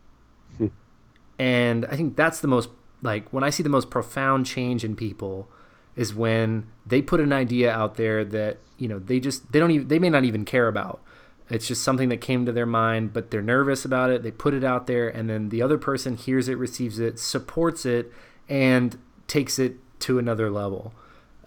And 1.39 1.85
I 1.85 1.95
think 1.95 2.15
that's 2.15 2.39
the 2.39 2.47
most 2.47 2.69
like 3.01 3.31
when 3.31 3.43
I 3.43 3.49
see 3.49 3.63
the 3.63 3.69
most 3.69 3.89
profound 3.89 4.45
change 4.45 4.83
in 4.83 4.95
people 4.95 5.47
is 5.95 6.13
when 6.13 6.67
they 6.85 7.01
put 7.01 7.19
an 7.19 7.33
idea 7.33 7.71
out 7.71 7.95
there 7.95 8.23
that 8.25 8.57
you 8.77 8.87
know 8.87 8.99
they 8.99 9.19
just 9.19 9.51
they 9.51 9.59
don't 9.59 9.71
even 9.71 9.87
they 9.87 9.99
may 9.99 10.09
not 10.09 10.23
even 10.23 10.45
care 10.45 10.67
about. 10.67 11.01
It's 11.49 11.67
just 11.67 11.81
something 11.81 12.09
that 12.09 12.17
came 12.17 12.45
to 12.45 12.51
their 12.51 12.65
mind, 12.65 13.13
but 13.13 13.31
they're 13.31 13.41
nervous 13.41 13.85
about 13.85 14.09
it. 14.09 14.21
They 14.21 14.31
put 14.31 14.53
it 14.53 14.65
out 14.65 14.85
there, 14.85 15.07
and 15.07 15.29
then 15.29 15.49
the 15.49 15.61
other 15.61 15.77
person 15.77 16.17
hears 16.17 16.49
it, 16.49 16.57
receives 16.57 16.99
it, 16.99 17.19
supports 17.19 17.85
it, 17.85 18.11
and 18.49 18.99
takes 19.27 19.57
it 19.57 19.77
to 20.01 20.19
another 20.19 20.51
level. 20.51 20.93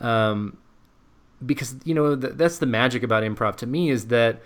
Um, 0.00 0.56
because 1.44 1.76
you 1.84 1.94
know 1.94 2.14
that's 2.14 2.58
the 2.58 2.66
magic 2.66 3.02
about 3.02 3.22
improv 3.22 3.56
to 3.56 3.66
me 3.66 3.90
is 3.90 4.08
that 4.08 4.40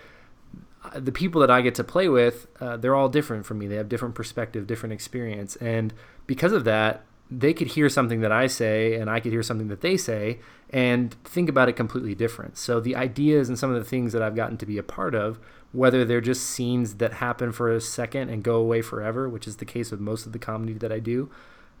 the 0.93 1.11
people 1.11 1.41
that 1.41 1.51
I 1.51 1.61
get 1.61 1.75
to 1.75 1.83
play 1.83 2.09
with, 2.09 2.47
uh, 2.59 2.77
they're 2.77 2.95
all 2.95 3.09
different 3.09 3.45
from 3.45 3.59
me. 3.59 3.67
They 3.67 3.75
have 3.75 3.89
different 3.89 4.15
perspective, 4.15 4.67
different 4.67 4.93
experience, 4.93 5.55
and 5.57 5.93
because 6.27 6.51
of 6.53 6.63
that, 6.65 7.05
they 7.31 7.53
could 7.53 7.67
hear 7.67 7.89
something 7.89 8.21
that 8.21 8.31
I 8.31 8.47
say, 8.47 8.95
and 8.95 9.09
I 9.09 9.19
could 9.19 9.31
hear 9.31 9.41
something 9.41 9.67
that 9.69 9.81
they 9.81 9.97
say, 9.97 10.39
and 10.69 11.13
think 11.23 11.49
about 11.49 11.69
it 11.69 11.73
completely 11.73 12.13
different. 12.13 12.57
So 12.57 12.79
the 12.79 12.95
ideas 12.95 13.49
and 13.49 13.57
some 13.57 13.71
of 13.71 13.77
the 13.83 13.89
things 13.89 14.13
that 14.13 14.21
I've 14.21 14.35
gotten 14.35 14.57
to 14.57 14.65
be 14.65 14.77
a 14.77 14.83
part 14.83 15.15
of, 15.15 15.39
whether 15.71 16.05
they're 16.05 16.21
just 16.21 16.43
scenes 16.43 16.95
that 16.95 17.13
happen 17.13 17.51
for 17.51 17.71
a 17.71 17.81
second 17.81 18.29
and 18.29 18.43
go 18.43 18.55
away 18.55 18.81
forever, 18.81 19.27
which 19.27 19.47
is 19.47 19.57
the 19.57 19.65
case 19.65 19.91
with 19.91 19.99
most 19.99 20.25
of 20.25 20.33
the 20.33 20.39
comedy 20.39 20.73
that 20.73 20.91
I 20.91 20.99
do, 20.99 21.29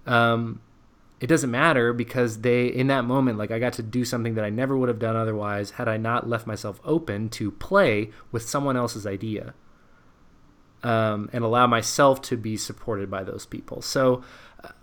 um, 0.05 0.61
it 1.25 1.27
doesn't 1.27 1.49
matter 1.49 1.91
because 1.91 2.41
they 2.41 2.67
in 2.67 2.85
that 2.85 3.03
moment 3.03 3.35
like 3.35 3.49
i 3.49 3.57
got 3.57 3.73
to 3.73 3.81
do 3.81 4.05
something 4.05 4.35
that 4.35 4.45
i 4.45 4.49
never 4.51 4.77
would 4.77 4.89
have 4.89 4.99
done 4.99 5.15
otherwise 5.15 5.71
had 5.71 5.87
i 5.87 5.97
not 5.97 6.29
left 6.29 6.45
myself 6.45 6.79
open 6.83 7.29
to 7.29 7.49
play 7.49 8.11
with 8.31 8.47
someone 8.47 8.77
else's 8.77 9.07
idea 9.07 9.55
um, 10.83 11.27
and 11.33 11.43
allow 11.43 11.65
myself 11.65 12.21
to 12.21 12.37
be 12.37 12.55
supported 12.55 13.09
by 13.09 13.23
those 13.23 13.43
people 13.43 13.81
so 13.81 14.23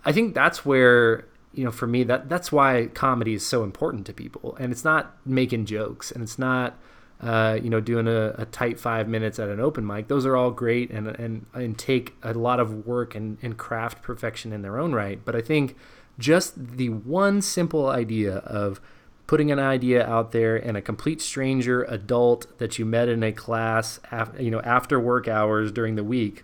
i 0.03 0.11
think 0.11 0.33
that's 0.33 0.65
where 0.65 1.25
you 1.53 1.63
know 1.63 1.71
for 1.71 1.87
me 1.87 2.03
that 2.03 2.27
that's 2.27 2.51
why 2.51 2.87
comedy 2.87 3.35
is 3.35 3.45
so 3.45 3.63
important 3.63 4.05
to 4.05 4.11
people 4.11 4.57
and 4.59 4.73
it's 4.73 4.83
not 4.83 5.15
making 5.25 5.65
jokes 5.65 6.11
and 6.11 6.21
it's 6.21 6.37
not 6.37 6.77
uh, 7.21 7.57
you 7.63 7.69
know, 7.69 7.79
doing 7.79 8.05
a, 8.05 8.35
a, 8.37 8.45
tight 8.47 8.77
five 8.77 9.07
minutes 9.07 9.39
at 9.39 9.47
an 9.47 9.57
open 9.57 9.87
mic. 9.87 10.09
Those 10.09 10.25
are 10.25 10.35
all 10.35 10.51
great 10.51 10.91
and 10.91 11.07
and, 11.07 11.45
and 11.53 11.77
take 11.77 12.15
a 12.21 12.33
lot 12.33 12.59
of 12.59 12.85
work 12.85 13.15
and, 13.15 13.37
and 13.41 13.57
craft 13.57 14.01
perfection 14.01 14.51
in 14.51 14.61
their 14.61 14.77
own 14.77 14.91
right. 14.91 15.23
But 15.23 15.33
I 15.33 15.39
think 15.39 15.77
just 16.19 16.77
the 16.77 16.89
one 16.89 17.41
simple 17.41 17.87
idea 17.87 18.37
of 18.37 18.79
putting 19.25 19.51
an 19.51 19.59
idea 19.59 20.05
out 20.05 20.31
there 20.31 20.55
and 20.55 20.75
a 20.75 20.81
complete 20.81 21.21
stranger 21.21 21.83
adult 21.83 22.57
that 22.59 22.77
you 22.77 22.85
met 22.85 23.07
in 23.07 23.23
a 23.23 23.31
class 23.31 23.99
after, 24.11 24.41
you 24.41 24.51
know 24.51 24.61
after 24.61 24.99
work 24.99 25.27
hours 25.27 25.71
during 25.71 25.95
the 25.95 26.03
week 26.03 26.43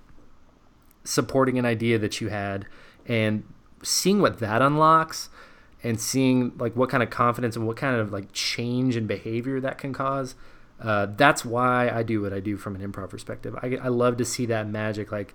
supporting 1.04 1.58
an 1.58 1.66
idea 1.66 1.98
that 1.98 2.22
you 2.22 2.30
had 2.30 2.66
and 3.06 3.44
seeing 3.84 4.22
what 4.22 4.40
that 4.40 4.62
unlocks 4.62 5.30
and 5.84 6.00
seeing 6.00 6.52
like 6.58 6.76
what 6.76 6.90
kind 6.90 7.04
of 7.04 7.10
confidence 7.10 7.56
and 7.56 7.66
what 7.66 7.78
kind 7.78 7.96
of 7.96 8.12
like 8.12 8.32
change 8.32 8.96
in 8.96 9.08
behavior 9.08 9.60
that 9.60 9.78
can 9.78 9.94
cause 9.94 10.36
uh, 10.82 11.06
that's 11.18 11.44
why 11.44 11.90
i 11.90 12.04
do 12.04 12.22
what 12.22 12.34
i 12.34 12.40
do 12.40 12.56
from 12.58 12.76
an 12.76 12.82
improv 12.82 13.10
perspective. 13.10 13.56
I, 13.62 13.78
I 13.82 13.88
love 13.90 14.18
to 14.18 14.26
see 14.26 14.46
that 14.48 14.68
magic 14.68 15.12
like 15.12 15.34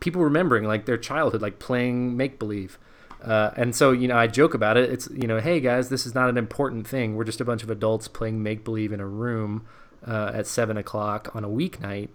people 0.00 0.22
remembering 0.22 0.64
like 0.64 0.86
their 0.86 0.98
childhood 0.98 1.42
like 1.42 1.58
playing 1.58 2.16
make 2.16 2.38
believe 2.38 2.78
uh, 3.26 3.50
and 3.56 3.74
so, 3.74 3.90
you 3.90 4.06
know, 4.06 4.16
I 4.16 4.28
joke 4.28 4.54
about 4.54 4.76
it. 4.76 4.88
It's, 4.88 5.08
you 5.10 5.26
know, 5.26 5.40
hey 5.40 5.58
guys, 5.58 5.88
this 5.88 6.06
is 6.06 6.14
not 6.14 6.28
an 6.28 6.38
important 6.38 6.86
thing. 6.86 7.16
We're 7.16 7.24
just 7.24 7.40
a 7.40 7.44
bunch 7.44 7.64
of 7.64 7.70
adults 7.70 8.06
playing 8.06 8.40
make 8.40 8.64
believe 8.64 8.92
in 8.92 9.00
a 9.00 9.06
room 9.06 9.66
uh, 10.06 10.30
at 10.32 10.46
seven 10.46 10.76
o'clock 10.76 11.34
on 11.34 11.44
a 11.44 11.48
weeknight. 11.48 12.10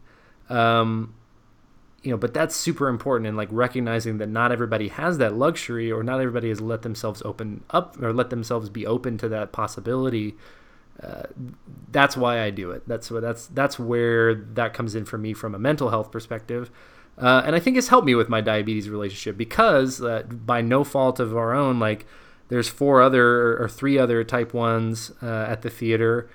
Um, 0.49 1.13
you 2.01 2.11
know, 2.11 2.17
but 2.17 2.33
that's 2.33 2.55
super 2.55 2.87
important 2.87 3.27
and 3.27 3.35
like 3.35 3.49
recognizing 3.51 4.19
that 4.19 4.29
not 4.29 4.51
everybody 4.53 4.87
has 4.87 5.17
that 5.17 5.35
luxury 5.35 5.91
or 5.91 6.01
not 6.01 6.19
everybody 6.19 6.49
has 6.49 6.61
let 6.61 6.81
themselves 6.81 7.21
open 7.25 7.63
up 7.69 8.01
or 8.01 8.13
let 8.13 8.29
themselves 8.29 8.69
be 8.69 8.87
open 8.87 9.17
to 9.17 9.27
that 9.29 9.51
possibility. 9.51 10.35
uh, 11.01 11.23
that's 11.91 12.15
why 12.15 12.41
I 12.41 12.49
do 12.49 12.71
it. 12.71 12.87
That's 12.87 13.09
what 13.09 13.21
that's 13.21 13.47
that's 13.47 13.79
where 13.79 14.35
that 14.35 14.73
comes 14.73 14.95
in 14.95 15.05
for 15.05 15.17
me 15.17 15.33
from 15.33 15.55
a 15.55 15.59
mental 15.59 15.89
health 15.89 16.11
perspective. 16.11 16.69
Uh, 17.17 17.43
and 17.45 17.55
I 17.55 17.59
think 17.59 17.77
it's 17.77 17.89
helped 17.89 18.05
me 18.05 18.15
with 18.15 18.29
my 18.29 18.41
diabetes 18.41 18.89
relationship 18.89 19.37
because 19.37 20.01
uh, 20.01 20.23
by 20.23 20.61
no 20.61 20.83
fault 20.83 21.19
of 21.19 21.35
our 21.35 21.53
own, 21.53 21.79
like 21.79 22.05
there's 22.47 22.67
four 22.67 23.01
other 23.01 23.57
or 23.61 23.69
three 23.69 23.97
other 23.97 24.23
type 24.23 24.53
ones 24.53 25.11
uh, 25.21 25.45
at 25.47 25.61
the 25.61 25.69
theater 25.69 26.29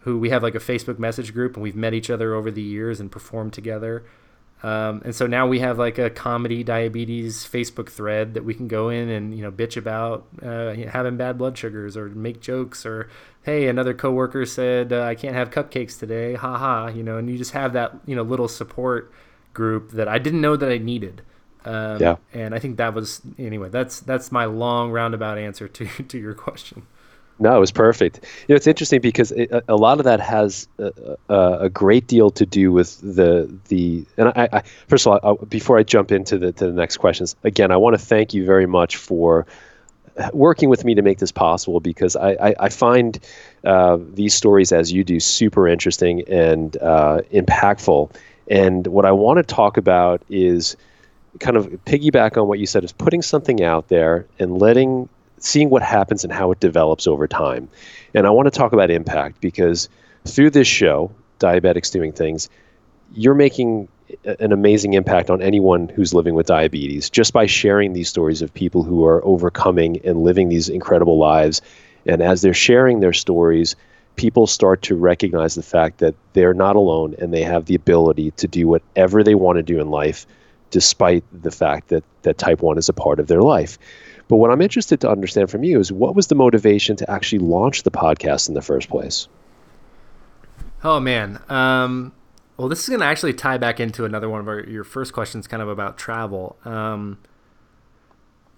who 0.00 0.18
we 0.18 0.30
have 0.30 0.42
like 0.42 0.54
a 0.54 0.60
Facebook 0.60 0.98
message 0.98 1.32
group 1.32 1.54
and 1.54 1.62
we've 1.62 1.76
met 1.76 1.94
each 1.94 2.10
other 2.10 2.34
over 2.34 2.50
the 2.50 2.62
years 2.62 2.98
and 3.00 3.10
performed 3.10 3.52
together. 3.52 4.04
Um, 4.62 5.02
and 5.04 5.14
so 5.14 5.26
now 5.26 5.46
we 5.46 5.58
have 5.58 5.78
like 5.78 5.98
a 5.98 6.08
comedy 6.08 6.62
diabetes 6.62 7.38
Facebook 7.44 7.88
thread 7.88 8.34
that 8.34 8.44
we 8.44 8.54
can 8.54 8.68
go 8.68 8.90
in 8.90 9.08
and 9.08 9.34
you 9.34 9.42
know 9.42 9.50
bitch 9.50 9.76
about 9.76 10.26
uh, 10.40 10.74
having 10.88 11.16
bad 11.16 11.36
blood 11.36 11.58
sugars 11.58 11.96
or 11.96 12.08
make 12.10 12.40
jokes 12.40 12.86
or 12.86 13.08
hey 13.42 13.66
another 13.66 13.92
coworker 13.92 14.46
said 14.46 14.92
uh, 14.92 15.02
I 15.02 15.16
can't 15.16 15.34
have 15.34 15.50
cupcakes 15.50 15.98
today 15.98 16.34
haha 16.34 16.88
you 16.88 17.02
know 17.02 17.18
and 17.18 17.28
you 17.28 17.36
just 17.36 17.50
have 17.52 17.72
that 17.72 17.92
you 18.06 18.14
know 18.14 18.22
little 18.22 18.46
support 18.46 19.12
group 19.52 19.90
that 19.92 20.08
I 20.08 20.18
didn't 20.18 20.40
know 20.40 20.56
that 20.56 20.70
I 20.70 20.78
needed. 20.78 21.22
Um, 21.64 22.00
yeah. 22.00 22.16
And 22.32 22.54
I 22.54 22.58
think 22.58 22.76
that 22.78 22.94
was 22.94 23.20
anyway. 23.38 23.68
That's 23.68 24.00
that's 24.00 24.32
my 24.32 24.46
long 24.46 24.90
roundabout 24.90 25.38
answer 25.38 25.68
to 25.68 25.86
to 26.08 26.18
your 26.18 26.34
question. 26.34 26.86
No, 27.38 27.56
it 27.56 27.60
was 27.60 27.72
perfect. 27.72 28.20
You 28.46 28.52
know, 28.52 28.56
it's 28.56 28.66
interesting 28.66 29.00
because 29.00 29.32
it, 29.32 29.50
a, 29.66 29.74
lot 29.74 29.98
of 29.98 30.04
that 30.04 30.20
has 30.20 30.68
a, 30.78 31.16
a, 31.28 31.58
a, 31.62 31.68
great 31.70 32.06
deal 32.06 32.30
to 32.30 32.46
do 32.46 32.70
with 32.70 33.00
the 33.00 33.52
the. 33.68 34.04
And 34.16 34.28
I, 34.28 34.48
I 34.52 34.62
first 34.86 35.06
of 35.06 35.12
all, 35.12 35.38
I, 35.40 35.44
before 35.46 35.76
I 35.78 35.82
jump 35.82 36.12
into 36.12 36.38
the 36.38 36.52
to 36.52 36.66
the 36.66 36.72
next 36.72 36.98
questions, 36.98 37.34
again, 37.42 37.72
I 37.72 37.76
want 37.78 37.94
to 37.94 38.04
thank 38.04 38.32
you 38.32 38.44
very 38.44 38.66
much 38.66 38.96
for 38.96 39.46
working 40.32 40.68
with 40.68 40.84
me 40.84 40.94
to 40.94 41.02
make 41.02 41.18
this 41.18 41.32
possible 41.32 41.80
because 41.80 42.16
I, 42.16 42.32
I, 42.32 42.54
I 42.60 42.68
find 42.68 43.18
uh, 43.64 43.98
these 44.00 44.34
stories 44.34 44.72
as 44.72 44.92
you 44.92 45.04
do 45.04 45.20
super 45.20 45.66
interesting 45.66 46.22
and 46.28 46.76
uh, 46.76 47.22
impactful. 47.32 48.14
And 48.48 48.86
what 48.86 49.04
I 49.04 49.12
want 49.12 49.38
to 49.38 49.42
talk 49.42 49.76
about 49.76 50.22
is 50.28 50.76
kind 51.40 51.56
of 51.56 51.66
piggyback 51.86 52.40
on 52.40 52.48
what 52.48 52.58
you 52.58 52.66
said 52.66 52.84
is 52.84 52.92
putting 52.92 53.22
something 53.22 53.62
out 53.62 53.88
there 53.88 54.26
and 54.38 54.58
letting 54.58 55.08
seeing 55.38 55.70
what 55.70 55.82
happens 55.82 56.24
and 56.24 56.32
how 56.32 56.52
it 56.52 56.60
develops 56.60 57.06
over 57.06 57.26
time. 57.26 57.68
And 58.14 58.26
I 58.26 58.30
want 58.30 58.46
to 58.46 58.56
talk 58.56 58.72
about 58.72 58.90
impact 58.90 59.40
because 59.40 59.88
through 60.26 60.50
this 60.50 60.68
show, 60.68 61.10
Diabetics 61.40 61.90
Doing 61.90 62.12
Things, 62.12 62.48
you're 63.14 63.34
making 63.34 63.88
an 64.24 64.52
amazing 64.52 64.92
impact 64.92 65.30
on 65.30 65.40
anyone 65.42 65.88
who's 65.88 66.14
living 66.14 66.34
with 66.34 66.46
diabetes 66.46 67.10
just 67.10 67.32
by 67.32 67.46
sharing 67.46 67.92
these 67.92 68.08
stories 68.08 68.42
of 68.42 68.52
people 68.52 68.82
who 68.82 69.04
are 69.04 69.24
overcoming 69.24 70.00
and 70.04 70.22
living 70.22 70.48
these 70.48 70.68
incredible 70.68 71.18
lives. 71.18 71.62
And 72.06 72.22
as 72.22 72.42
they're 72.42 72.54
sharing 72.54 73.00
their 73.00 73.12
stories, 73.12 73.74
people 74.16 74.46
start 74.46 74.82
to 74.82 74.94
recognize 74.94 75.54
the 75.54 75.62
fact 75.62 75.98
that 75.98 76.14
they're 76.32 76.54
not 76.54 76.76
alone 76.76 77.14
and 77.18 77.32
they 77.32 77.42
have 77.42 77.66
the 77.66 77.74
ability 77.74 78.30
to 78.32 78.46
do 78.46 78.68
whatever 78.68 79.22
they 79.22 79.34
want 79.34 79.56
to 79.56 79.62
do 79.62 79.80
in 79.80 79.90
life 79.90 80.26
despite 80.70 81.24
the 81.42 81.50
fact 81.50 81.88
that, 81.88 82.02
that 82.22 82.38
type 82.38 82.62
1 82.62 82.78
is 82.78 82.88
a 82.88 82.92
part 82.92 83.20
of 83.20 83.26
their 83.26 83.42
life. 83.42 83.78
But 84.28 84.36
what 84.36 84.50
I'm 84.50 84.62
interested 84.62 85.00
to 85.02 85.10
understand 85.10 85.50
from 85.50 85.64
you 85.64 85.78
is 85.78 85.92
what 85.92 86.14
was 86.14 86.28
the 86.28 86.34
motivation 86.34 86.96
to 86.96 87.10
actually 87.10 87.40
launch 87.40 87.82
the 87.82 87.90
podcast 87.90 88.48
in 88.48 88.54
the 88.54 88.62
first 88.62 88.88
place? 88.88 89.28
Oh 90.82 90.98
man. 90.98 91.40
Um, 91.48 92.12
well, 92.56 92.68
this 92.68 92.82
is 92.82 92.88
going 92.88 93.00
to 93.00 93.06
actually 93.06 93.34
tie 93.34 93.58
back 93.58 93.80
into 93.80 94.04
another 94.04 94.28
one 94.28 94.40
of 94.40 94.48
our, 94.48 94.60
your 94.60 94.84
first 94.84 95.12
questions, 95.12 95.46
kind 95.46 95.62
of 95.62 95.68
about 95.68 95.98
travel. 95.98 96.56
Um, 96.64 97.18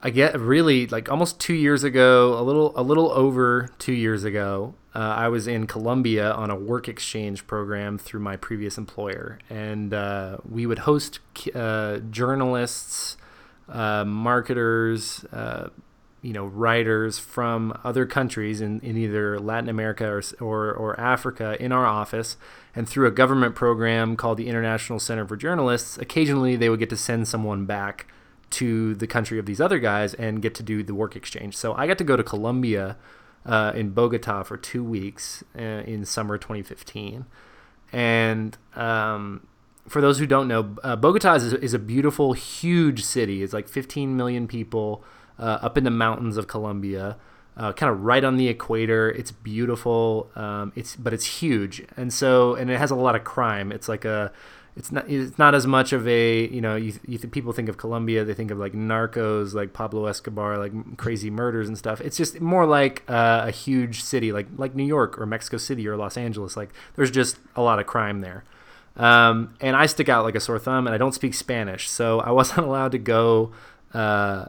I 0.02 0.10
get 0.10 0.38
really 0.38 0.86
like 0.86 1.10
almost 1.10 1.40
two 1.40 1.54
years 1.54 1.84
ago, 1.84 2.38
a 2.38 2.42
little 2.42 2.72
a 2.76 2.82
little 2.82 3.10
over 3.12 3.70
two 3.78 3.94
years 3.94 4.22
ago. 4.24 4.74
Uh, 4.94 4.98
I 4.98 5.28
was 5.28 5.48
in 5.48 5.66
Colombia 5.66 6.32
on 6.32 6.50
a 6.50 6.54
work 6.54 6.88
exchange 6.88 7.46
program 7.46 7.98
through 7.98 8.20
my 8.20 8.36
previous 8.36 8.78
employer, 8.78 9.40
and 9.50 9.92
uh, 9.92 10.38
we 10.48 10.66
would 10.66 10.80
host 10.80 11.18
uh, 11.54 11.98
journalists 12.10 13.16
uh, 13.68 14.04
marketers, 14.04 15.24
uh, 15.32 15.68
you 16.22 16.32
know, 16.32 16.46
writers 16.46 17.18
from 17.18 17.78
other 17.84 18.06
countries 18.06 18.60
in, 18.60 18.80
in 18.80 18.96
either 18.96 19.38
Latin 19.38 19.68
America 19.68 20.06
or, 20.06 20.22
or, 20.40 20.72
or 20.72 21.00
Africa 21.00 21.56
in 21.60 21.72
our 21.72 21.86
office. 21.86 22.36
And 22.74 22.88
through 22.88 23.06
a 23.06 23.10
government 23.10 23.54
program 23.54 24.16
called 24.16 24.38
the 24.38 24.48
International 24.48 24.98
Center 24.98 25.26
for 25.26 25.36
Journalists, 25.36 25.98
occasionally 25.98 26.56
they 26.56 26.68
would 26.68 26.80
get 26.80 26.90
to 26.90 26.96
send 26.96 27.28
someone 27.28 27.66
back 27.66 28.06
to 28.50 28.94
the 28.94 29.06
country 29.06 29.38
of 29.38 29.46
these 29.46 29.60
other 29.60 29.78
guys 29.78 30.14
and 30.14 30.40
get 30.40 30.54
to 30.54 30.62
do 30.62 30.82
the 30.82 30.94
work 30.94 31.16
exchange. 31.16 31.56
So 31.56 31.74
I 31.74 31.86
got 31.86 31.98
to 31.98 32.04
go 32.04 32.16
to 32.16 32.22
Colombia 32.22 32.96
uh, 33.46 33.72
in 33.74 33.90
Bogota 33.90 34.42
for 34.42 34.56
two 34.56 34.82
weeks 34.82 35.44
uh, 35.58 35.60
in 35.60 36.04
summer 36.04 36.38
2015. 36.38 37.26
And 37.92 38.56
um, 38.74 39.46
for 39.88 40.00
those 40.00 40.18
who 40.18 40.26
don't 40.26 40.48
know, 40.48 40.76
uh, 40.82 40.96
Bogota 40.96 41.34
is, 41.34 41.52
is, 41.52 41.74
a 41.74 41.78
beautiful, 41.78 42.32
huge 42.32 43.04
city. 43.04 43.42
It's 43.42 43.52
like 43.52 43.68
15 43.68 44.16
million 44.16 44.48
people 44.48 45.04
uh, 45.38 45.58
up 45.62 45.78
in 45.78 45.84
the 45.84 45.90
mountains 45.90 46.36
of 46.36 46.46
Colombia, 46.46 47.16
uh, 47.56 47.72
kind 47.72 47.92
of 47.92 48.00
right 48.00 48.24
on 48.24 48.36
the 48.36 48.48
equator. 48.48 49.10
It's 49.10 49.30
beautiful. 49.30 50.30
Um, 50.34 50.72
it's 50.74 50.96
but 50.96 51.12
it's 51.12 51.24
huge, 51.24 51.84
and 51.96 52.12
so 52.12 52.54
and 52.54 52.70
it 52.70 52.78
has 52.78 52.90
a 52.90 52.96
lot 52.96 53.14
of 53.14 53.24
crime. 53.24 53.70
It's 53.70 53.88
like 53.88 54.04
a 54.04 54.32
it's 54.76 54.90
not 54.90 55.08
it's 55.08 55.38
not 55.38 55.54
as 55.54 55.66
much 55.66 55.92
of 55.92 56.06
a 56.08 56.48
you 56.48 56.60
know 56.60 56.74
you, 56.74 56.94
you 57.06 57.18
th- 57.18 57.30
people 57.30 57.52
think 57.52 57.68
of 57.68 57.76
Colombia 57.76 58.24
they 58.24 58.34
think 58.34 58.50
of 58.50 58.58
like 58.58 58.72
narcos 58.72 59.54
like 59.54 59.72
Pablo 59.72 60.06
Escobar 60.06 60.58
like 60.58 60.96
crazy 60.96 61.30
murders 61.30 61.68
and 61.68 61.78
stuff. 61.78 62.00
It's 62.00 62.16
just 62.16 62.40
more 62.40 62.66
like 62.66 63.04
uh, 63.08 63.44
a 63.46 63.50
huge 63.50 64.02
city 64.02 64.32
like 64.32 64.46
like 64.56 64.74
New 64.74 64.84
York 64.84 65.18
or 65.18 65.26
Mexico 65.26 65.58
City 65.58 65.86
or 65.86 65.96
Los 65.96 66.16
Angeles. 66.16 66.56
Like 66.56 66.70
there's 66.96 67.10
just 67.10 67.38
a 67.54 67.62
lot 67.62 67.78
of 67.78 67.86
crime 67.86 68.20
there. 68.20 68.44
Um, 68.96 69.54
and 69.60 69.76
I 69.76 69.86
stick 69.86 70.08
out 70.08 70.24
like 70.24 70.34
a 70.34 70.40
sore 70.40 70.58
thumb, 70.58 70.86
and 70.86 70.94
I 70.94 70.98
don't 70.98 71.14
speak 71.14 71.34
Spanish, 71.34 71.88
so 71.88 72.20
I 72.20 72.30
wasn't 72.30 72.58
allowed 72.66 72.92
to 72.92 72.98
go 72.98 73.52
uh, 73.92 74.46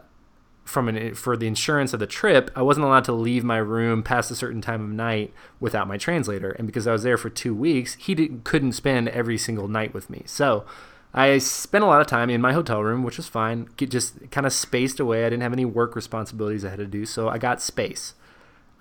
from 0.66 0.88
an 0.88 1.14
for 1.14 1.36
the 1.36 1.46
insurance 1.46 1.92
of 1.94 2.00
the 2.00 2.06
trip. 2.06 2.50
I 2.54 2.62
wasn't 2.62 2.84
allowed 2.84 3.04
to 3.04 3.12
leave 3.12 3.44
my 3.44 3.56
room 3.56 4.02
past 4.02 4.30
a 4.30 4.34
certain 4.34 4.60
time 4.60 4.82
of 4.82 4.90
night 4.90 5.32
without 5.60 5.88
my 5.88 5.96
translator, 5.96 6.50
and 6.50 6.66
because 6.66 6.86
I 6.86 6.92
was 6.92 7.02
there 7.02 7.16
for 7.16 7.30
two 7.30 7.54
weeks, 7.54 7.94
he 7.94 8.14
didn't, 8.14 8.44
couldn't 8.44 8.72
spend 8.72 9.08
every 9.08 9.38
single 9.38 9.68
night 9.68 9.94
with 9.94 10.10
me. 10.10 10.22
So 10.26 10.66
I 11.14 11.38
spent 11.38 11.84
a 11.84 11.86
lot 11.86 12.02
of 12.02 12.06
time 12.06 12.28
in 12.28 12.40
my 12.40 12.52
hotel 12.52 12.82
room, 12.82 13.02
which 13.02 13.16
was 13.16 13.28
fine. 13.28 13.68
Just 13.78 14.30
kind 14.30 14.46
of 14.46 14.52
spaced 14.52 15.00
away. 15.00 15.24
I 15.24 15.30
didn't 15.30 15.42
have 15.42 15.52
any 15.52 15.64
work 15.64 15.96
responsibilities 15.96 16.64
I 16.64 16.70
had 16.70 16.78
to 16.80 16.86
do, 16.86 17.06
so 17.06 17.28
I 17.28 17.38
got 17.38 17.62
space. 17.62 18.14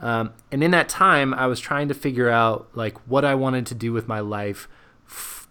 Um, 0.02 0.34
and 0.52 0.62
in 0.62 0.72
that 0.72 0.90
time, 0.90 1.34
I 1.34 1.48
was 1.48 1.60
trying 1.60 1.88
to 1.88 1.94
figure 1.94 2.30
out 2.30 2.68
like 2.74 2.98
what 3.08 3.24
I 3.24 3.36
wanted 3.36 3.66
to 3.68 3.76
do 3.76 3.94
with 3.94 4.08
my 4.08 4.20
life 4.20 4.68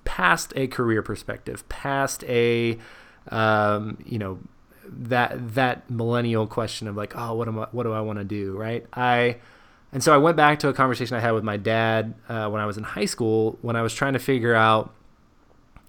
past 0.04 0.52
a 0.56 0.66
career 0.66 1.02
perspective, 1.02 1.66
past 1.68 2.24
a 2.24 2.78
um, 3.30 3.96
you 4.04 4.18
know 4.18 4.38
that 4.86 5.54
that 5.54 5.88
millennial 5.90 6.46
question 6.46 6.88
of 6.88 6.96
like, 6.96 7.14
oh, 7.16 7.34
what 7.34 7.48
am 7.48 7.58
I, 7.58 7.66
what 7.72 7.84
do 7.84 7.92
I 7.92 8.00
want 8.00 8.18
to 8.18 8.24
do, 8.24 8.56
right? 8.56 8.86
I 8.92 9.36
and 9.92 10.02
so 10.02 10.12
I 10.12 10.16
went 10.16 10.36
back 10.36 10.58
to 10.60 10.68
a 10.68 10.72
conversation 10.72 11.16
I 11.16 11.20
had 11.20 11.32
with 11.32 11.44
my 11.44 11.56
dad 11.56 12.14
uh, 12.28 12.48
when 12.48 12.60
I 12.60 12.66
was 12.66 12.76
in 12.76 12.84
high 12.84 13.04
school 13.04 13.58
when 13.62 13.76
I 13.76 13.82
was 13.82 13.94
trying 13.94 14.14
to 14.14 14.18
figure 14.18 14.54
out 14.54 14.92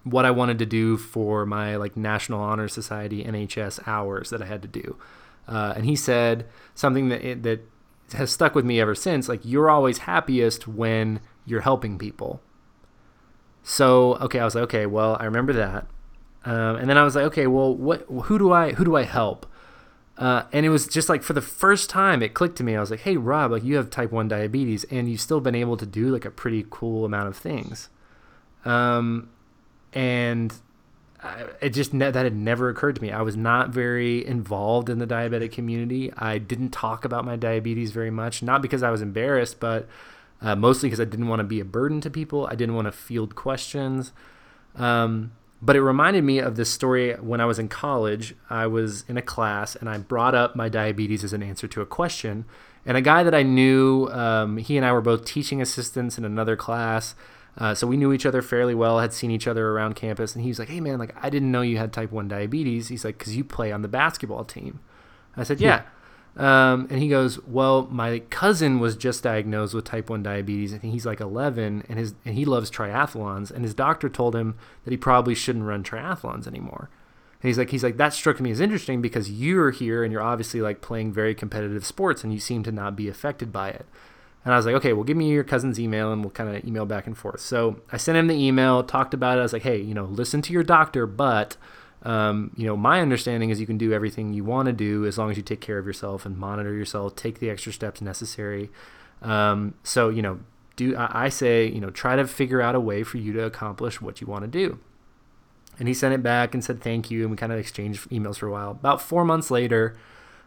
what 0.04 0.26
I 0.26 0.32
wanted 0.32 0.60
to 0.60 0.66
do 0.66 0.98
for 0.98 1.46
my 1.46 1.76
like 1.76 1.98
National 1.98 2.40
Honor 2.40 2.68
Society 2.68 3.24
NHS 3.24 3.88
hours 3.88 4.30
that 4.30 4.42
I 4.42 4.46
had 4.46 4.62
to 4.62 4.68
do, 4.68 4.98
uh, 5.48 5.74
and 5.76 5.86
he 5.86 5.96
said 5.96 6.46
something 6.74 7.10
that 7.10 7.44
that 7.44 7.62
has 8.14 8.32
stuck 8.32 8.54
with 8.56 8.66
me 8.66 8.80
ever 8.80 8.96
since. 8.96 9.28
Like 9.28 9.42
you're 9.44 9.70
always 9.70 10.00
happiest 10.00 10.68
when 10.68 11.20
you're 11.46 11.62
helping 11.62 11.98
people, 11.98 12.42
so 13.64 14.16
okay, 14.16 14.40
I 14.40 14.46
was 14.46 14.54
like, 14.56 14.66
okay, 14.66 14.86
well, 14.86 15.18
I 15.20 15.26
remember 15.26 15.54
that, 15.54 15.88
um, 16.46 16.76
and 16.76 16.90
then 16.90 16.98
I 16.98 17.04
was 17.04 17.16
like, 17.16 17.26
okay, 17.26 17.48
well, 17.48 17.76
what? 17.76 18.06
Who 18.26 18.38
do 18.38 18.52
I 18.52 18.74
who 18.74 18.86
do 18.86 18.96
I 18.96 19.04
help? 19.04 19.46
Uh, 20.18 20.44
and 20.54 20.66
it 20.66 20.70
was 20.70 20.88
just 20.88 21.10
like 21.10 21.24
for 21.24 21.34
the 21.34 21.42
first 21.42 21.90
time 21.90 22.22
it 22.22 22.34
clicked 22.34 22.58
to 22.58 22.64
me. 22.64 22.76
I 22.76 22.80
was 22.80 22.92
like, 22.92 23.02
hey, 23.02 23.18
Rob, 23.18 23.52
like 23.52 23.64
you 23.64 23.76
have 23.76 23.90
type 23.90 24.12
one 24.12 24.28
diabetes, 24.28 24.84
and 24.86 25.10
you've 25.10 25.22
still 25.22 25.42
been 25.42 25.56
able 25.56 25.76
to 25.78 25.86
do 25.86 26.08
like 26.08 26.24
a 26.24 26.32
pretty 26.32 26.66
cool 26.70 27.04
amount 27.04 27.28
of 27.28 27.36
things. 27.36 27.90
Um, 28.64 29.30
and 29.92 30.54
I, 31.22 31.46
it 31.62 31.70
just 31.70 31.94
ne- 31.94 32.12
that 32.12 32.24
had 32.24 32.36
never 32.36 32.70
occurred 32.70 32.96
to 32.98 33.02
me. 33.02 33.12
I 33.12 33.24
was 33.24 33.36
not 33.36 33.70
very 33.72 34.26
involved 34.26 34.90
in 34.90 35.00
the 35.00 35.08
diabetic 35.08 35.52
community. 35.52 36.14
I 36.16 36.38
didn't 36.38 36.70
talk 36.70 37.04
about 37.04 37.26
my 37.26 37.36
diabetes 37.36 37.92
very 37.92 38.12
much, 38.12 38.44
not 38.44 38.62
because 38.62 38.84
I 38.84 38.92
was 38.92 39.02
embarrassed, 39.02 39.60
but 39.60 39.88
uh, 40.42 40.56
mostly 40.56 40.88
because 40.88 41.00
I 41.00 41.06
didn't 41.06 41.28
want 41.28 41.40
to 41.40 41.46
be 41.46 41.60
a 41.60 41.66
burden 41.66 42.02
to 42.02 42.10
people. 42.10 42.46
I 42.48 42.56
didn't 42.56 42.76
want 42.76 42.86
to 42.86 42.92
field 42.92 43.36
questions. 43.36 44.14
Um, 44.76 45.32
but 45.62 45.76
it 45.76 45.82
reminded 45.82 46.24
me 46.24 46.40
of 46.40 46.56
this 46.56 46.72
story 46.72 47.14
when 47.14 47.42
I 47.42 47.46
was 47.46 47.60
in 47.60 47.68
college. 47.68 48.36
I 48.50 48.68
was 48.68 49.04
in 49.08 49.18
a 49.18 49.22
class 49.22 49.76
and 49.76 49.90
I 49.90 49.98
brought 49.98 50.36
up 50.36 50.56
my 50.56 50.70
diabetes 50.70 51.24
as 51.24 51.34
an 51.34 51.42
answer 51.42 51.68
to 51.68 51.82
a 51.82 51.86
question. 51.86 52.46
And 52.86 52.98
a 52.98 53.02
guy 53.02 53.24
that 53.24 53.34
I 53.34 53.44
knew, 53.44 54.08
um, 54.12 54.58
he 54.58 54.78
and 54.78 54.86
I 54.86 54.92
were 54.92 55.02
both 55.02 55.26
teaching 55.26 55.62
assistants 55.62 56.18
in 56.18 56.26
another 56.26 56.56
class. 56.56 57.16
Uh, 57.58 57.74
so 57.74 57.88
we 57.88 57.98
knew 57.98 58.14
each 58.14 58.26
other 58.26 58.42
fairly 58.42 58.76
well, 58.76 59.00
had 59.00 59.14
seen 59.14 59.32
each 59.32 59.48
other 59.48 59.70
around 59.72 59.96
campus. 59.96 60.36
And 60.36 60.44
he 60.44 60.50
was 60.50 60.60
like, 60.60 60.70
Hey, 60.70 60.82
man, 60.82 61.00
like, 61.00 61.16
I 61.22 61.30
didn't 61.30 61.52
know 61.52 61.62
you 61.62 61.78
had 61.78 61.94
type 61.94 62.12
1 62.12 62.28
diabetes. 62.28 62.90
He's 62.90 63.06
like, 63.06 63.18
Because 63.18 63.36
you 63.36 63.44
play 63.44 63.72
on 63.72 63.82
the 63.82 63.88
basketball 63.88 64.44
team. 64.44 64.82
I 65.36 65.44
said, 65.44 65.60
Yeah. 65.62 65.84
Um, 66.38 66.88
and 66.90 67.02
he 67.02 67.08
goes, 67.08 67.42
well, 67.46 67.88
my 67.90 68.20
cousin 68.30 68.80
was 68.80 68.98
just 68.98 69.24
diagnosed 69.24 69.74
with 69.74 69.86
type 69.86 70.10
1 70.10 70.22
diabetes. 70.22 70.74
I 70.74 70.78
think 70.78 70.92
he's 70.92 71.06
like 71.06 71.22
11 71.22 71.86
and 71.88 71.98
his, 71.98 72.14
and 72.26 72.36
he 72.36 72.44
loves 72.44 72.70
triathlons. 72.70 73.52
And 73.52 73.64
his 73.64 73.74
doctor 73.74 74.10
told 74.10 74.36
him 74.36 74.56
that 74.84 74.92
he 74.92 74.98
probably 74.98 75.34
shouldn't 75.34 75.66
run 75.66 75.84
triathlons 75.84 76.46
anymore. 76.46 76.90
And 77.42 77.48
he's 77.48 77.58
like, 77.58 77.70
he's 77.70 77.84
like, 77.84 77.98
that 77.98 78.14
struck 78.14 78.42
me 78.42 78.52
as 78.52 78.60
interesting 78.60 79.02
because 79.02 79.32
you're 79.32 79.72
here 79.72 80.04
and 80.04 80.12
you're 80.12 80.22
obviously 80.22 80.62
like 80.62 80.82
playing 80.82 81.14
very 81.14 81.34
competitive 81.34 81.86
sports 81.86 82.24
and 82.24 82.34
you 82.34 82.40
seem 82.40 82.64
to 82.64 82.72
not 82.72 82.96
be 82.96 83.08
affected 83.08 83.54
by 83.54 83.70
it. 83.70 83.86
And 84.44 84.54
I 84.54 84.58
was 84.58 84.66
like, 84.66 84.76
okay, 84.76 84.94
well, 84.94 85.04
give 85.04 85.18
me 85.18 85.32
your 85.32 85.44
cousin's 85.44 85.80
email 85.80 86.12
and 86.12 86.22
we'll 86.22 86.32
kind 86.32 86.56
of 86.56 86.66
email 86.66 86.86
back 86.86 87.08
and 87.08 87.18
forth. 87.18 87.40
So 87.40 87.82
I 87.92 87.98
sent 87.98 88.18
him 88.18 88.28
the 88.28 88.36
email, 88.36 88.84
talked 88.84 89.14
about 89.14 89.38
it. 89.38 89.40
I 89.40 89.44
was 89.44 89.54
like, 89.54 89.64
hey, 89.64 89.80
you 89.80 89.94
know, 89.94 90.06
listen 90.06 90.42
to 90.44 90.54
your 90.54 90.64
doctor, 90.64 91.08
but 91.08 91.58
um, 92.06 92.52
you 92.56 92.68
know, 92.68 92.78
my 92.78 93.02
understanding 93.02 93.50
is 93.50 93.60
you 93.60 93.66
can 93.66 93.80
do 93.80 93.92
everything 93.92 94.32
you 94.32 94.44
want 94.44 94.68
to 94.68 94.74
do 94.74 95.06
as 95.06 95.18
long 95.18 95.32
as 95.32 95.38
you 95.38 95.44
take 95.44 95.60
care 95.60 95.80
of 95.80 95.88
yourself 95.88 96.26
and 96.26 96.38
monitor 96.38 96.72
yourself, 96.72 97.16
take 97.16 97.40
the 97.40 97.50
extra 97.50 97.74
steps 97.74 98.00
necessary. 98.00 98.70
Um, 99.24 99.74
so, 99.84 100.10
you 100.10 100.22
know, 100.22 100.40
do 100.76 100.96
I, 100.96 101.26
I 101.26 101.30
say, 101.30 101.68
you 101.68 101.82
know, 101.82 101.90
try 101.90 102.16
to 102.16 102.28
figure 102.28 102.62
out 102.62 102.76
a 102.76 102.80
way 102.80 103.02
for 103.04 103.18
you 103.18 103.34
to 103.34 103.44
accomplish 103.44 104.02
what 104.02 104.22
you 104.22 104.28
want 104.28 104.44
to 104.44 104.48
do. 104.48 104.80
And 105.80 105.88
he 105.88 105.94
sent 105.94 106.14
it 106.14 106.22
back 106.22 106.54
and 106.54 106.64
said 106.64 106.80
thank 106.80 107.10
you, 107.10 107.24
and 107.24 107.32
we 107.32 107.38
kind 107.38 107.52
of 107.52 107.60
exchanged 107.60 108.10
emails 108.10 108.38
for 108.38 108.48
a 108.48 108.52
while. 108.52 108.72
About 108.72 109.02
four 109.02 109.26
months 109.26 109.50
later, 109.50 109.98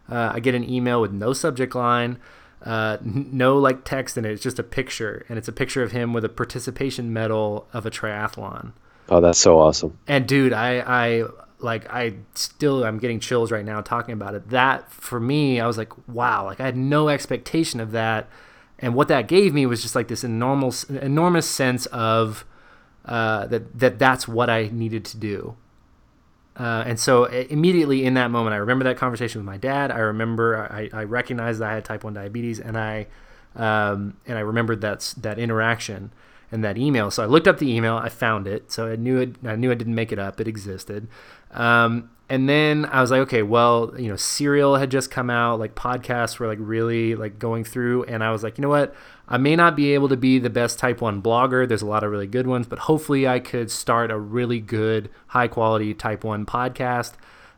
uh, 0.09 0.31
I 0.33 0.39
get 0.39 0.55
an 0.55 0.67
email 0.67 1.01
with 1.01 1.11
no 1.11 1.33
subject 1.33 1.75
line, 1.75 2.19
uh, 2.63 2.97
no 3.03 3.57
like 3.57 3.83
text 3.83 4.17
in 4.17 4.25
it. 4.25 4.31
It's 4.31 4.41
just 4.41 4.59
a 4.59 4.63
picture, 4.63 5.25
and 5.29 5.37
it's 5.37 5.47
a 5.47 5.51
picture 5.51 5.83
of 5.83 5.91
him 5.91 6.13
with 6.13 6.25
a 6.25 6.29
participation 6.29 7.13
medal 7.13 7.67
of 7.73 7.85
a 7.85 7.91
triathlon. 7.91 8.71
Oh, 9.09 9.21
that's 9.21 9.39
so 9.39 9.59
awesome! 9.59 9.99
And 10.07 10.27
dude, 10.27 10.53
I 10.53 10.79
I 10.79 11.23
like 11.59 11.91
I 11.91 12.13
still 12.35 12.83
I'm 12.83 12.97
getting 12.99 13.19
chills 13.19 13.51
right 13.51 13.65
now 13.65 13.81
talking 13.81 14.13
about 14.13 14.35
it. 14.35 14.49
That 14.49 14.91
for 14.91 15.19
me, 15.19 15.59
I 15.59 15.67
was 15.67 15.77
like, 15.77 15.91
wow, 16.07 16.45
like 16.45 16.59
I 16.59 16.65
had 16.65 16.77
no 16.77 17.09
expectation 17.09 17.79
of 17.79 17.91
that, 17.91 18.29
and 18.79 18.95
what 18.95 19.07
that 19.09 19.27
gave 19.27 19.53
me 19.53 19.65
was 19.65 19.81
just 19.81 19.95
like 19.95 20.07
this 20.07 20.23
enormous 20.23 20.83
enormous 20.85 21.47
sense 21.47 21.85
of 21.87 22.45
uh, 23.05 23.47
that 23.47 23.79
that 23.79 23.99
that's 23.99 24.27
what 24.27 24.49
I 24.49 24.69
needed 24.71 25.05
to 25.05 25.17
do. 25.17 25.55
Uh, 26.55 26.83
and 26.85 26.99
so 26.99 27.23
immediately 27.25 28.03
in 28.03 28.15
that 28.15 28.29
moment, 28.29 28.53
I 28.53 28.57
remember 28.57 28.83
that 28.83 28.97
conversation 28.97 29.39
with 29.39 29.45
my 29.45 29.55
dad. 29.55 29.91
I 29.91 29.99
remember 29.99 30.67
I, 30.69 30.89
I 30.91 31.03
recognized 31.05 31.61
that 31.61 31.69
I 31.69 31.73
had 31.75 31.85
type 31.85 32.03
one 32.03 32.13
diabetes, 32.13 32.59
and 32.59 32.77
I 32.77 33.07
um, 33.55 34.17
and 34.25 34.37
I 34.37 34.41
remembered 34.41 34.81
that 34.81 35.13
that 35.17 35.39
interaction 35.39 36.11
and 36.51 36.63
that 36.63 36.77
email. 36.77 37.11
So 37.11 37.23
I 37.23 37.27
looked 37.27 37.47
up 37.47 37.59
the 37.59 37.71
email. 37.71 37.95
I 37.95 38.09
found 38.09 38.47
it. 38.47 38.71
So 38.71 38.87
I 38.87 38.95
knew 38.95 39.19
it. 39.19 39.35
I 39.43 39.55
knew 39.55 39.71
I 39.71 39.75
didn't 39.75 39.95
make 39.95 40.11
it 40.11 40.19
up. 40.19 40.39
It 40.39 40.47
existed. 40.47 41.07
Um, 41.51 42.09
and 42.29 42.47
then 42.47 42.85
I 42.85 43.01
was 43.01 43.09
like, 43.09 43.21
okay, 43.21 43.41
well, 43.41 43.93
you 43.97 44.07
know, 44.07 44.15
Serial 44.15 44.75
had 44.75 44.91
just 44.91 45.09
come 45.09 45.31
out. 45.31 45.59
Like 45.59 45.73
podcasts 45.73 46.37
were 46.37 46.45
like 46.45 46.59
really 46.61 47.15
like 47.15 47.39
going 47.39 47.63
through, 47.63 48.03
and 48.03 48.23
I 48.23 48.31
was 48.31 48.43
like, 48.43 48.57
you 48.57 48.61
know 48.61 48.69
what? 48.69 48.95
I 49.27 49.37
may 49.37 49.55
not 49.55 49.75
be 49.75 49.93
able 49.93 50.09
to 50.09 50.17
be 50.17 50.37
the 50.37 50.49
best 50.49 50.77
Type 50.77 51.01
One 51.01 51.21
blogger. 51.23 51.67
There's 51.67 51.81
a 51.81 51.87
lot 51.87 52.03
of 52.03 52.11
really 52.11 52.27
good 52.27 52.45
ones, 52.45 52.67
but 52.67 52.79
hopefully 52.79 53.27
I 53.27 53.39
could 53.39 53.71
start 53.71 54.11
a 54.11 54.17
really 54.17 54.59
good, 54.59 55.09
high 55.27 55.47
quality 55.47 55.93
Type 55.95 56.23
One 56.23 56.45
podcast. 56.45 57.13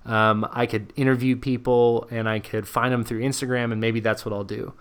Um, 0.05 0.47
I 0.51 0.65
could 0.65 0.93
interview 0.95 1.35
people 1.35 2.07
and 2.09 2.27
I 2.27 2.39
could 2.39 2.67
find 2.67 2.93
them 2.93 3.03
through 3.03 3.21
Instagram, 3.21 3.73
and 3.73 3.81
maybe 3.81 3.99
that's 3.99 4.23
what 4.23 4.33
I'll 4.33 4.45
do. 4.45 4.73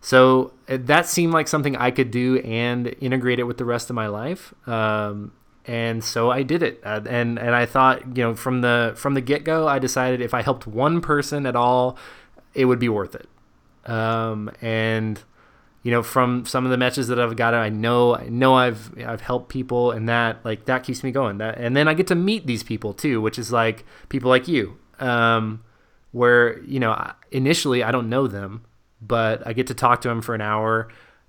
So 0.00 0.52
that 0.66 1.06
seemed 1.06 1.32
like 1.32 1.48
something 1.48 1.74
I 1.74 1.90
could 1.90 2.10
do 2.10 2.38
and 2.40 2.94
integrate 3.00 3.38
it 3.38 3.44
with 3.44 3.56
the 3.56 3.64
rest 3.64 3.90
of 3.90 3.96
my 3.96 4.06
life. 4.08 4.54
Um, 4.68 5.32
and 5.68 6.02
so 6.02 6.30
I 6.30 6.42
did 6.42 6.62
it. 6.62 6.80
Uh, 6.82 7.02
and 7.08 7.38
and 7.38 7.54
I 7.54 7.66
thought, 7.66 8.16
you 8.16 8.24
know, 8.24 8.34
from 8.34 8.62
the 8.62 8.94
from 8.96 9.12
the 9.14 9.20
get 9.20 9.44
go, 9.44 9.68
I 9.68 9.78
decided 9.78 10.22
if 10.22 10.32
I 10.32 10.40
helped 10.40 10.66
one 10.66 11.00
person 11.02 11.44
at 11.44 11.54
all, 11.54 11.98
it 12.54 12.64
would 12.64 12.78
be 12.78 12.88
worth 12.88 13.14
it. 13.14 13.28
Um, 13.88 14.50
and 14.62 15.22
you 15.82 15.90
know, 15.90 16.02
from 16.02 16.46
some 16.46 16.64
of 16.64 16.70
the 16.70 16.78
matches 16.78 17.08
that 17.08 17.20
I've 17.20 17.36
got, 17.36 17.52
I 17.52 17.68
know 17.68 18.16
I 18.16 18.30
know 18.30 18.54
I've 18.54 18.98
I've 18.98 19.20
helped 19.20 19.50
people, 19.50 19.92
and 19.92 20.08
that 20.08 20.42
like 20.42 20.64
that 20.64 20.84
keeps 20.84 21.04
me 21.04 21.12
going. 21.12 21.36
That 21.38 21.58
and 21.58 21.76
then 21.76 21.86
I 21.86 21.92
get 21.92 22.06
to 22.06 22.14
meet 22.14 22.46
these 22.46 22.62
people 22.62 22.94
too, 22.94 23.20
which 23.20 23.38
is 23.38 23.52
like 23.52 23.84
people 24.08 24.30
like 24.30 24.48
you, 24.48 24.78
um, 25.00 25.62
where 26.12 26.60
you 26.62 26.80
know 26.80 27.12
initially 27.30 27.82
I 27.82 27.92
don't 27.92 28.08
know 28.08 28.26
them 28.26 28.64
but 29.00 29.46
I 29.46 29.52
get 29.52 29.68
to 29.68 29.74
talk 29.74 30.00
to 30.02 30.08
them 30.08 30.22
for 30.22 30.34
an 30.34 30.40
hour. 30.40 30.88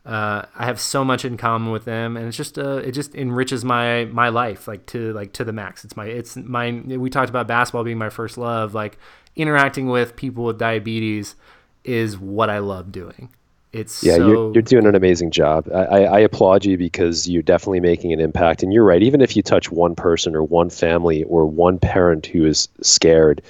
Uh, 0.09 0.43
I 0.55 0.65
have 0.65 0.79
so 0.79 1.05
much 1.05 1.23
in 1.23 1.37
common 1.37 1.71
with 1.71 1.85
them, 1.85 2.17
and 2.17 2.27
it's 2.27 2.35
just 2.35 2.57
uh, 2.57 2.77
it 2.77 2.93
just 2.93 3.13
enriches 3.13 3.63
my 3.63 4.05
my 4.05 4.29
life 4.29 4.67
like 4.67 4.87
to 4.87 5.13
like 5.13 5.33
to 5.33 5.43
the 5.43 5.53
max. 5.53 5.85
It's 5.85 5.95
my 5.95 6.07
it's 6.07 6.35
my 6.35 6.71
we 6.71 7.11
talked 7.11 7.29
about 7.29 7.45
basketball 7.45 7.83
being 7.83 7.99
my 7.99 8.09
first 8.09 8.35
love. 8.35 8.73
Like 8.73 8.97
interacting 9.35 9.87
with 9.87 10.15
people 10.15 10.45
with 10.45 10.57
diabetes 10.57 11.35
is 11.83 12.17
what 12.17 12.49
I 12.49 12.57
love 12.57 12.91
doing. 12.91 13.29
It's 13.71 14.03
yeah, 14.03 14.15
so... 14.15 14.27
you're, 14.27 14.53
you're 14.53 14.61
doing 14.63 14.87
an 14.87 14.95
amazing 14.95 15.29
job. 15.29 15.69
I, 15.71 15.83
I, 15.83 15.99
I 15.99 16.19
applaud 16.21 16.65
you 16.65 16.75
because 16.75 17.29
you're 17.29 17.43
definitely 17.43 17.81
making 17.81 18.11
an 18.11 18.19
impact. 18.19 18.63
And 18.63 18.73
you're 18.73 18.83
right. 18.83 19.03
Even 19.03 19.21
if 19.21 19.35
you 19.35 19.43
touch 19.43 19.71
one 19.71 19.93
person 19.93 20.35
or 20.35 20.41
one 20.41 20.71
family 20.71 21.23
or 21.25 21.45
one 21.45 21.77
parent 21.77 22.25
who 22.25 22.47
is 22.47 22.67
scared, 22.81 23.43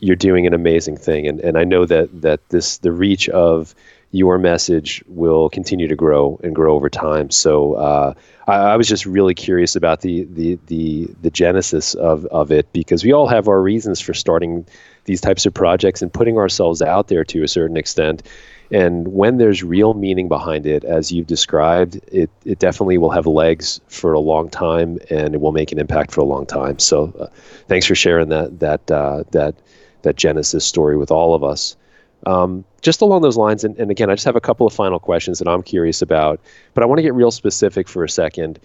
you're 0.00 0.16
doing 0.16 0.46
an 0.46 0.54
amazing 0.54 0.96
thing, 0.96 1.26
and 1.26 1.38
and 1.40 1.58
I 1.58 1.64
know 1.64 1.84
that 1.84 2.22
that 2.22 2.48
this 2.48 2.78
the 2.78 2.92
reach 2.92 3.28
of 3.28 3.74
your 4.12 4.38
message 4.38 5.02
will 5.08 5.48
continue 5.50 5.88
to 5.88 5.96
grow 5.96 6.40
and 6.42 6.54
grow 6.54 6.74
over 6.74 6.88
time. 6.88 7.30
So 7.30 7.74
uh, 7.74 8.14
I, 8.46 8.54
I, 8.54 8.76
was 8.76 8.88
just 8.88 9.04
really 9.04 9.34
curious 9.34 9.76
about 9.76 10.00
the 10.00 10.24
the 10.30 10.58
the 10.66 11.08
the 11.22 11.30
genesis 11.30 11.94
of 11.94 12.24
of 12.26 12.52
it 12.52 12.72
because 12.72 13.04
we 13.04 13.12
all 13.12 13.26
have 13.26 13.48
our 13.48 13.60
reasons 13.60 14.00
for 14.00 14.14
starting 14.14 14.66
these 15.04 15.20
types 15.20 15.46
of 15.46 15.54
projects 15.54 16.02
and 16.02 16.12
putting 16.12 16.38
ourselves 16.38 16.82
out 16.82 17.08
there 17.08 17.24
to 17.24 17.42
a 17.42 17.48
certain 17.48 17.76
extent. 17.76 18.22
And 18.70 19.08
when 19.08 19.38
there's 19.38 19.62
real 19.62 19.94
meaning 19.94 20.28
behind 20.28 20.66
it, 20.66 20.82
as 20.82 21.12
you've 21.12 21.28
described, 21.28 22.00
it, 22.10 22.28
it 22.44 22.58
definitely 22.58 22.98
will 22.98 23.10
have 23.10 23.26
legs 23.26 23.80
for 23.86 24.12
a 24.12 24.18
long 24.18 24.50
time, 24.50 24.98
and 25.08 25.34
it 25.34 25.40
will 25.40 25.52
make 25.52 25.70
an 25.70 25.78
impact 25.78 26.10
for 26.10 26.20
a 26.20 26.24
long 26.24 26.46
time. 26.46 26.80
So, 26.80 27.14
uh, 27.20 27.26
thanks 27.68 27.86
for 27.86 27.94
sharing 27.94 28.28
that 28.30 28.58
that 28.58 28.90
uh, 28.90 29.24
that 29.30 29.54
that 30.02 30.16
Genesis 30.16 30.64
story 30.64 30.96
with 30.96 31.10
all 31.10 31.34
of 31.34 31.44
us. 31.44 31.76
Um, 32.24 32.64
just 32.80 33.02
along 33.02 33.22
those 33.22 33.36
lines, 33.36 33.64
and, 33.64 33.76
and 33.78 33.90
again, 33.90 34.10
I 34.10 34.14
just 34.14 34.24
have 34.24 34.36
a 34.36 34.40
couple 34.40 34.66
of 34.66 34.72
final 34.72 34.98
questions 34.98 35.38
that 35.38 35.48
I'm 35.48 35.62
curious 35.62 36.02
about, 36.02 36.40
but 36.74 36.82
I 36.82 36.86
want 36.86 36.98
to 36.98 37.02
get 37.02 37.14
real 37.14 37.30
specific 37.30 37.88
for 37.88 38.04
a 38.04 38.08
second. 38.08 38.58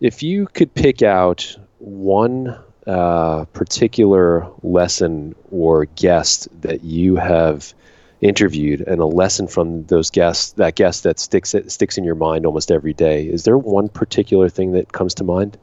If 0.00 0.22
you 0.22 0.46
could 0.46 0.72
pick 0.74 1.02
out 1.02 1.56
one 1.78 2.58
uh, 2.86 3.44
particular 3.46 4.46
lesson 4.62 5.34
or 5.50 5.86
guest 5.86 6.48
that 6.62 6.84
you 6.84 7.16
have 7.16 7.74
interviewed 8.20 8.80
and 8.80 9.00
a 9.00 9.06
lesson 9.06 9.46
from 9.46 9.84
those 9.84 10.10
guests 10.10 10.52
that 10.52 10.74
guest 10.76 11.02
that 11.02 11.18
sticks 11.18 11.54
sticks 11.68 11.98
in 11.98 12.04
your 12.04 12.14
mind 12.14 12.46
almost 12.46 12.70
every 12.70 12.94
day 12.94 13.26
is 13.26 13.44
there 13.44 13.58
one 13.58 13.86
particular 13.86 14.48
thing 14.48 14.72
that 14.72 14.92
comes 14.92 15.14
to 15.14 15.24
mind 15.24 15.58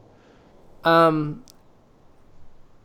um 0.84 1.42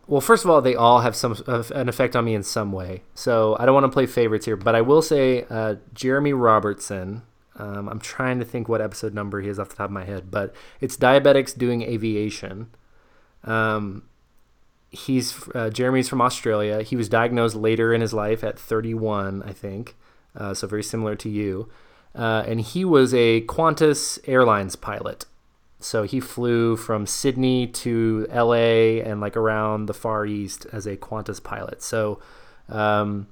well, 0.08 0.22
first 0.22 0.46
of 0.46 0.50
all, 0.50 0.62
they 0.62 0.76
all 0.76 1.02
have 1.02 1.16
some 1.16 1.36
uh, 1.48 1.64
an 1.76 1.90
effect 1.90 2.16
on 2.16 2.26
me 2.26 2.34
in 2.34 2.44
some 2.44 2.72
way. 2.72 3.04
So 3.14 3.58
I 3.60 3.66
don't 3.66 3.74
want 3.74 3.86
to 3.86 3.92
play 3.92 4.06
favorites 4.06 4.46
here, 4.46 4.56
but 4.56 4.74
I 4.74 4.82
will 4.82 5.02
say 5.02 5.46
uh, 5.50 5.76
Jeremy 5.94 6.34
Robertson. 6.34 7.24
Um, 7.58 7.90
I'm 7.90 8.00
trying 8.00 8.40
to 8.40 8.46
think 8.46 8.70
what 8.70 8.82
episode 8.82 9.14
number 9.14 9.42
he 9.42 9.50
is 9.50 9.60
off 9.60 9.70
the 9.70 9.76
top 9.76 9.86
of 9.86 9.92
my 9.92 10.06
head, 10.06 10.30
but 10.32 10.56
it's 10.80 10.96
diabetics 10.96 11.58
doing 11.58 11.82
aviation. 11.82 12.70
Um, 13.44 14.04
he's 14.90 15.48
uh, 15.54 15.70
Jeremy's 15.70 16.08
from 16.08 16.22
Australia. 16.22 16.84
He 16.84 16.96
was 16.96 17.10
diagnosed 17.10 17.56
later 17.56 17.94
in 17.94 18.02
his 18.02 18.14
life 18.14 18.44
at 18.44 18.60
31, 18.60 19.44
I 19.44 19.52
think. 19.52 19.96
Uh, 20.36 20.54
so 20.54 20.68
very 20.68 20.84
similar 20.84 21.16
to 21.16 21.30
you. 21.30 21.70
Uh, 22.16 22.44
and 22.48 22.62
he 22.62 22.86
was 22.86 23.14
a 23.14 23.42
Qantas 23.42 24.20
Airlines 24.28 24.76
pilot. 24.76 25.26
So 25.80 26.04
he 26.04 26.20
flew 26.20 26.76
from 26.76 27.06
Sydney 27.06 27.68
to 27.68 28.28
LA 28.34 29.02
and 29.04 29.22
like 29.22 29.38
around 29.38 29.86
the 29.86 29.94
Far 29.94 30.26
East 30.26 30.66
as 30.72 30.88
a 30.88 30.98
Qantas 30.98 31.44
pilot. 31.44 31.84
So, 31.84 32.20
um, 32.70 33.28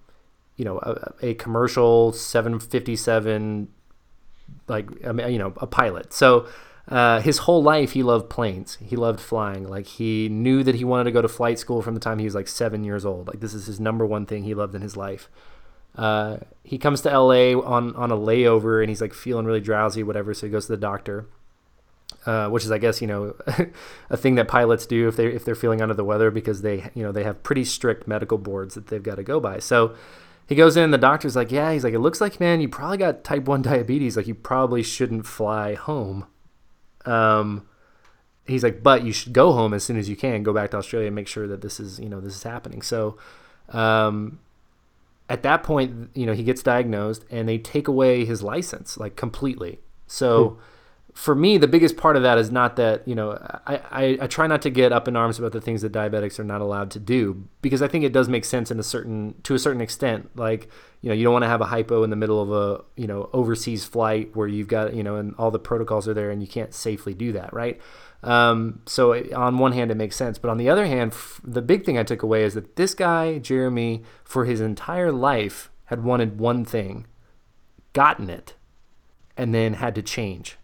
you 0.56 0.64
know, 0.64 0.78
a, 0.78 1.14
a, 1.30 1.34
commercial 1.34 2.14
757, 2.14 3.68
like, 4.68 4.90
you 5.04 5.40
know, 5.40 5.54
a 5.58 5.68
pilot. 5.68 6.14
So, 6.14 6.48
uh, 6.88 7.20
his 7.22 7.40
whole 7.40 7.64
life 7.64 7.94
he 7.94 8.04
loved 8.04 8.30
planes. 8.30 8.78
He 8.86 8.96
loved 8.96 9.20
flying. 9.20 9.68
Like 9.68 9.88
he 9.88 10.30
knew 10.30 10.64
that 10.64 10.76
he 10.76 10.84
wanted 10.84 11.06
to 11.06 11.12
go 11.12 11.22
to 11.22 11.28
flight 11.28 11.58
school 11.58 11.82
from 11.82 11.96
the 11.96 12.00
time 12.00 12.20
he 12.20 12.26
was 12.26 12.36
like 12.36 12.48
seven 12.48 12.84
years 12.84 13.06
old. 13.06 13.28
Like 13.28 13.40
this 13.40 13.56
is 13.56 13.66
his 13.66 13.80
number 13.80 14.06
one 14.06 14.28
thing 14.28 14.44
he 14.44 14.54
loved 14.54 14.76
in 14.76 14.84
his 14.84 14.96
life. 14.96 15.28
Uh, 15.96 16.38
he 16.64 16.78
comes 16.78 17.02
to 17.02 17.10
LA 17.10 17.60
on 17.60 17.96
on 17.96 18.12
a 18.12 18.18
layover 18.18 18.82
and 18.82 18.90
he's 18.90 19.02
like 19.02 19.16
feeling 19.16 19.48
really 19.48 19.62
drowsy, 19.62 20.04
whatever. 20.04 20.34
So 20.36 20.46
he 20.46 20.52
goes 20.52 20.68
to 20.68 20.74
the 20.74 20.78
doctor 20.78 21.28
uh, 22.26 22.50
which 22.50 22.64
is, 22.64 22.72
I 22.72 22.78
guess, 22.78 23.02
you 23.02 23.08
know, 23.08 23.36
a 24.10 24.18
thing 24.18 24.36
that 24.36 24.48
pilots 24.48 24.86
do 24.86 25.08
if 25.08 25.16
they 25.16 25.28
if 25.28 25.46
they're 25.46 25.56
feeling 25.56 25.82
under 25.82 25.94
the 25.94 26.04
weather 26.04 26.32
because 26.32 26.62
they, 26.62 26.90
you 26.94 27.04
know, 27.04 27.12
they 27.12 27.24
have 27.24 27.44
pretty 27.44 27.64
strict 27.64 28.08
medical 28.08 28.38
boards 28.38 28.76
that 28.76 28.88
they've 28.88 29.04
got 29.04 29.16
to 29.16 29.24
go 29.24 29.40
by. 29.40 29.60
So 29.60 29.96
he 30.48 30.56
goes 30.56 30.76
in, 30.78 30.92
the 30.92 30.98
doctor's 30.98 31.36
like, 31.36 31.52
yeah, 31.52 31.72
he's 31.72 31.84
like, 31.84 31.94
it 31.94 32.00
looks 32.00 32.22
like, 32.22 32.40
man, 32.40 32.62
you 32.62 32.70
probably 32.70 32.98
got 32.98 33.24
type 33.24 33.46
one 33.46 33.62
diabetes. 33.64 34.18
Like, 34.18 34.28
you 34.28 34.36
probably 34.36 34.84
shouldn't 34.84 35.26
fly 35.26 35.76
home. 35.76 36.26
Um, 37.06 37.68
he's 38.46 38.64
like, 38.64 38.82
but 38.82 39.04
you 39.04 39.12
should 39.14 39.34
go 39.34 39.54
home 39.54 39.74
as 39.74 39.84
soon 39.84 39.98
as 39.98 40.10
you 40.10 40.16
can, 40.16 40.44
go 40.44 40.54
back 40.54 40.72
to 40.72 40.78
Australia 40.78 41.08
and 41.08 41.16
make 41.16 41.28
sure 41.28 41.48
that 41.48 41.62
this 41.62 41.80
is, 41.80 42.00
you 42.00 42.10
know, 42.10 42.20
this 42.20 42.36
is 42.36 42.44
happening. 42.44 42.82
So, 42.82 43.18
um, 43.70 44.40
at 45.28 45.42
that 45.44 45.64
point, 45.64 46.10
you 46.14 46.26
know, 46.26 46.34
he 46.34 46.44
gets 46.44 46.62
diagnosed 46.62 47.26
and 47.32 47.50
they 47.50 47.58
take 47.58 47.88
away 47.88 48.26
his 48.26 48.42
license 48.42 48.98
like 48.98 49.16
completely. 49.16 49.80
So. 50.08 50.50
Hmm 50.50 50.62
for 51.16 51.34
me, 51.34 51.58
the 51.58 51.68
biggest 51.68 51.96
part 51.96 52.18
of 52.18 52.24
that 52.24 52.38
is 52.38 52.52
not 52.52 52.76
that, 52.76 53.08
you 53.08 53.16
know, 53.16 53.40
I, 53.66 53.76
I, 53.90 54.18
I, 54.22 54.28
try 54.28 54.48
not 54.48 54.62
to 54.64 54.70
get 54.70 54.92
up 54.92 55.08
in 55.08 55.16
arms 55.16 55.40
about 55.40 55.54
the 55.54 55.62
things 55.62 55.82
that 55.82 55.94
diabetics 55.94 56.40
are 56.40 56.44
not 56.44 56.60
allowed 56.60 56.92
to 56.92 57.00
do 57.00 57.48
because 57.62 57.82
I 57.82 57.88
think 57.88 58.04
it 58.04 58.12
does 58.12 58.28
make 58.28 58.44
sense 58.44 58.70
in 58.70 58.82
a 58.82 58.84
certain, 58.84 59.34
to 59.44 59.56
a 59.56 59.60
certain 59.60 59.80
extent. 59.80 60.30
Like, 60.36 60.70
you 61.00 61.08
know, 61.08 61.16
you 61.16 61.24
don't 61.24 61.32
want 61.32 61.44
to 61.44 61.50
have 61.50 61.62
a 61.62 61.68
hypo 61.68 62.04
in 62.04 62.10
the 62.10 62.18
middle 62.18 62.42
of 62.42 62.52
a, 62.52 62.84
you 63.00 63.08
know, 63.08 63.30
overseas 63.32 63.86
flight 63.86 64.36
where 64.36 64.46
you've 64.46 64.68
got, 64.68 64.94
you 64.94 65.04
know, 65.04 65.16
and 65.16 65.34
all 65.38 65.52
the 65.52 65.60
protocols 65.60 66.06
are 66.06 66.14
there 66.14 66.32
and 66.32 66.42
you 66.42 66.50
can't 66.50 66.74
safely 66.74 67.14
do 67.14 67.32
that, 67.32 67.54
right? 67.54 67.80
Um, 68.22 68.82
so 68.86 69.14
on 69.34 69.58
one 69.58 69.72
hand, 69.72 69.92
it 69.92 69.96
makes 69.96 70.18
sense. 70.18 70.38
But 70.38 70.52
on 70.52 70.58
the 70.58 70.70
other 70.70 70.86
hand, 70.86 71.14
f- 71.14 71.40
the 71.46 71.62
big 71.62 71.86
thing 71.86 71.98
I 71.98 72.04
took 72.04 72.24
away 72.24 72.44
is 72.44 72.56
that 72.56 72.76
this 72.76 72.94
guy, 72.94 73.38
Jeremy, 73.38 74.04
for 74.26 74.44
his 74.44 74.60
entire 74.60 75.14
life 75.14 75.72
had 75.86 76.04
wanted 76.04 76.40
one 76.42 76.66
thing, 76.66 77.08
gotten 77.94 78.30
it, 78.30 78.56
and 79.38 79.56
then 79.56 79.76
had 79.76 79.96
to 79.96 80.02
change 80.02 80.58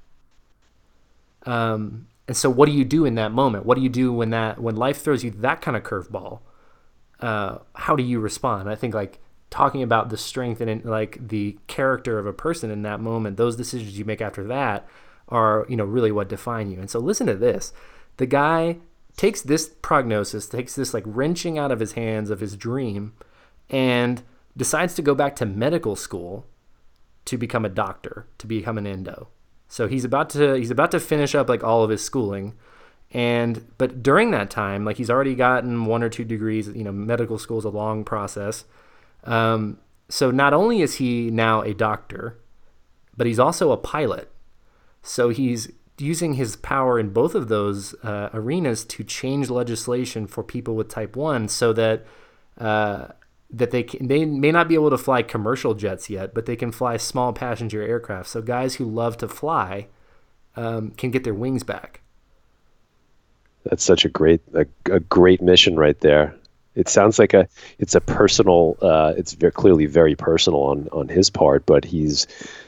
um, 1.46 2.08
and 2.28 2.38
so, 2.38 2.50
what 2.50 2.68
do 2.68 2.72
you 2.72 2.86
do 2.86 3.06
in 3.06 3.16
that 3.16 3.32
moment? 3.32 3.66
What 3.66 3.76
do 3.76 3.82
you 3.82 3.90
do 3.90 4.14
when 4.14 4.30
that 4.30 4.62
when 4.62 4.76
life 4.76 5.02
throws 5.02 5.24
you 5.24 5.32
that 5.32 5.62
kind 5.62 5.76
of 5.76 5.84
curveball? 5.84 6.40
Uh, 7.20 7.60
how 7.76 7.96
do 7.96 8.04
you 8.04 8.20
respond? 8.20 8.70
I 8.70 8.76
think 8.76 8.94
like 8.94 9.20
talking 9.50 9.84
about 9.84 10.10
the 10.10 10.18
strength 10.18 10.62
and 10.62 10.86
like 10.86 11.28
the 11.28 11.58
character 11.68 12.18
of 12.18 12.26
a 12.26 12.34
person 12.34 12.72
in 12.72 12.84
that 12.84 13.00
moment, 13.00 13.38
those 13.38 13.56
decisions 13.56 13.98
you 13.98 14.06
make 14.06 14.22
after 14.22 14.44
that 14.46 14.88
are 15.30 15.66
you 15.68 15.76
know 15.76 15.84
really 15.84 16.12
what 16.12 16.30
define 16.30 16.72
you. 16.72 16.80
And 16.80 16.90
so, 16.90 17.00
listen 17.00 17.28
to 17.28 17.36
this: 17.36 17.74
the 18.18 18.26
guy 18.26 18.78
takes 19.18 19.42
this 19.42 19.70
prognosis, 19.82 20.48
takes 20.48 20.76
this 20.76 20.94
like 20.94 21.04
wrenching 21.06 21.58
out 21.58 21.72
of 21.72 21.80
his 21.80 21.94
hands 21.94 22.30
of 22.30 22.40
his 22.40 22.56
dream, 22.56 23.14
and 23.70 24.24
decides 24.56 24.94
to 24.96 25.02
go 25.02 25.16
back 25.16 25.36
to 25.38 25.46
medical 25.46 25.96
school 25.96 26.46
to 27.26 27.38
become 27.38 27.66
a 27.66 27.70
doctor, 27.70 28.28
to 28.38 28.48
become 28.48 28.78
an 28.78 28.88
endo. 28.88 29.28
So 29.72 29.88
he's 29.88 30.04
about 30.04 30.30
to 30.32 30.56
he's 30.56 30.70
about 30.70 30.92
to 30.92 31.00
finish 31.00 31.34
up 31.34 31.48
like 31.48 31.64
all 31.64 31.82
of 31.82 31.90
his 31.90 32.04
schooling. 32.04 32.56
And 33.14 33.66
but 33.78 34.04
during 34.04 34.32
that 34.32 34.50
time, 34.50 34.84
like 34.84 34.98
he's 34.98 35.10
already 35.10 35.34
gotten 35.34 35.86
one 35.86 36.04
or 36.04 36.10
two 36.10 36.26
degrees, 36.26 36.68
you 36.68 36.84
know, 36.84 36.92
medical 36.92 37.40
school 37.40 37.58
is 37.58 37.64
a 37.64 37.70
long 37.70 38.04
process. 38.04 38.66
Um, 39.24 39.78
so 40.10 40.30
not 40.30 40.54
only 40.54 40.82
is 40.82 40.96
he 40.96 41.32
now 41.32 41.62
a 41.62 41.74
doctor, 41.74 42.38
but 43.16 43.28
he's 43.28 43.40
also 43.40 43.72
a 43.72 43.78
pilot. 43.78 44.30
So 45.04 45.30
he's 45.30 45.72
using 45.98 46.34
his 46.34 46.58
power 46.58 47.00
in 47.00 47.12
both 47.12 47.34
of 47.34 47.48
those 47.48 47.94
uh, 48.04 48.30
arenas 48.34 48.84
to 48.84 49.06
change 49.06 49.50
legislation 49.50 50.28
for 50.28 50.44
people 50.44 50.76
with 50.76 50.90
type 50.90 51.16
1 51.16 51.48
so 51.48 51.72
that 51.72 52.06
uh, 52.58 53.08
that 53.54 53.72
they 53.72 53.84
can, 53.84 54.08
they 54.08 54.26
may 54.26 54.52
not 54.52 54.68
be 54.68 54.76
able 54.76 54.90
to 54.90 54.98
fly 54.98 55.22
commercial 55.22 55.74
jets 55.74 56.10
yet, 56.10 56.34
but 56.34 56.46
they 56.46 56.56
can 56.56 56.72
fly 56.72 56.98
small 56.98 57.34
passenger 57.34 57.82
aircraft. 57.82 58.30
So 58.30 58.42
guys 58.42 58.76
who 58.76 58.86
love 58.86 59.18
to 59.18 59.28
fly 59.28 59.88
um, 60.56 60.92
can 60.92 61.12
get 61.12 61.24
their 61.24 61.34
wings 61.34 61.64
back. 61.64 62.02
That's 63.64 63.84
such 63.84 64.06
a 64.06 64.10
great 64.10 64.42
a, 64.54 64.66
a, 64.86 65.00
great 65.00 65.42
mission 65.42 65.76
right 65.76 66.00
there. 66.00 66.36
It 66.74 66.90
sounds 66.90 67.20
like 67.20 67.34
a 67.34 67.48
it's 67.78 67.94
a 67.94 68.02
personal. 68.02 68.78
Uh, 68.82 69.14
it's 69.18 69.34
very 69.34 69.52
clearly 69.52 69.86
very 69.86 70.16
personal 70.16 70.62
on 70.62 70.90
on 70.92 71.10
his 71.10 71.30
part, 71.30 71.66
but 71.66 71.86
he's 71.86 72.26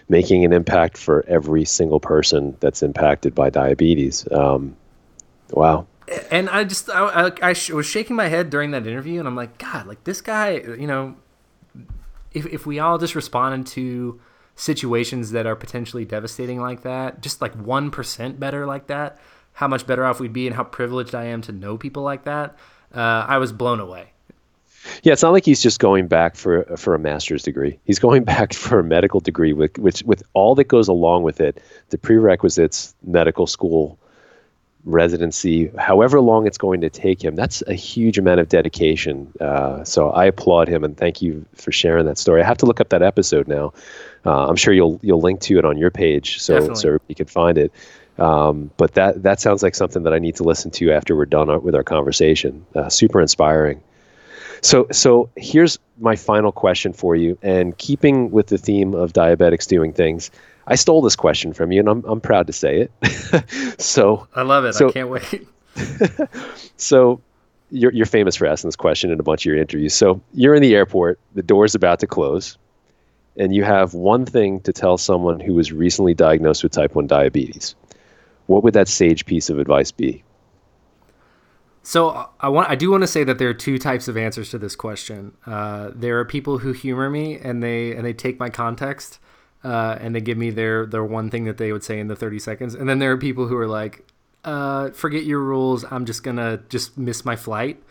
making 0.07 0.45
an 0.45 0.53
impact 0.53 0.97
for 0.97 1.25
every 1.27 1.65
single 1.65 1.99
person 1.99 2.55
that's 2.59 2.83
impacted 2.83 3.33
by 3.33 3.49
diabetes. 3.49 4.27
Um, 4.31 4.75
wow 5.51 5.87
and 6.31 6.49
I 6.49 6.63
just 6.63 6.89
I, 6.89 7.27
I, 7.27 7.31
I, 7.41 7.73
was 7.73 7.85
shaking 7.85 8.15
my 8.15 8.27
head 8.27 8.49
during 8.49 8.71
that 8.71 8.85
interview, 8.87 9.19
and 9.19 9.27
I'm 9.27 9.35
like, 9.35 9.57
God, 9.57 9.87
like 9.87 10.03
this 10.03 10.21
guy, 10.21 10.51
you 10.51 10.87
know, 10.87 11.15
if 12.31 12.45
if 12.45 12.65
we 12.65 12.79
all 12.79 12.97
just 12.97 13.15
responded 13.15 13.67
to 13.73 14.19
situations 14.55 15.31
that 15.31 15.45
are 15.45 15.55
potentially 15.55 16.05
devastating 16.05 16.59
like 16.59 16.83
that, 16.83 17.21
just 17.21 17.41
like 17.41 17.53
one 17.55 17.91
percent 17.91 18.39
better 18.39 18.65
like 18.65 18.87
that, 18.87 19.19
how 19.53 19.67
much 19.67 19.87
better 19.87 20.05
off 20.05 20.19
we'd 20.19 20.33
be, 20.33 20.47
and 20.47 20.55
how 20.55 20.63
privileged 20.63 21.15
I 21.15 21.25
am 21.25 21.41
to 21.43 21.51
know 21.51 21.77
people 21.77 22.03
like 22.03 22.25
that. 22.25 22.57
Uh, 22.93 23.25
I 23.27 23.37
was 23.37 23.51
blown 23.51 23.79
away. 23.79 24.13
Yeah, 25.03 25.13
it's 25.13 25.23
not 25.23 25.31
like 25.31 25.45
he's 25.45 25.61
just 25.61 25.79
going 25.79 26.07
back 26.07 26.35
for 26.35 26.63
for 26.77 26.93
a 26.93 26.99
master's 26.99 27.43
degree. 27.43 27.79
He's 27.85 27.99
going 27.99 28.23
back 28.25 28.53
for 28.53 28.79
a 28.79 28.83
medical 28.83 29.19
degree 29.19 29.53
with 29.53 29.77
which 29.77 30.03
with 30.03 30.23
all 30.33 30.55
that 30.55 30.65
goes 30.65 30.87
along 30.87 31.23
with 31.23 31.39
it, 31.39 31.61
the 31.89 31.97
prerequisites, 31.97 32.93
medical 33.03 33.47
school, 33.47 33.97
residency, 34.85 35.71
however 35.77 36.19
long 36.19 36.45
it's 36.45 36.57
going 36.57 36.81
to 36.81 36.89
take 36.89 37.23
him. 37.23 37.35
That's 37.35 37.63
a 37.67 37.73
huge 37.73 38.17
amount 38.17 38.39
of 38.39 38.49
dedication. 38.49 39.31
Uh, 39.39 39.83
so 39.83 40.09
I 40.09 40.25
applaud 40.25 40.67
him 40.67 40.83
and 40.83 40.97
thank 40.97 41.21
you 41.21 41.45
for 41.55 41.71
sharing 41.71 42.05
that 42.05 42.17
story. 42.17 42.41
I 42.41 42.45
have 42.45 42.57
to 42.57 42.65
look 42.65 42.81
up 42.81 42.89
that 42.89 43.01
episode 43.01 43.47
now. 43.47 43.73
Uh, 44.25 44.47
I'm 44.47 44.55
sure 44.55 44.73
you'll 44.73 44.99
you'll 45.01 45.21
link 45.21 45.41
to 45.41 45.57
it 45.57 45.65
on 45.65 45.77
your 45.77 45.91
page 45.91 46.41
so 46.41 46.55
Definitely. 46.55 46.81
so 46.81 46.97
you 47.07 47.15
can 47.15 47.27
find 47.27 47.57
it. 47.57 47.71
Um, 48.17 48.71
but 48.77 48.93
that 48.93 49.23
that 49.23 49.39
sounds 49.39 49.63
like 49.63 49.75
something 49.75 50.03
that 50.03 50.13
I 50.13 50.19
need 50.19 50.35
to 50.35 50.43
listen 50.43 50.71
to 50.71 50.91
after 50.91 51.15
we're 51.15 51.25
done 51.25 51.61
with 51.63 51.75
our 51.75 51.83
conversation. 51.83 52.65
Uh, 52.75 52.89
super 52.89 53.19
inspiring. 53.21 53.81
So 54.61 54.87
so 54.91 55.29
here's 55.35 55.79
my 55.99 56.15
final 56.15 56.51
question 56.51 56.93
for 56.93 57.15
you, 57.15 57.37
and 57.41 57.77
keeping 57.77 58.31
with 58.31 58.47
the 58.47 58.57
theme 58.57 58.93
of 58.93 59.13
diabetics 59.13 59.67
doing 59.67 59.93
things. 59.93 60.31
I 60.67 60.75
stole 60.75 61.01
this 61.01 61.15
question 61.15 61.53
from 61.53 61.71
you, 61.71 61.79
and 61.79 61.89
I'm 61.89 62.03
I'm 62.05 62.21
proud 62.21 62.47
to 62.47 62.53
say 62.53 62.87
it. 63.01 63.79
so 63.81 64.27
I 64.35 64.43
love 64.43 64.65
it. 64.65 64.73
So, 64.73 64.89
I 64.89 64.91
can't 64.91 65.09
wait. 65.09 65.47
so 66.77 67.21
you're 67.71 67.91
you're 67.91 68.05
famous 68.05 68.35
for 68.35 68.45
asking 68.45 68.69
this 68.69 68.75
question 68.75 69.11
in 69.11 69.19
a 69.19 69.23
bunch 69.23 69.41
of 69.41 69.45
your 69.47 69.57
interviews. 69.57 69.93
So 69.93 70.21
you're 70.33 70.55
in 70.55 70.61
the 70.61 70.75
airport, 70.75 71.19
the 71.33 71.43
door's 71.43 71.75
about 71.75 71.99
to 71.99 72.07
close, 72.07 72.57
and 73.35 73.53
you 73.53 73.63
have 73.63 73.93
one 73.93 74.25
thing 74.25 74.61
to 74.61 74.71
tell 74.71 74.97
someone 74.97 75.39
who 75.39 75.53
was 75.53 75.71
recently 75.71 76.13
diagnosed 76.13 76.63
with 76.63 76.71
type 76.71 76.95
one 76.95 77.07
diabetes. 77.07 77.75
What 78.45 78.63
would 78.63 78.73
that 78.73 78.87
sage 78.87 79.25
piece 79.25 79.49
of 79.49 79.59
advice 79.59 79.91
be? 79.91 80.23
So 81.81 82.29
I 82.39 82.47
want 82.47 82.69
I 82.69 82.75
do 82.75 82.89
want 82.91 83.01
to 83.03 83.07
say 83.07 83.25
that 83.25 83.39
there 83.39 83.49
are 83.49 83.53
two 83.53 83.77
types 83.77 84.07
of 84.07 84.15
answers 84.15 84.49
to 84.51 84.57
this 84.57 84.75
question. 84.75 85.35
Uh, 85.45 85.91
there 85.93 86.17
are 86.19 86.25
people 86.25 86.59
who 86.59 86.71
humor 86.71 87.09
me 87.09 87.37
and 87.37 87.61
they 87.61 87.93
and 87.93 88.05
they 88.05 88.13
take 88.13 88.39
my 88.39 88.49
context 88.49 89.19
uh, 89.63 89.97
and 89.99 90.13
they 90.13 90.21
give 90.21 90.37
me 90.37 90.49
their 90.49 90.85
their 90.85 91.03
one 91.03 91.29
thing 91.29 91.45
that 91.45 91.57
they 91.57 91.71
would 91.71 91.83
say 91.83 91.99
in 91.99 92.07
the 92.07 92.15
30 92.15 92.39
seconds. 92.39 92.75
And 92.75 92.87
then 92.87 92.99
there 92.99 93.11
are 93.11 93.17
people 93.17 93.47
who 93.47 93.57
are 93.57 93.67
like, 93.67 94.05
uh, 94.43 94.91
forget 94.91 95.23
your 95.23 95.39
rules. 95.39 95.85
I'm 95.89 96.05
just 96.05 96.23
gonna 96.23 96.61
just 96.69 96.97
miss 96.97 97.23
my 97.23 97.35
flight. 97.35 97.81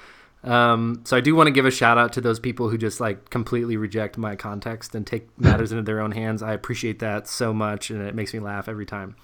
Um, 0.45 1.03
so 1.05 1.17
I 1.17 1.21
do 1.21 1.37
want 1.37 1.47
to 1.47 1.53
give 1.53 1.67
a 1.67 1.71
shout 1.71 1.99
out 1.99 2.13
to 2.15 2.21
those 2.21 2.41
people 2.41 2.69
who 2.69 2.77
just 2.77 3.01
like 3.01 3.31
completely 3.31 3.77
reject 3.77 4.19
my 4.19 4.35
context 4.35 4.95
and 4.95 5.07
take 5.07 5.29
matters 5.39 5.73
into 5.73 5.83
their 5.83 6.01
own 6.01 6.13
hands. 6.13 6.43
I 6.43 6.53
appreciate 6.53 6.99
that 6.99 7.27
so 7.27 7.53
much, 7.53 7.91
and 7.91 8.03
it 8.03 8.15
makes 8.15 8.35
me 8.35 8.41
laugh 8.41 8.69
every 8.69 8.87
time. 8.87 9.17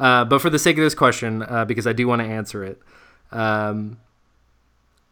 Uh, 0.00 0.24
but 0.24 0.40
for 0.40 0.50
the 0.50 0.58
sake 0.58 0.78
of 0.78 0.82
this 0.82 0.94
question, 0.94 1.42
uh, 1.42 1.64
because 1.64 1.86
I 1.86 1.92
do 1.92 2.08
want 2.08 2.22
to 2.22 2.26
answer 2.26 2.64
it, 2.64 2.80
um, 3.30 3.98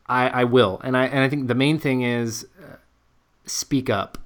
I, 0.08 0.28
I 0.28 0.44
will, 0.44 0.80
and 0.82 0.96
I 0.96 1.06
and 1.06 1.20
I 1.20 1.28
think 1.28 1.46
the 1.46 1.54
main 1.54 1.78
thing 1.78 2.02
is 2.02 2.46
uh, 2.60 2.76
speak 3.46 3.88
up 3.88 4.18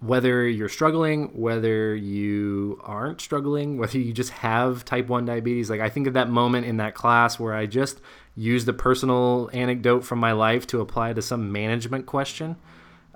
whether 0.00 0.46
you're 0.46 0.68
struggling, 0.68 1.26
whether 1.38 1.94
you 1.94 2.80
aren't 2.84 3.20
struggling, 3.20 3.78
whether 3.78 3.98
you 3.98 4.12
just 4.12 4.30
have 4.30 4.84
type 4.84 5.08
1 5.08 5.24
diabetes. 5.24 5.70
Like, 5.70 5.80
I 5.80 5.88
think 5.88 6.06
of 6.06 6.14
that 6.14 6.28
moment 6.28 6.66
in 6.66 6.76
that 6.76 6.94
class 6.94 7.38
where 7.38 7.54
I 7.54 7.66
just 7.66 8.00
used 8.36 8.68
a 8.68 8.72
personal 8.72 9.50
anecdote 9.52 10.04
from 10.04 10.20
my 10.20 10.32
life 10.32 10.66
to 10.68 10.80
apply 10.80 11.12
to 11.12 11.22
some 11.22 11.50
management 11.50 12.06
question, 12.06 12.56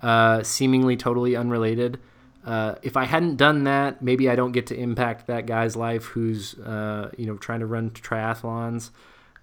uh, 0.02 0.42
seemingly 0.42 0.96
totally 0.96 1.36
unrelated. 1.36 2.00
Uh, 2.44 2.74
if 2.82 2.96
I 2.96 3.04
hadn't 3.04 3.36
done 3.36 3.64
that, 3.64 4.02
maybe 4.02 4.28
I 4.28 4.34
don't 4.34 4.50
get 4.50 4.66
to 4.68 4.76
impact 4.76 5.28
that 5.28 5.46
guy's 5.46 5.76
life 5.76 6.06
who's, 6.06 6.58
uh, 6.58 7.10
you 7.16 7.26
know, 7.26 7.36
trying 7.36 7.60
to 7.60 7.66
run 7.66 7.90
triathlons. 7.90 8.90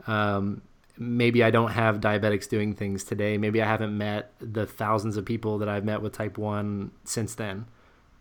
Um, 0.06 0.62
maybe 1.00 1.44
I 1.44 1.50
don't 1.50 1.72
have 1.72 2.02
diabetics 2.02 2.48
doing 2.48 2.76
things 2.76 3.04
today. 3.06 3.38
Maybe 3.38 3.62
I 3.62 3.66
haven't 3.66 3.98
met 3.98 4.34
the 4.40 4.66
thousands 4.66 5.16
of 5.16 5.26
people 5.26 5.58
that 5.60 5.70
I've 5.70 5.86
met 5.86 6.02
with 6.02 6.14
type 6.14 6.38
1 6.38 6.92
since 7.06 7.34
then. 7.36 7.66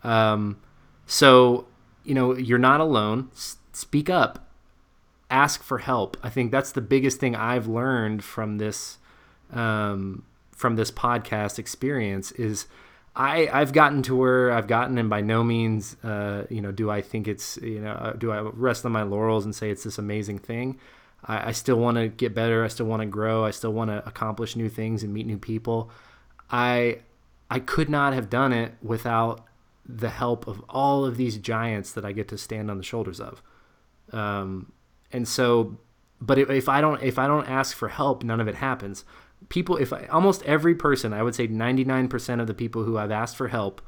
Um, 0.04 0.60
so, 1.04 1.66
you 2.04 2.14
know, 2.14 2.36
you're 2.36 2.56
not 2.56 2.80
alone. 2.80 3.30
S- 3.32 3.56
speak 3.72 4.08
up, 4.08 4.48
ask 5.28 5.62
for 5.62 5.78
help. 5.78 6.16
I 6.22 6.30
think 6.30 6.52
that's 6.52 6.70
the 6.70 6.80
biggest 6.80 7.18
thing 7.18 7.34
I've 7.34 7.66
learned 7.66 8.22
from 8.22 8.58
this. 8.58 8.98
Um, 9.52 10.24
from 10.58 10.74
this 10.74 10.90
podcast 10.90 11.58
experience 11.58 12.32
is 12.32 12.66
I, 13.14 13.48
I've 13.52 13.72
gotten 13.72 14.02
to 14.02 14.16
where 14.16 14.52
I've 14.52 14.66
gotten, 14.66 14.98
and 14.98 15.08
by 15.08 15.20
no 15.20 15.42
means, 15.42 15.96
uh, 16.04 16.44
you 16.50 16.60
know, 16.60 16.72
do 16.72 16.90
I 16.90 17.00
think 17.00 17.26
it's, 17.28 17.56
you 17.62 17.80
know, 17.80 17.92
uh, 17.92 18.12
do 18.12 18.30
I 18.32 18.40
rest 18.40 18.84
on 18.84 18.92
my 18.92 19.04
laurels 19.04 19.44
and 19.44 19.54
say 19.54 19.70
it's 19.70 19.84
this 19.84 19.98
amazing 19.98 20.38
thing? 20.38 20.78
I, 21.24 21.48
I 21.48 21.52
still 21.52 21.76
want 21.76 21.96
to 21.96 22.08
get 22.08 22.34
better. 22.34 22.64
I 22.64 22.68
still 22.68 22.86
want 22.86 23.02
to 23.02 23.06
grow. 23.06 23.44
I 23.44 23.50
still 23.50 23.72
want 23.72 23.90
to 23.90 24.06
accomplish 24.06 24.56
new 24.56 24.68
things 24.68 25.02
and 25.02 25.12
meet 25.12 25.26
new 25.26 25.38
people. 25.38 25.90
I 26.50 27.00
I 27.50 27.60
could 27.60 27.88
not 27.88 28.12
have 28.12 28.28
done 28.28 28.52
it 28.52 28.74
without 28.82 29.46
the 29.86 30.10
help 30.10 30.46
of 30.46 30.62
all 30.68 31.04
of 31.04 31.16
these 31.16 31.38
giants 31.38 31.92
that 31.92 32.04
I 32.04 32.12
get 32.12 32.28
to 32.28 32.38
stand 32.38 32.70
on 32.70 32.76
the 32.76 32.84
shoulders 32.84 33.20
of. 33.20 33.42
Um, 34.12 34.72
and 35.12 35.26
so, 35.26 35.78
but 36.20 36.38
if 36.38 36.68
I 36.68 36.80
don't 36.80 37.02
if 37.02 37.18
I 37.18 37.26
don't 37.26 37.48
ask 37.48 37.76
for 37.76 37.88
help, 37.88 38.22
none 38.22 38.40
of 38.40 38.48
it 38.48 38.56
happens. 38.56 39.04
people, 39.48 39.76
if 39.76 39.92
I, 39.92 40.06
almost 40.06 40.42
every 40.42 40.74
person, 40.74 41.12
I 41.12 41.22
would 41.22 41.34
say 41.34 41.48
99% 41.48 42.40
of 42.40 42.46
the 42.46 42.54
people 42.54 42.84
who 42.84 42.98
I've 42.98 43.10
asked 43.10 43.36
for 43.36 43.48
help, 43.48 43.80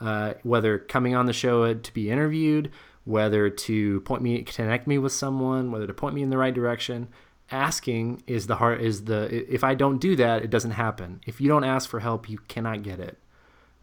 uh, 0.00 0.34
whether 0.42 0.78
coming 0.78 1.14
on 1.14 1.26
the 1.26 1.32
show 1.32 1.74
to 1.74 1.94
be 1.94 2.10
interviewed, 2.10 2.70
whether 3.04 3.50
to 3.50 4.00
point 4.00 4.22
me, 4.22 4.42
connect 4.42 4.86
me 4.86 4.98
with 4.98 5.12
someone, 5.12 5.70
whether 5.70 5.86
to 5.86 5.94
point 5.94 6.14
me 6.14 6.22
in 6.22 6.30
the 6.30 6.38
right 6.38 6.54
direction, 6.54 7.08
asking 7.50 8.22
is 8.26 8.46
the 8.46 8.56
heart 8.56 8.80
is 8.80 9.04
the 9.04 9.28
if 9.52 9.62
i 9.62 9.74
don't 9.74 9.98
do 9.98 10.16
that 10.16 10.42
it 10.42 10.50
doesn't 10.50 10.72
happen. 10.72 11.20
If 11.26 11.40
you 11.40 11.48
don't 11.48 11.64
ask 11.64 11.88
for 11.88 12.00
help 12.00 12.28
you 12.28 12.38
cannot 12.48 12.82
get 12.82 13.00
it. 13.00 13.18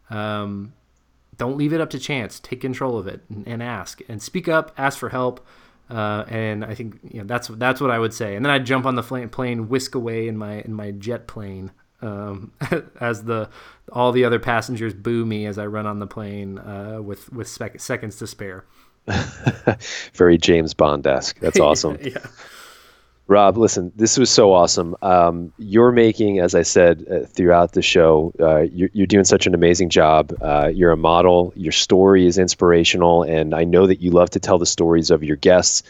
Um, 0.09 0.73
don't 1.37 1.57
leave 1.57 1.71
it 1.73 1.79
up 1.79 1.89
to 1.91 1.99
chance. 1.99 2.39
Take 2.39 2.61
control 2.61 2.97
of 2.97 3.07
it 3.07 3.21
and, 3.29 3.47
and 3.47 3.63
ask. 3.63 4.01
And 4.09 4.21
speak 4.21 4.47
up 4.47 4.73
ask 4.77 4.97
for 4.97 5.09
help. 5.09 5.45
Uh, 5.89 6.23
and 6.29 6.63
i 6.63 6.73
think 6.73 6.99
you 7.03 7.19
know 7.19 7.25
that's 7.25 7.49
that's 7.49 7.81
what 7.81 7.91
i 7.91 7.99
would 7.99 8.13
say. 8.13 8.35
And 8.35 8.43
then 8.45 8.51
i'd 8.51 8.65
jump 8.65 8.85
on 8.85 8.95
the 8.95 9.03
plane 9.31 9.69
whisk 9.69 9.93
away 9.93 10.27
in 10.27 10.37
my 10.37 10.61
in 10.61 10.73
my 10.73 10.91
jet 10.91 11.27
plane 11.27 11.71
um, 12.01 12.51
as 12.99 13.25
the 13.25 13.49
all 13.91 14.11
the 14.11 14.25
other 14.25 14.39
passengers 14.39 14.93
boo 14.93 15.25
me 15.25 15.45
as 15.45 15.57
i 15.57 15.65
run 15.65 15.85
on 15.85 15.99
the 15.99 16.07
plane 16.07 16.57
uh, 16.57 16.99
with 17.01 17.31
with 17.31 17.47
sec- 17.47 17.79
seconds 17.79 18.15
to 18.17 18.27
spare 18.27 18.65
very 20.13 20.37
james 20.37 20.73
bond-esque 20.73 21.39
that's 21.39 21.59
awesome 21.59 21.97
yeah 22.01 22.25
Rob, 23.31 23.55
listen, 23.55 23.93
this 23.95 24.17
was 24.17 24.29
so 24.29 24.51
awesome. 24.51 24.93
Um, 25.01 25.53
you're 25.57 25.93
making, 25.93 26.39
as 26.39 26.53
I 26.53 26.63
said 26.63 27.05
uh, 27.09 27.25
throughout 27.25 27.71
the 27.71 27.81
show, 27.81 28.33
uh, 28.41 28.63
you're, 28.63 28.89
you're, 28.91 29.07
doing 29.07 29.23
such 29.23 29.47
an 29.47 29.55
amazing 29.55 29.89
job. 29.89 30.33
Uh, 30.41 30.69
you're 30.73 30.91
a 30.91 30.97
model. 30.97 31.53
Your 31.55 31.71
story 31.71 32.25
is 32.25 32.37
inspirational, 32.37 33.23
and 33.23 33.55
I 33.55 33.63
know 33.63 33.87
that 33.87 34.01
you 34.01 34.11
love 34.11 34.31
to 34.31 34.39
tell 34.41 34.57
the 34.57 34.65
stories 34.65 35.11
of 35.11 35.23
your 35.23 35.37
guests. 35.37 35.81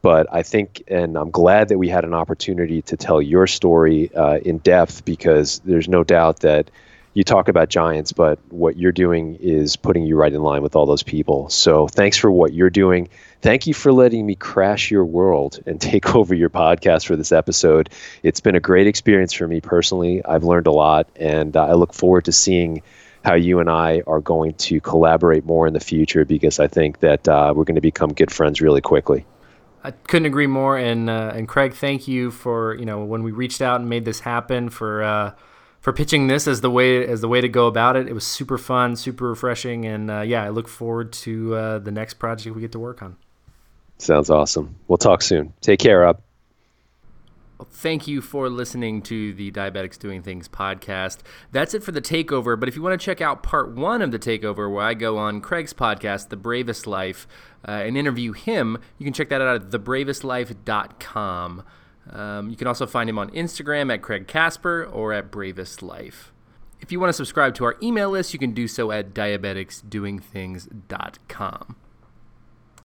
But 0.00 0.28
I 0.32 0.42
think, 0.42 0.82
and 0.88 1.18
I'm 1.18 1.30
glad 1.30 1.68
that 1.68 1.76
we 1.76 1.90
had 1.90 2.06
an 2.06 2.14
opportunity 2.14 2.80
to 2.80 2.96
tell 2.96 3.20
your 3.20 3.46
story 3.46 4.10
uh, 4.14 4.38
in 4.38 4.56
depth 4.56 5.04
because 5.04 5.58
there's 5.66 5.90
no 5.90 6.04
doubt 6.04 6.40
that 6.40 6.70
you 7.18 7.24
talk 7.24 7.48
about 7.48 7.68
giants, 7.68 8.12
but 8.12 8.38
what 8.50 8.76
you're 8.76 8.92
doing 8.92 9.34
is 9.40 9.74
putting 9.74 10.06
you 10.06 10.14
right 10.14 10.32
in 10.32 10.40
line 10.40 10.62
with 10.62 10.76
all 10.76 10.86
those 10.86 11.02
people. 11.02 11.48
So 11.48 11.88
thanks 11.88 12.16
for 12.16 12.30
what 12.30 12.52
you're 12.54 12.70
doing. 12.70 13.08
Thank 13.42 13.66
you 13.66 13.74
for 13.74 13.92
letting 13.92 14.24
me 14.24 14.36
crash 14.36 14.88
your 14.88 15.04
world 15.04 15.58
and 15.66 15.80
take 15.90 16.14
over 16.14 16.32
your 16.32 16.48
podcast 16.48 17.06
for 17.06 17.16
this 17.16 17.32
episode. 17.32 17.90
It's 18.22 18.38
been 18.38 18.54
a 18.54 18.60
great 18.60 18.86
experience 18.86 19.32
for 19.32 19.48
me 19.48 19.60
personally. 19.60 20.24
I've 20.26 20.44
learned 20.44 20.68
a 20.68 20.70
lot, 20.70 21.08
and 21.16 21.56
uh, 21.56 21.66
I 21.66 21.72
look 21.72 21.92
forward 21.92 22.24
to 22.26 22.30
seeing 22.30 22.82
how 23.24 23.34
you 23.34 23.58
and 23.58 23.68
I 23.68 24.04
are 24.06 24.20
going 24.20 24.54
to 24.54 24.80
collaborate 24.80 25.44
more 25.44 25.66
in 25.66 25.72
the 25.72 25.80
future 25.80 26.24
because 26.24 26.60
I 26.60 26.68
think 26.68 27.00
that 27.00 27.26
uh, 27.26 27.52
we're 27.56 27.64
going 27.64 27.74
to 27.74 27.80
become 27.80 28.12
good 28.12 28.30
friends 28.30 28.60
really 28.60 28.80
quickly. 28.80 29.26
I 29.82 29.90
couldn't 29.90 30.26
agree 30.26 30.46
more. 30.46 30.78
And 30.78 31.10
uh, 31.10 31.32
and 31.34 31.48
Craig, 31.48 31.74
thank 31.74 32.06
you 32.06 32.30
for 32.30 32.76
you 32.76 32.84
know 32.84 33.02
when 33.02 33.24
we 33.24 33.32
reached 33.32 33.60
out 33.60 33.80
and 33.80 33.88
made 33.88 34.04
this 34.04 34.20
happen 34.20 34.68
for 34.68 35.02
uh, 35.02 35.32
for 35.80 35.92
pitching 35.92 36.26
this 36.26 36.46
as 36.46 36.60
the 36.60 36.70
way 36.70 37.06
as 37.06 37.20
the 37.20 37.28
way 37.28 37.40
to 37.40 37.48
go 37.48 37.66
about 37.66 37.96
it. 37.96 38.08
It 38.08 38.12
was 38.12 38.26
super 38.26 38.58
fun, 38.58 38.96
super 38.96 39.28
refreshing, 39.28 39.84
and 39.86 40.10
uh, 40.10 40.20
yeah, 40.20 40.42
I 40.42 40.48
look 40.48 40.68
forward 40.68 41.12
to 41.14 41.54
uh, 41.54 41.78
the 41.78 41.90
next 41.90 42.14
project 42.14 42.54
we 42.54 42.60
get 42.60 42.72
to 42.72 42.78
work 42.78 43.02
on. 43.02 43.16
Sounds 43.98 44.30
awesome. 44.30 44.76
We'll 44.86 44.98
talk 44.98 45.22
soon. 45.22 45.52
Take 45.60 45.80
care, 45.80 46.00
Rob. 46.00 46.20
Well, 47.58 47.68
thank 47.68 48.06
you 48.06 48.20
for 48.20 48.48
listening 48.48 49.02
to 49.02 49.34
the 49.34 49.50
Diabetics 49.50 49.98
Doing 49.98 50.22
Things 50.22 50.48
podcast. 50.48 51.18
That's 51.50 51.74
it 51.74 51.82
for 51.82 51.90
the 51.90 52.00
takeover. 52.00 52.58
But 52.58 52.68
if 52.68 52.76
you 52.76 52.82
want 52.82 53.00
to 53.00 53.04
check 53.04 53.20
out 53.20 53.42
part 53.42 53.74
one 53.74 54.00
of 54.00 54.12
the 54.12 54.18
takeover, 54.18 54.72
where 54.72 54.84
I 54.84 54.94
go 54.94 55.18
on 55.18 55.40
Craig's 55.40 55.72
podcast, 55.72 56.28
The 56.28 56.36
Bravest 56.36 56.86
Life, 56.86 57.26
uh, 57.66 57.72
and 57.72 57.96
interview 57.96 58.30
him, 58.32 58.78
you 58.96 59.04
can 59.04 59.12
check 59.12 59.28
that 59.30 59.40
out 59.40 59.56
at 59.56 59.70
thebravestlife.com. 59.70 61.64
Um, 62.12 62.50
you 62.50 62.56
can 62.56 62.66
also 62.66 62.86
find 62.86 63.10
him 63.10 63.18
on 63.18 63.30
Instagram 63.30 63.92
at 63.92 64.00
Craig 64.02 64.26
Casper 64.26 64.84
or 64.84 65.12
at 65.12 65.30
Bravest 65.30 65.82
Life. 65.82 66.32
If 66.80 66.90
you 66.92 67.00
want 67.00 67.08
to 67.10 67.14
subscribe 67.14 67.54
to 67.56 67.64
our 67.64 67.76
email 67.82 68.10
list, 68.10 68.32
you 68.32 68.38
can 68.38 68.52
do 68.52 68.68
so 68.68 68.92
at 68.92 69.12
diabeticsdoingthings.com. 69.14 71.76